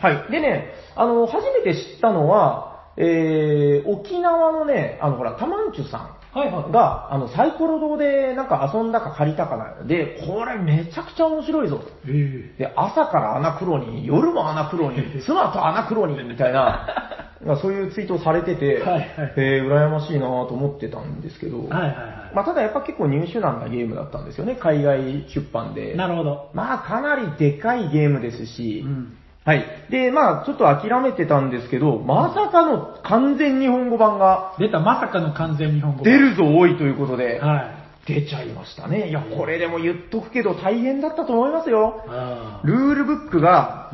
[0.00, 0.30] はい。
[0.30, 6.10] でね、あの、初めて知ったのは、えー、沖縄のね、あの、ほら、タマンチュさん。
[6.36, 6.72] はいはい。
[6.72, 9.84] が、あの、サイコロ堂でなんか遊んだか借りたかな。
[9.84, 11.82] で、これめちゃくちゃ面白いぞ。
[12.06, 16.86] えで、朝からアナクロニー、夜もアナクロニー、妻とアナクロニーみたいな、
[17.44, 25.94] まあそういうツイートをされてて、はいはいえー、羨ましいなと思ってたんですけど、えはいはいはまあただやっぱ結構入手難なゲームだったんですよね、海外出版で。
[25.94, 25.96] い。
[25.96, 26.50] なるほど。
[26.52, 29.16] まあかなりでかいゲームですし、うん。
[29.46, 29.64] はい。
[29.90, 36.02] で、まあちょっと諦めてたんですけど、まさかの完全日本語版が出た、まさかの完全日本語。
[36.02, 38.12] 出るぞ多いということで、はい。
[38.12, 39.08] 出ちゃいましたね。
[39.08, 42.04] いや、これでも言っとくけど大変だったと思いますよ。
[42.08, 43.92] あルールブックが。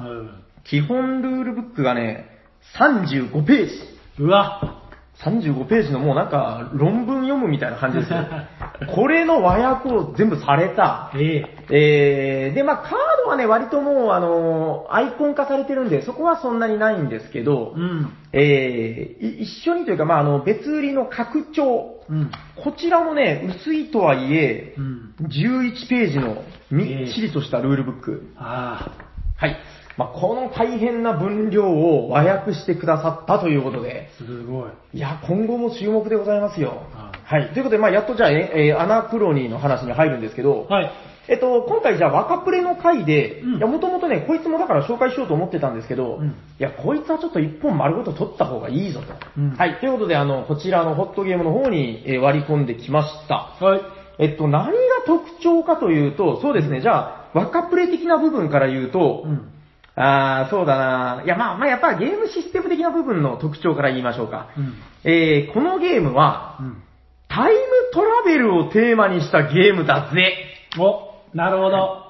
[0.65, 2.31] 基本ルールブックがね、
[2.79, 3.73] 35ページ。
[4.21, 4.82] うわ。
[5.21, 8.19] 35ページのもうなんか論文読むみたいな感じですよ。
[8.95, 11.13] これの和訳を全部された。
[11.15, 12.91] ええー、で、まあカー
[13.25, 18.13] ドはね、割ともうあのアイコン化されてるんで、そこはそんなにないんですけどえ、うん。
[18.33, 22.01] えー、い一緒にというか、まああの別売りの拡張。
[22.09, 22.31] うん。
[22.57, 25.15] こちらもね、薄いとはいえう、ん。
[25.21, 28.33] 11ページのみっちりとしたルールブック。
[28.37, 28.91] あ
[29.37, 29.57] はい。
[30.03, 34.71] まあ、この大変な分量を和訳してくださったということで、あ、すごい。
[34.95, 36.83] いや、今後も注目でございますよ。
[36.93, 37.53] ははい。
[37.53, 40.91] ということで、まあ、やっとじゃあ、ええーアナクロニーの話に入るんですけど、はい。
[41.29, 49.07] えっと、今回じゃあ若プレの回で、うんいや、もともとね、こいつもだから紹介しようと思ってたんですけど、うんいや、こいつはちょっと一本丸ごと取った方がいいぞと。
[49.39, 49.79] うんはい。
[49.79, 53.55] ということで、あの、こちらのホットゲームの方に、えー割り込んできました。
[53.65, 53.81] はい。
[54.19, 54.73] えっと、何が
[55.07, 59.52] 特徴かというと、そうですね、じゃあ、若プレ的な部分から言うと、うん。
[59.95, 61.23] あー、そうだな。
[61.25, 64.49] いや、まあ、まあ、やっぱゲームシステム的な部分の特徴から言いましょうか。
[64.57, 64.75] うん。
[65.05, 66.83] えー、このゲームは、うん。
[67.29, 67.61] タイム
[67.93, 70.35] トラベルをテーマにしたゲームだぜ。
[70.79, 72.03] お、なるほど。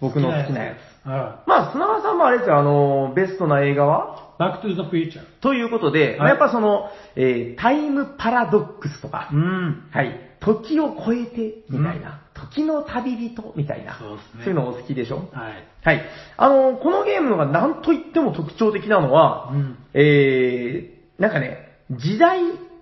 [0.00, 1.08] 僕の好きなやつ。
[1.08, 4.24] はまあ、砂川さんもあれですよ、あの、ベストな映画は？
[4.24, 5.24] いバックトゥザフューチャー。
[5.40, 9.88] ということで、まあはいやっぱその、えー、タイムパラドックスとか、ん。
[9.90, 15.28] はい、時を超えて、みたいな、時の旅人、みたいな、そうですねいうのお好きでしょ？
[15.32, 15.64] はい。
[15.82, 16.04] はい。
[16.36, 19.78] あの、このゲームが何と言っても特徴的なのは、うん。
[19.94, 22.40] えー、なんかね、時代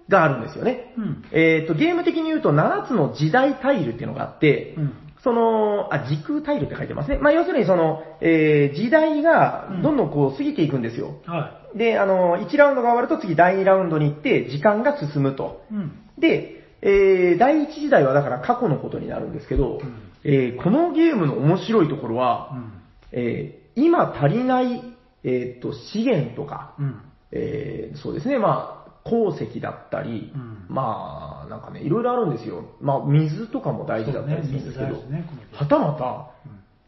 [0.08, 0.94] があるんですよね。
[0.96, 1.24] うん。
[1.32, 4.92] えーと、ゲーム的に言うと7つの時代タイルっていうのがあって、うん。
[5.22, 7.18] その、あ、時空タイルって書いてますね。
[7.18, 11.16] まあ、要するにその、えー、時代がどんどんこう過ぎていくんですよ。
[11.26, 15.64] はで、あの、1ラウンドが終わると次第2ラウンドに行って時間が進むと。
[15.72, 15.74] い。
[15.74, 15.98] うん。
[16.18, 22.72] で、えー、第1時代はだから過去のことになるんですけど、うんえー、このゲームの面白いところは、うん。
[23.12, 24.82] えー、今足りない、
[25.24, 27.02] えー、と資源とか、うん。
[27.32, 32.64] えーそうですね、まあ、鉱石だったり、うんまあ、なんかね、いろいろあるんですよ。
[32.80, 36.30] まあ、水とかも大事だったりするんですけど、ねねはたまた、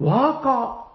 [0.05, 0.89] ワーカ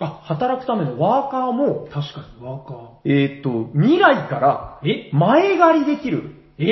[0.00, 2.88] ー、あ、働くためのワーカーも、確かに、ワーカー。
[3.04, 5.10] えーっと、未来からえ？
[5.12, 6.34] 前借りできる。
[6.58, 6.66] えー、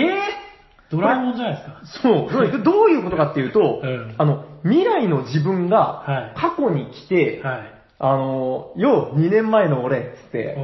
[0.91, 1.81] ドラえもんじゃないですか。
[2.03, 2.63] そう。
[2.63, 7.75] どういうことかっていうと、うんあの、未来の自分はいが過去に来て、はい。
[7.99, 10.57] あの、よう、2年前の俺、つって。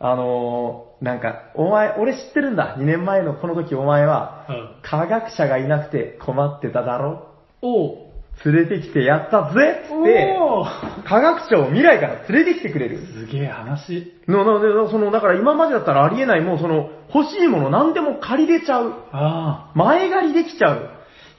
[0.00, 2.76] あのー、なんか、お前、俺知ってるんだ。
[2.78, 4.68] 2年前のこの時お前は、うん。
[4.82, 7.28] 科学者がいなくて困ってただろ
[7.62, 8.03] おう。
[8.44, 10.64] 連れてきてやったぜっつって、お
[11.06, 12.98] 科学者を未来から連れてきてくれる。
[13.06, 14.12] すげえ話。
[14.28, 18.92] の、なので、その、だから今までだったらありえない、もうその、欲しいもの何でも借りれちゃう。
[19.12, 19.72] ああ。
[19.74, 20.90] 前借りできちゃう。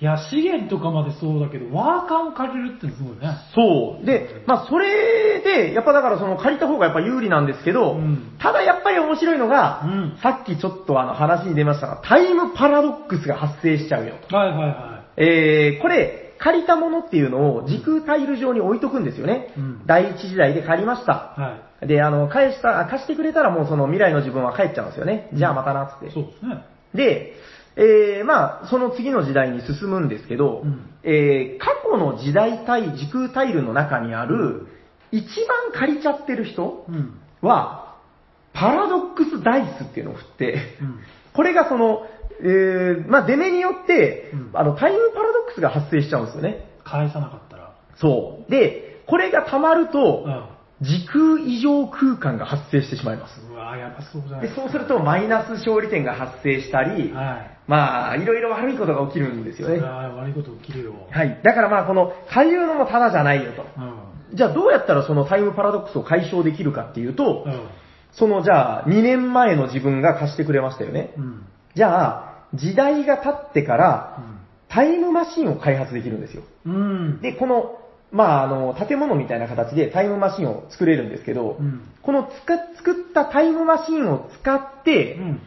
[0.01, 3.37] いや、資源とかまでそうだけど、ワーカーも借りれるってのすごいね。
[3.55, 4.05] そう。
[4.05, 14.35] で、まあそれで、やっぱだからその借りた方がやっぱ有利なんですけど、うんただやっぱり面白いのが、うんさっきちょっとあの話に出ましたが、タイムパラドックスが発生しちゃうよと。
[14.35, 19.53] はいはいはえー、これ、借りたものっていうのを時空タイル上に置いとくんですよね。
[19.57, 21.35] うん第一時代で借りました。
[21.37, 21.41] い。
[21.41, 21.87] はい。
[21.87, 25.29] で、あの、返した、あ貸してくれたらもうその未来の自分は帰っちゃうんですよね。
[25.33, 26.11] じゃあまたなっつって。
[26.11, 26.65] そうですね。
[26.93, 27.33] で、
[27.77, 34.67] えー、まあ、その次の時代に進むんですけど、うんえー、過去の時代タイ、時空タイルの中にある、
[35.11, 37.19] 一番借りちゃってる人うん。
[37.41, 37.95] は、
[38.53, 40.99] パラドックスダイスっていうのを振って、うん。
[41.33, 42.07] これがその、
[42.41, 46.67] えー、まあ、出目によって、うんあの、タイムパラドックスが発生しちゃうんですよね。
[46.83, 47.75] 返さなかったら。
[47.97, 48.51] そう。
[48.51, 50.45] で、これが溜まるとう、ん。
[50.81, 53.39] 時空異常空間が発生してしまいます。
[53.49, 57.57] うわやっぱそうじゃないで、そうするとマイナス勝利点が発生したり、はい。
[57.67, 59.79] まあ、いろいろ悪いことが起きるんですよね。
[59.79, 60.93] 悪いこと起きるよ。
[61.09, 61.39] はい。
[61.43, 63.65] だからまあ、この、借りるのもただじゃないよと。
[63.77, 64.37] うん。
[64.37, 67.69] じゃあどうやったらそのタイムパラドックスを解消できるかっていうと、うん。
[68.11, 71.13] そのじゃあ2年前の自分が貸してくれましたよね。
[71.17, 71.45] うん。
[71.75, 74.23] じゃあ、時代が経ってから、
[74.69, 76.43] タイムマシンを開発できるんですよ。
[76.65, 77.21] うん。
[77.21, 77.79] で、この、
[78.11, 81.81] まあ、あの、建物みたいな形でタイムマシンを作れるんですけど、うん。
[82.01, 85.41] この作ったタイムマシンを使ってう、ん、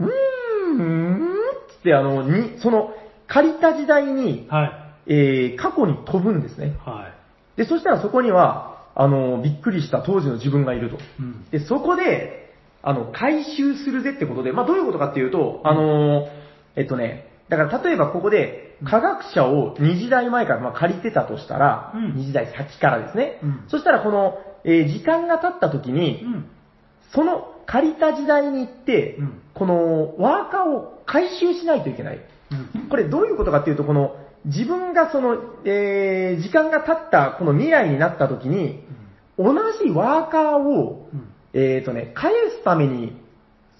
[0.00, 1.32] うーん
[1.80, 2.94] ってあの、に、その、
[3.26, 4.72] 借りた時代に、はい。
[5.06, 6.76] えー、過去に飛ぶんですね。
[6.84, 7.08] は
[7.56, 7.58] い。
[7.58, 10.98] で、そしたらそこには、あの、びっくりした当時の自分がいると。
[11.18, 11.44] うん。
[11.50, 12.51] で、そこで、
[12.82, 16.28] あの、回収するぜってことで、まあ、どういうことかっていうと、あのー
[16.76, 23.38] えっとね、だから例えばここで、科学者を2時代前から、まあ、借りてたとしたら、うん2時代先からですね。
[23.42, 26.44] うんそしたらこの、えー時間が経った時に、うん。
[27.12, 32.20] その借りた時代に行って、うんこのワーカーを回収しないといけない。
[32.74, 32.88] うん。
[32.88, 38.84] これどういうことかっていうと、この自分がその、えー時間が経ったこの未来になった時に、
[39.38, 39.52] 同
[39.82, 41.31] じワーカーをうん。
[41.54, 43.20] えっ、とね、返すために、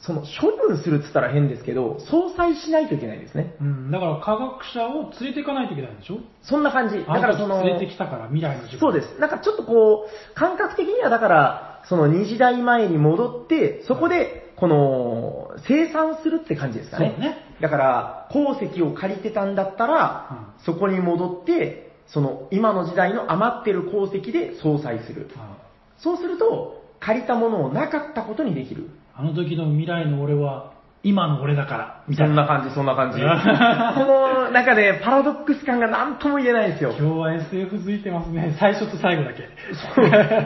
[0.02, 3.54] その処分するって言ったら変ですけど、相殺しないといけないんですね。
[3.60, 3.90] うん。
[3.92, 6.18] だから科学者を連れていかないといけないんでしょ？
[6.42, 6.96] そんな感じ。
[6.96, 8.80] だだからその、連れてきたから、未来の自分。
[8.80, 9.20] そうです。
[9.20, 17.12] なんかちょっとこう、感覚的にはだから、その2時代前に戻って、そこで、この、生産するって感じですかね。
[17.14, 25.30] そうねだから、鉱石を借りてたんだったら、そこに戻って、その、今の時代の余ってる鉱石で相殺する。
[25.36, 25.58] あ
[25.98, 28.88] そうすると、借りたものをなかったことにできる。
[29.14, 30.72] あの時の未来の俺は、
[31.04, 32.30] 今の俺だから、みたいな。
[32.30, 33.18] そんな感じ、そんな感じ。
[33.18, 36.94] この中でパラドックス感が何とも言えないんですよ。
[36.96, 38.54] 今日は SF づいてますね。
[38.60, 39.48] 最初と最後だけ。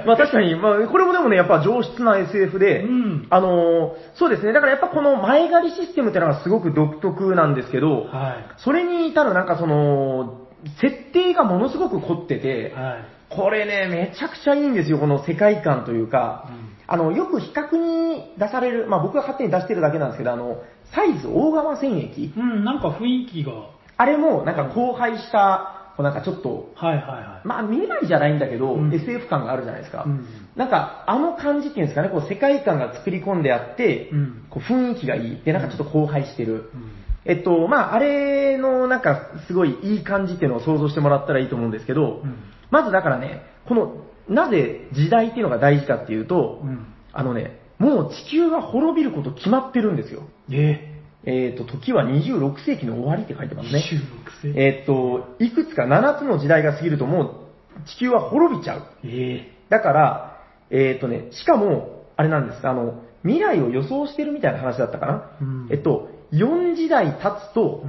[0.06, 10.46] まあ確かに、まあこれもでもね、やっぱ上質な SF で、うんあのーそうですね、だからやっぱこの前借りシステムっていうのがすごく独特なんですけど、はそれに至るなんかその、
[10.80, 12.40] 設定がものすごく凝ってい。
[12.40, 13.15] て、はい。
[13.28, 16.50] これね、めちゃくちゃいいんですよ、この世界観というか、
[16.86, 20.62] あの、よく比較に出される、まあ僕が勝手に出してるだけなんですけど、あの、
[20.94, 23.52] サイズ大釜戦役、うん、なんか雰囲気が、
[23.96, 27.48] あれもなんか荒廃した、こうなんかちょっと、はいはいはい。
[27.48, 28.94] まあ未来じゃないんだけど、うん。
[28.94, 30.04] SF 感があるじゃないですか。
[30.06, 30.26] うん。
[30.54, 34.46] なんか、あの感じっていうんですかね、こう世界観が作り込んであって、うん。
[34.50, 35.42] こう雰囲気がいい。
[35.42, 36.52] で、なんかちょっと荒廃してる。
[36.52, 36.90] うん。
[37.24, 42.36] えっと、まああれのなんかすごいいい感じっていうのを想像してもらったらいいと思うんですけど、うん
[42.70, 46.86] まずだからね、この、なぜ時代っていうのが大事かっていうと、うん。
[47.12, 50.22] あのね、もう地球が滅びること決まってるんですよ。
[50.50, 50.92] え？
[51.24, 53.82] えっと、時は26世紀の終わりって書いてますね。
[54.44, 57.46] 26世えっと、いくつか7つの時代が過ぎるとも
[57.84, 58.82] う地球は滅びちゃう。
[59.04, 59.50] え？
[59.68, 60.40] だから、
[60.70, 62.66] えっ、とね、しかも、あれなんです。
[62.66, 65.30] あの、未来を予想してるみたいな話だったかな。
[65.40, 67.18] うんえっと、4時代経
[67.50, 67.84] つと。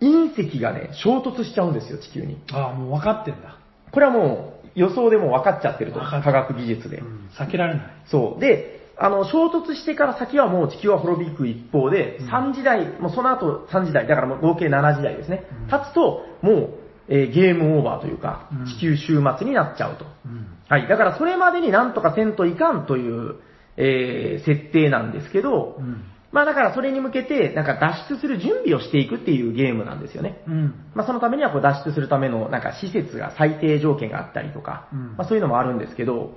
[0.00, 2.40] 隕石がね、衝突しちゃうんですよ、地球に。
[2.52, 3.57] ああ、もう分かってんだ。
[3.92, 6.00] これはもう、予想でも分かっちゃってると。
[6.00, 7.04] 分かっ科学技術でう。
[7.04, 7.28] ん。
[7.38, 7.84] 避けられない。
[8.06, 8.40] そう。
[8.40, 15.70] で、あの、衝突してから先はもう地球は滅びく一方で、うん3時代、もうその後3時代、だからもう合計7時代ですねうん。
[15.70, 16.74] 経つと、もう、
[17.08, 20.04] えーゲームオーバーというかうん、地球終末になっちゃうと。
[20.26, 20.46] うん。
[20.68, 20.88] はい。
[20.88, 23.36] だからそれまでになんとかせんといかんという、
[23.76, 26.02] えー設定なんですけど、うん。
[26.30, 30.42] まあだからそれに向けて、なんか脱出する準備をしていくっていうゲームなんですよね。
[30.46, 30.74] うん。
[30.94, 36.34] まあそのためにはこう脱出するためのなんか施設が最低条件があったりとか、うんまあそういうのもあるんですけど、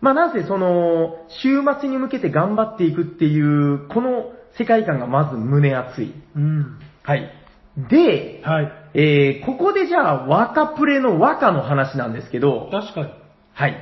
[0.00, 6.14] まあなぜその、週末に向けて頑張っていくっていう、この世界観がまず胸熱い。
[6.36, 6.78] うん。
[7.02, 7.30] はい。
[7.90, 8.72] で、はい。
[8.94, 13.08] えー、ここでじゃあ、若プレの若の話なんですけど、確かに。
[13.52, 13.76] はい。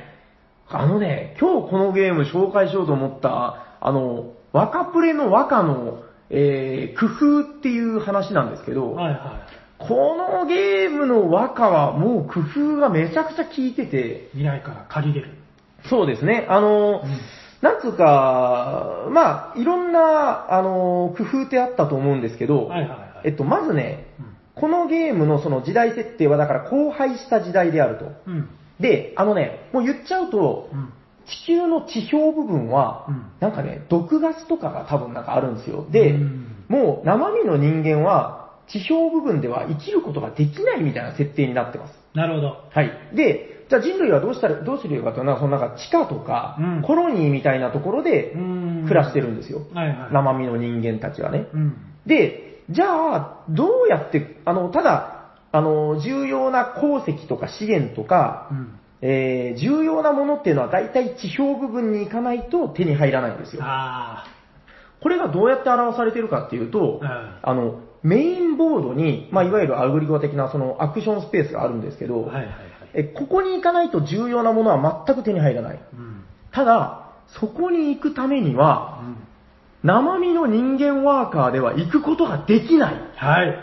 [0.69, 9.47] あのね、今日このゲーム紹介しようと思った、あの、若プレの若の、えー、工夫っていう話なんですけど、はいは
[9.79, 14.37] このゲームの和歌はもう工夫がめちゃくちゃ効いてて、い。
[14.37, 15.31] 未来から借りれる。
[15.89, 17.09] そうですね、あの、うん
[17.61, 22.99] なんつうか、まあ、いろんな、あの、工夫ってあったと思うんですけど、はいはいはい。
[23.23, 28.11] えっと、まずね、うんこのゲームのその時代設定はだから荒廃した時代であると。
[28.27, 28.49] うん。
[28.79, 30.93] で、あのね、もう言っちゃうと、うん。
[31.25, 35.85] 地球の地表部分は、うんなんかね、毒ガスとかが多分なんかあるんですよ。
[35.91, 41.93] で、うんもう生身の人間は地表部分では生きることができないみたいな設定になってます。
[42.13, 42.57] なるほど。
[42.69, 42.91] はい。
[43.13, 45.33] で、じゃあ人類はどうしたら、どうするかというの？
[45.33, 49.61] は、そのなんか地下とか、うんコロニーみたいなところでん暮らしてるんですよ。
[49.73, 50.13] はいはい。
[50.13, 51.47] 生身の人間たちはね。
[51.53, 51.75] うん。
[52.05, 58.79] で、じゃあ、どうやって、あの、ただ、あの、重要な鉱石とか資源とか、うん。
[59.05, 63.61] えー重要なものっていうのは大体地表部分に行かないと手に入らないんですよ。
[63.65, 64.25] あ
[65.01, 67.07] これがどうやって表されてるかっていうと、うん
[67.41, 72.07] あの、メインボードに、まあ、いわゆるアグリコラ的なそのアクションスペースがあるんですけあ。
[72.07, 72.53] ど、はいはいはい。
[72.93, 75.79] えここに行かないと重要なものは全く手に入らない。
[75.93, 76.23] うん。
[76.53, 79.01] ただ、そこに行くためには、
[79.83, 82.95] 生身の人間ワーカーでは行くことができない。
[83.17, 83.57] はい。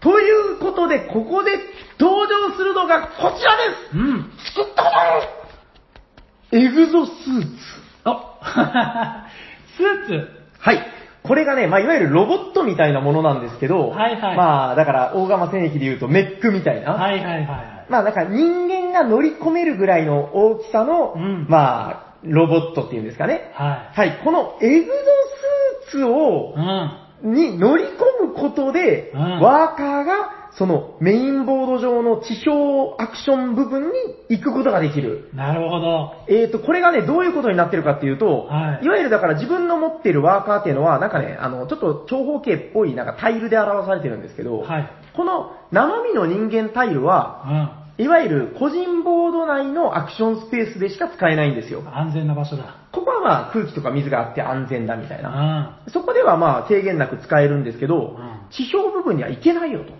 [0.00, 1.52] ということで、ここで
[1.98, 4.30] 登場するのがこちらですうん。
[4.54, 4.90] 作ったこ
[6.50, 7.48] とエグゾスーツ。
[8.04, 9.26] あ
[9.76, 10.28] スーツ。
[10.60, 10.86] はい。
[11.24, 16.92] これがね、まあ、いわゆるロボットみたいなものなんですけど、はいはいまあ、だから、大釜戦役で言うとメックみたいな。
[16.92, 17.46] はいはいはいはい。
[17.88, 23.52] まあ、だから人間が乗り込めるぐらいの大きさの、うんまあ、ロボットっていうんですかね。
[23.54, 24.20] ははい。
[24.24, 24.92] このエグゾ
[25.90, 26.90] スーツをい。、うん。
[27.22, 35.30] に乗り込むことで、うんワーカーが、そのメインボード上の地表アクション部分に行くことができる。
[35.34, 36.12] なるほど。
[36.28, 44.90] えーと、これがね、どういうことになってるかっていうと、はいわゆるだから自分の持ってるワーカーっていうのは、なんかね、あの、ちょっと長方形っぽいなんかタイルで表されてるんですけど、はい。
[45.14, 51.82] この生身の人間タイルは、いわゆる個人ボード内のアクションスペースでしか使えないんですよ。
[51.84, 52.76] 安全な場所だ。
[52.92, 55.82] ここはまあ空気とか水があって安全だみたいな。
[55.84, 59.92] うそこではまあ制限なく使えるんですけど、うん地表部分には行けないよと。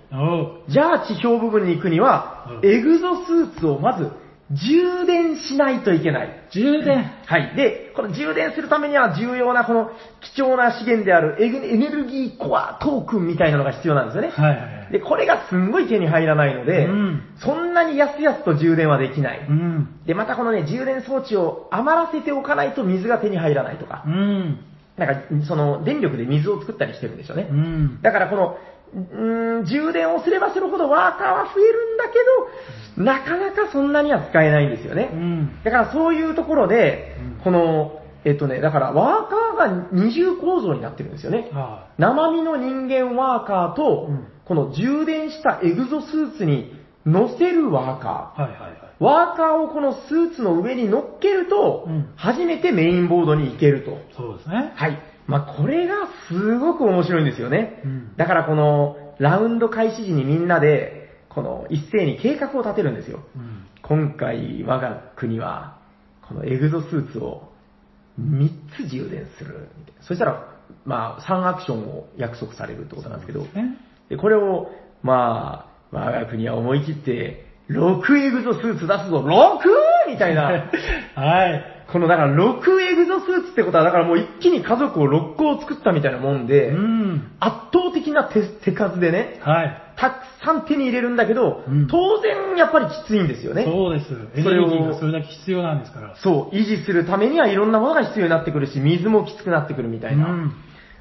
[0.69, 4.11] じゃあ地表部分に行くには、うんエグゾスーツをまず
[4.51, 6.49] 充電しないといけない。
[6.51, 7.05] 充電。
[7.27, 7.55] はい。
[7.55, 9.91] で、この充電するためには重要なこの
[10.35, 14.31] 貴重な資源であるエネルギーコアトークンみたいなのが必要なんですよね。
[14.31, 14.93] はいはいはい。
[14.93, 19.47] で、これがすんごい手に入らないので、うんそんなにやすやすと充電はできない。
[19.47, 20.01] うん。
[20.07, 24.61] で、またこのね、充電装置を余らせておかないと水が手に入らないとかう、ん。
[24.97, 27.49] なんか、その、電力で水を作ったりしてるんでしょうね。
[27.51, 28.03] うん。
[28.03, 28.59] だからこの、
[28.95, 32.19] うーん、充電をすればするほどワーカーは増えるんだけ
[32.97, 35.11] ど、なかなかそんなには使えないんですよね。
[35.13, 35.63] うん。
[35.65, 41.51] だからそういうところでうん、この、えっとね、だからワーカーが二重構造になってるんですよね。
[41.53, 46.73] は生身の人間ワーカーと、うんこの充電したエグゾスーツに
[47.05, 48.41] 乗せるワーカい。
[48.41, 48.71] はいはいはい。
[48.99, 49.05] ー。
[49.05, 53.99] ワーカーをこのスーツの上に乗っけると、うん初めてメインボードに行けると。
[54.17, 54.73] そうですね。
[54.75, 54.99] はい。
[55.29, 55.95] まあ、これが
[56.29, 57.83] すごく面白いんですよね。
[57.85, 63.21] うんだからこの、ラウンド開始時にみんなで、この一斉に計画を立てるんですよ。
[63.37, 63.67] うん。
[63.83, 65.79] 今回我が国は、
[66.27, 67.53] このエグゾスーツを
[68.19, 69.69] 3つ充電する。
[70.01, 73.77] そしたら、まあ、3アクションを約束されるってことなんですけど、ね。
[74.09, 74.71] でこれを、
[75.03, 80.11] まあ、我が国は思い切って、6エグゾスーツ出すぞ、6!
[80.11, 80.71] みたいな。
[81.15, 81.78] はい。
[81.93, 87.33] この、だから6エグゾスーツってことは、だからもう一気に家族を6個を作ったみたいなもんで、うん。
[87.41, 89.83] 圧倒的な手手数でね、はい。
[89.97, 93.65] たくさん手に入れるんだけど、うん当然やっぱりきついんですよね。
[93.65, 94.13] そうです。
[94.35, 96.17] エネそれをルギーがそれだけ必要なんですから。
[96.23, 100.31] そう、維持するためにはいろんなものが必要になってくるし、水もきつくなってくるみたいな。
[100.31, 100.53] うん。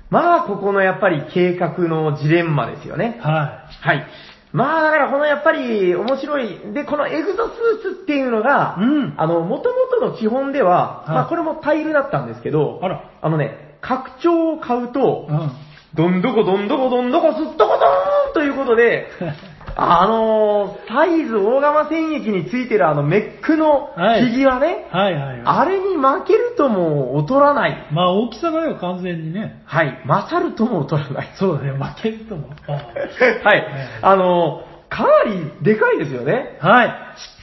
[0.09, 3.19] まあ、ここのやっぱり計画のジレンマですよね。
[3.21, 4.07] ははい。
[4.53, 6.73] まあ、だからこのやっぱり面白い。
[6.73, 15.51] で、このエグゾスーツっていうのが、うんあの、元々の基本では、はいまあこれもタイルだったんですけど、あらあのね、拡張を買うとい。、うん。
[15.95, 19.07] どんどこどんどこどんどこすっとこどーんということで、
[19.79, 25.41] あのーサイズ大釜戦役についてるあのメックのフはいィギュアね、はいはいはい。
[25.45, 27.87] あれに負けるとも劣らない。
[27.91, 29.61] まあ大きさがよ、完全にね。
[29.65, 30.01] はい。
[30.05, 31.33] 勝るとも劣らない。
[31.37, 32.49] そうだね、負けるとも。
[32.65, 33.67] はい。
[34.01, 36.57] あのーかなりでかいですよね。
[36.61, 36.87] はい。
[36.87, 36.91] し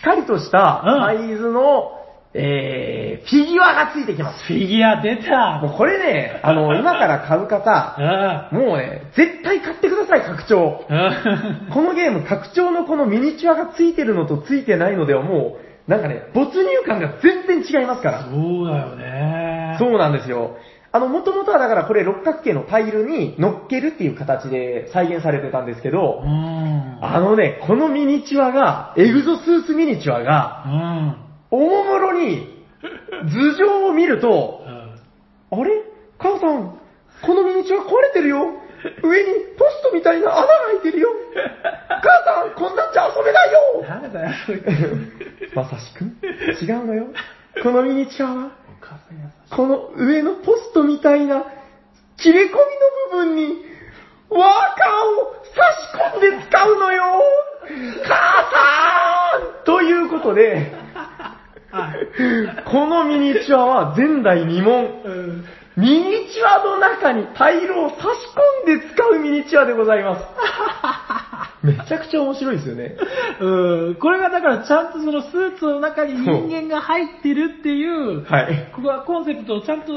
[0.00, 1.92] っかりとしたうんサイズの、
[2.36, 4.44] えー、フィギュアがついてきます。
[4.46, 10.84] フィギュア出たもうこれね、 あの、今から買う方、あもうね、絶対買ってください、拡張。
[10.90, 11.70] あ。
[11.72, 18.18] このゲーム、拡張のこのミニチュアがついてるのとついてないのではもう、なんかね、没入感が全然違いますから。
[18.22, 19.76] そうだよね。
[19.78, 20.56] そうなんですよ。
[20.90, 26.98] あの、もともとはだからこれ六角形のタイルに乗っけるっていう形で再現されてたんですけどう、ん。
[27.00, 31.16] あのね、このミニチュアが、エグゾスーツミニチュアが、うん。
[31.54, 35.70] おもむろに、頭上を見ると、うんあれ？
[36.18, 36.80] 母さん、
[37.22, 38.38] このミニチュア壊れてるよ。
[39.02, 41.08] 上にポストみたいな穴が開いてるよ。
[42.02, 43.82] 母さん、こんなんじゃ遊べないよ。
[43.88, 44.30] なんだよ。
[45.54, 46.04] まさしく？
[46.04, 46.18] ん
[46.60, 47.06] 違うのよ。
[47.62, 48.50] このミニチュアは。
[49.50, 51.44] この上のポストみたいな
[52.16, 52.58] 切れ込みの
[53.12, 53.62] 部分に、
[54.28, 55.62] ワーカーを差
[56.10, 57.22] し込んで使うのよ。
[58.04, 58.08] 母
[58.50, 60.83] さんということで、
[62.64, 65.02] このミニチュアは前代未聞。
[65.04, 65.44] うん。
[65.76, 68.02] ミニチュアの中にタイルを差し
[68.64, 70.24] 込んで使うミニチュアでございます。
[71.64, 72.96] めちゃくちゃ面白いですよね。
[73.40, 73.94] うん。
[73.96, 78.70] これがだからちゃんとそのスーツの中に人間が入ってるっていう、はい。
[78.74, 79.92] ここはコンセプトをちゃんと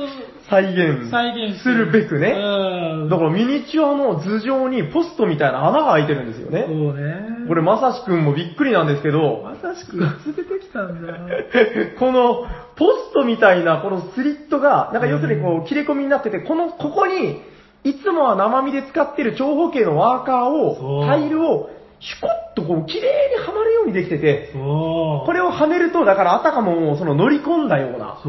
[0.49, 2.31] 再現再現するべくね。
[2.31, 3.09] うん。
[3.09, 6.67] だからミニチュアの頭上にポストみたいな穴が開いてるんですよそうね。
[6.67, 7.47] ね。
[7.49, 11.13] これまさしくんもびっくりなんですけど、まさしく連れてきたんだ。
[11.99, 12.45] この
[12.77, 17.41] ポストみたいなこのスリットが、なんか要するにこう切れ込みになってて、この、ここに、
[17.87, 21.69] いつもは生身で使ってる長方形のワーカーを、タイルを、
[21.99, 24.51] シュコッとこう綺麗にはまるようにできてて。
[24.53, 28.19] これをはめると、だからあたかもその乗り込んだような。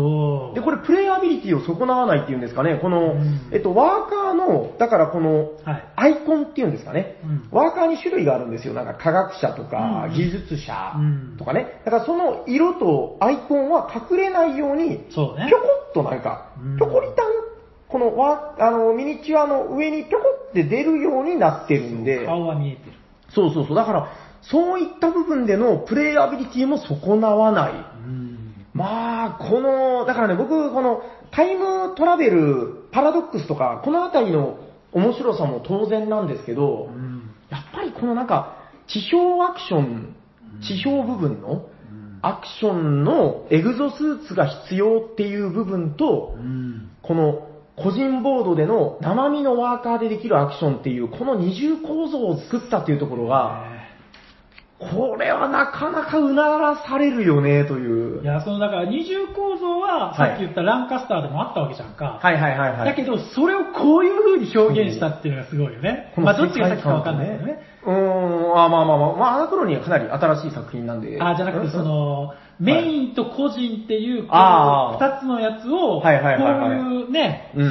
[0.54, 5.84] で、これプレイアビリティを損なわないっていうんですかね、この、うんえっと、ワーカーの、だからこの、はい。
[5.96, 7.16] アイコンっていうんですかね。
[7.24, 8.74] うんワーカーに種類があるんですよ。
[8.74, 11.80] なんか科学者とかうん技術者うんとかね。
[11.84, 15.26] だからその色とアイコンは隠れないように、ぴょ。
[15.26, 15.34] こ
[15.90, 17.26] っとなんかうん、ぴょこりたん、
[17.88, 22.92] このワーあのミニチュアの上にぴょこって出るようになってるんで、顔は見えてる。
[23.30, 23.76] そうそうそう。
[23.76, 24.08] だから、
[24.42, 27.72] そういった部分でのプレイアビリティも損なわない。
[27.72, 28.66] うん。
[28.72, 34.58] まあ、この、だからね、僕、この、タイムトラベル、パラドックスとか、このあたりの
[34.92, 37.30] 面白さも当然なんですけど、うん。
[37.50, 38.56] やっぱりこのなんか、
[38.86, 40.14] 地表アクション
[40.62, 41.66] 地表部分の
[42.22, 46.90] アクションのエグゾスーツが必要っていう部分と、うん。
[47.02, 47.47] この
[47.82, 53.78] 個人ボードでの生身のワーカーでできるアクションっていう、この二重構造を作ったっていうところが、
[54.78, 58.22] これはなかなかうならされるよね、という。
[58.22, 62.20] いや、その、だから二重構造は、さっき言ったランカスターでもあったわけじゃんか。
[62.22, 62.86] はいはいはいはい。
[62.86, 66.12] だけど、それをこういう風に表現したっていうのがすごいよね。
[66.16, 67.58] まあ、どっちが先かわかんないけどね。
[67.84, 71.20] うーん、あまあまあまあ、まあ、アナクロニーはかなり新しい作品なんで。
[71.20, 77.66] あ、じゃなくて、その、メインと個人っていう、こあーう二つのやつを、こうはいはいはいはいいうね、うんう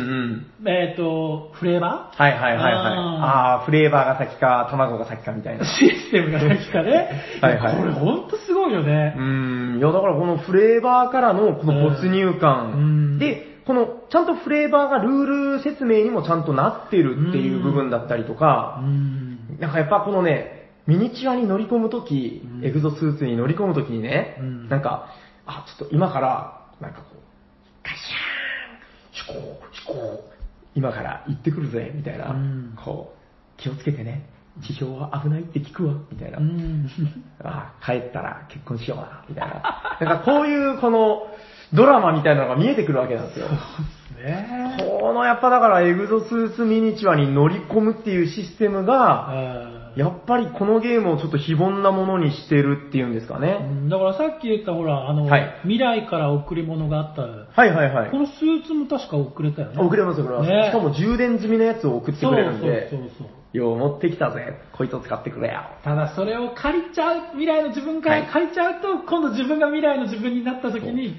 [0.63, 0.67] ん。
[0.67, 2.73] えっと、フレーバはいはいはいはい。
[2.73, 5.65] あああー、フレーバーが先か、卵が先かみたいな。
[5.65, 7.09] ーシステムが先かね。
[7.41, 9.19] はいはいこれほんとすごいよねう。
[9.19, 15.25] ーん、いやだからこのフレーバーからのこの没入感、うんで、このちゃんとフレーバーがルー
[15.57, 19.36] ル説明にもちゃんとなってるっていう部分だったりとうか、ん。
[19.59, 25.09] なんかやっぱこのね、ミニチュアに乗り込むとき、うんエグゾスーツに乗り込むときにね、うんなんか、
[25.45, 27.17] あ、ちょっと今から、なんかこう、
[27.84, 30.38] ガシャーン、シュコー、シュコー、
[30.75, 33.13] 今から行ってくるぜ、みたいな、うんこ
[33.57, 34.29] う、気をつけてね、
[34.61, 36.39] 地表は危ないって聞くわ、みたいな。
[36.39, 36.89] うん。
[37.43, 39.97] あ帰ったら結婚しような、みたいな。
[39.99, 41.27] なんかこういうこの
[41.73, 43.48] ドラマみたいなのが見えてくるわけなんですよ。
[44.18, 49.30] ねこのやっぱだからエグゾスーツミニチュアに乗り込むっていうシステムが、
[49.72, 53.57] うんやっぱりこのゲームをちょっと非凡なものにしてるっていうんですかうね。
[53.57, 58.19] んだからさっき言ったほら、あの、はい未来から贈り物があった、はいはいはいこ。
[58.19, 59.73] のスーツも確か送れたよね。
[59.76, 60.49] 送れます送れます。
[60.52, 63.57] ねしかも充電済みのやつを送ってくれるんで、そうそうそうそう。
[63.57, 64.60] よう持ってきたぜ。
[64.77, 65.64] こいつを使ってくれよ。
[65.84, 71.15] ただそれを借りちゃう、未来の自分からはい借りちゃうと、今度自分が未来の自分になった時に、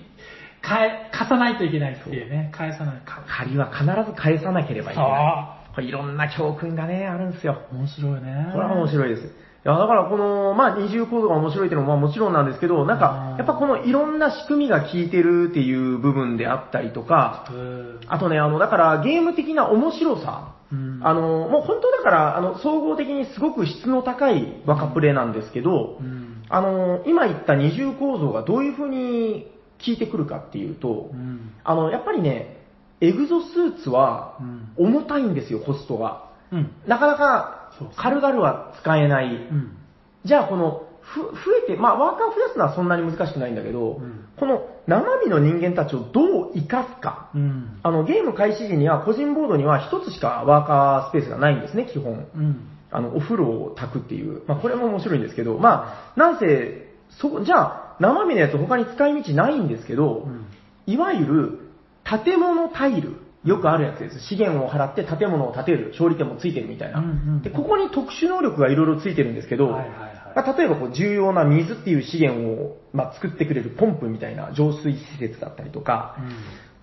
[0.63, 2.51] 返、貸さないといけないっていうね。
[2.55, 3.23] 返さないか。
[3.27, 5.75] 借りは必ず返さなければいけない。
[5.75, 7.63] これいろんな教訓がね、あるんですよ。
[7.73, 8.51] 面白いね。
[8.53, 9.23] これは面白いです。
[9.23, 9.27] い
[9.65, 18.01] や、だからこの、まあ、二重構造が面白いっていうのもまあもちろんなんですけど、なんかやっぱこのいろんな仕組みが効いてるっていう部分であったりとか、うん。
[18.07, 26.45] あとね、あの、だからゲーム的な面白さ、うんあの、もう本当だから、あの、総合的にすごく質の高い若プレなんですけど、うん。
[26.49, 29.47] あの、今言った二重構造がどういう風に
[29.85, 31.53] 効いてくるかっていうとう、ん。
[31.65, 32.59] あの、やっぱりね、
[33.01, 36.29] エグゾスーツはうん重たいんですよ、コストが。
[36.53, 36.73] うん。
[36.87, 39.27] なかなか軽々は使えない。
[39.27, 39.77] うん。
[40.25, 41.31] じゃあこの、ふ、増
[41.65, 47.31] えて、まあワーカーを増やすのはそんなに難しくないんだけど、うんこの生身の人間たちをどう生かすか。
[47.35, 47.81] うん。
[47.83, 52.29] あの、ゲーム開始時には個人ボードには一つしかワーカースペースがないんですね、基本。
[52.35, 52.69] うん。
[52.91, 54.43] あの、お風呂を炊くっていう。
[54.47, 60.47] まあこれも面白いんですけど、まあ、なんせ、そ、じゃあ、生身のやつ他に使い道ないんですけど、うん。
[60.87, 61.59] いわゆる
[62.05, 64.21] 建物タイル、よくあるやつです。
[64.21, 67.01] 資源を払って建物を建てる、勝利点もついてるみたいな。
[67.01, 76.17] うんうんで、ここに特殊能力がいろいろついてるんですけど、はいはいはいまあ例えばこう重要な水っていう資源を、まあ、作ってくれるポンプみたいな浄水施設だったりとか、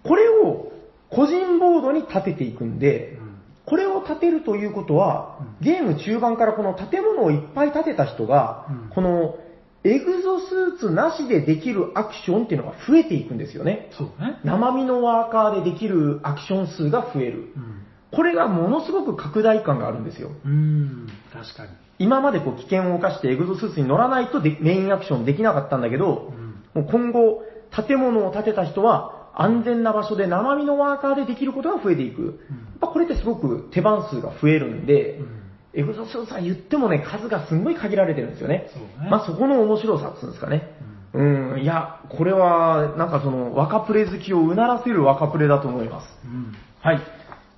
[0.04, 0.72] これを
[1.10, 3.18] 個人ボードに建てていくんで、
[3.66, 9.38] これを建てるということは、ゲーム中盤からこの建物をいっぱい建てた人が、うんこの
[9.86, 13.92] エグゾスーツなしでできるアクションっていうのが増えていくんですよね。
[13.96, 14.40] そうね。
[14.44, 17.54] 生身のワーカーでできるアクション数が増える。
[17.56, 17.86] うん。
[18.12, 20.32] これがものすごく拡大感があるんですよ。
[20.44, 21.08] うん。
[21.32, 21.70] 確かに。
[22.00, 26.34] 今までこう危険を冒してエグゾスーツに乗らないとでメインアクションできなかったんだけど、
[26.76, 26.82] うん。
[26.82, 27.44] もう今後、
[27.88, 32.22] 建物を建てた人は安全な場所で生身のワーカーでできることが増えていく。
[32.24, 35.45] やっぱこれってすごく手番数が増えるんで、うん
[35.76, 38.68] エグゾスーツは言ってもね、数がすんごい限られてるんですよね。
[39.02, 40.72] ねまあそこの面白さっていうんですかね。
[41.14, 46.08] うん、いや、これは、なんかその、若プレ好きをうならせる若プレだと思います。
[46.26, 46.54] うん。
[46.82, 47.00] はい。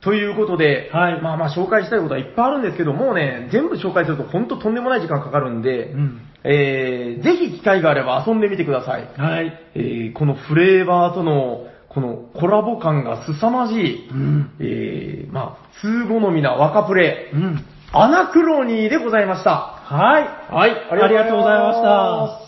[0.02, 6.22] ということで、はいまあまあ紹介したいことはいっぱいあるんですけど、もうね、全部紹介すると本当とんでもない時間かかるんで、うん。
[6.44, 9.08] えー、ぜひ機会があれば遊んでみてください。
[9.18, 9.60] はい。
[9.74, 14.52] えー、このフレーバーとの、このコラボ感が凄まじい、うん。
[14.60, 17.66] えー、まあ、通好みな若プレ、うん。
[17.92, 19.52] アナクロニーでございました。
[19.52, 20.24] はい。
[20.54, 22.48] はい、ありがとうございました。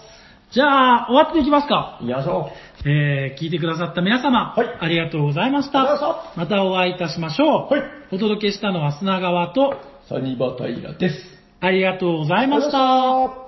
[0.52, 2.00] じゃあ、終わっていきますか。
[2.02, 2.50] いしょ。
[2.86, 5.84] えー、聞いてくださった皆様、はいありがとうございました。
[6.36, 7.74] またお会いいたしましょう。
[7.74, 9.76] はいお届けしたのは砂川と、
[10.08, 11.16] サニバタイラです。
[11.60, 13.40] ありがとうございました。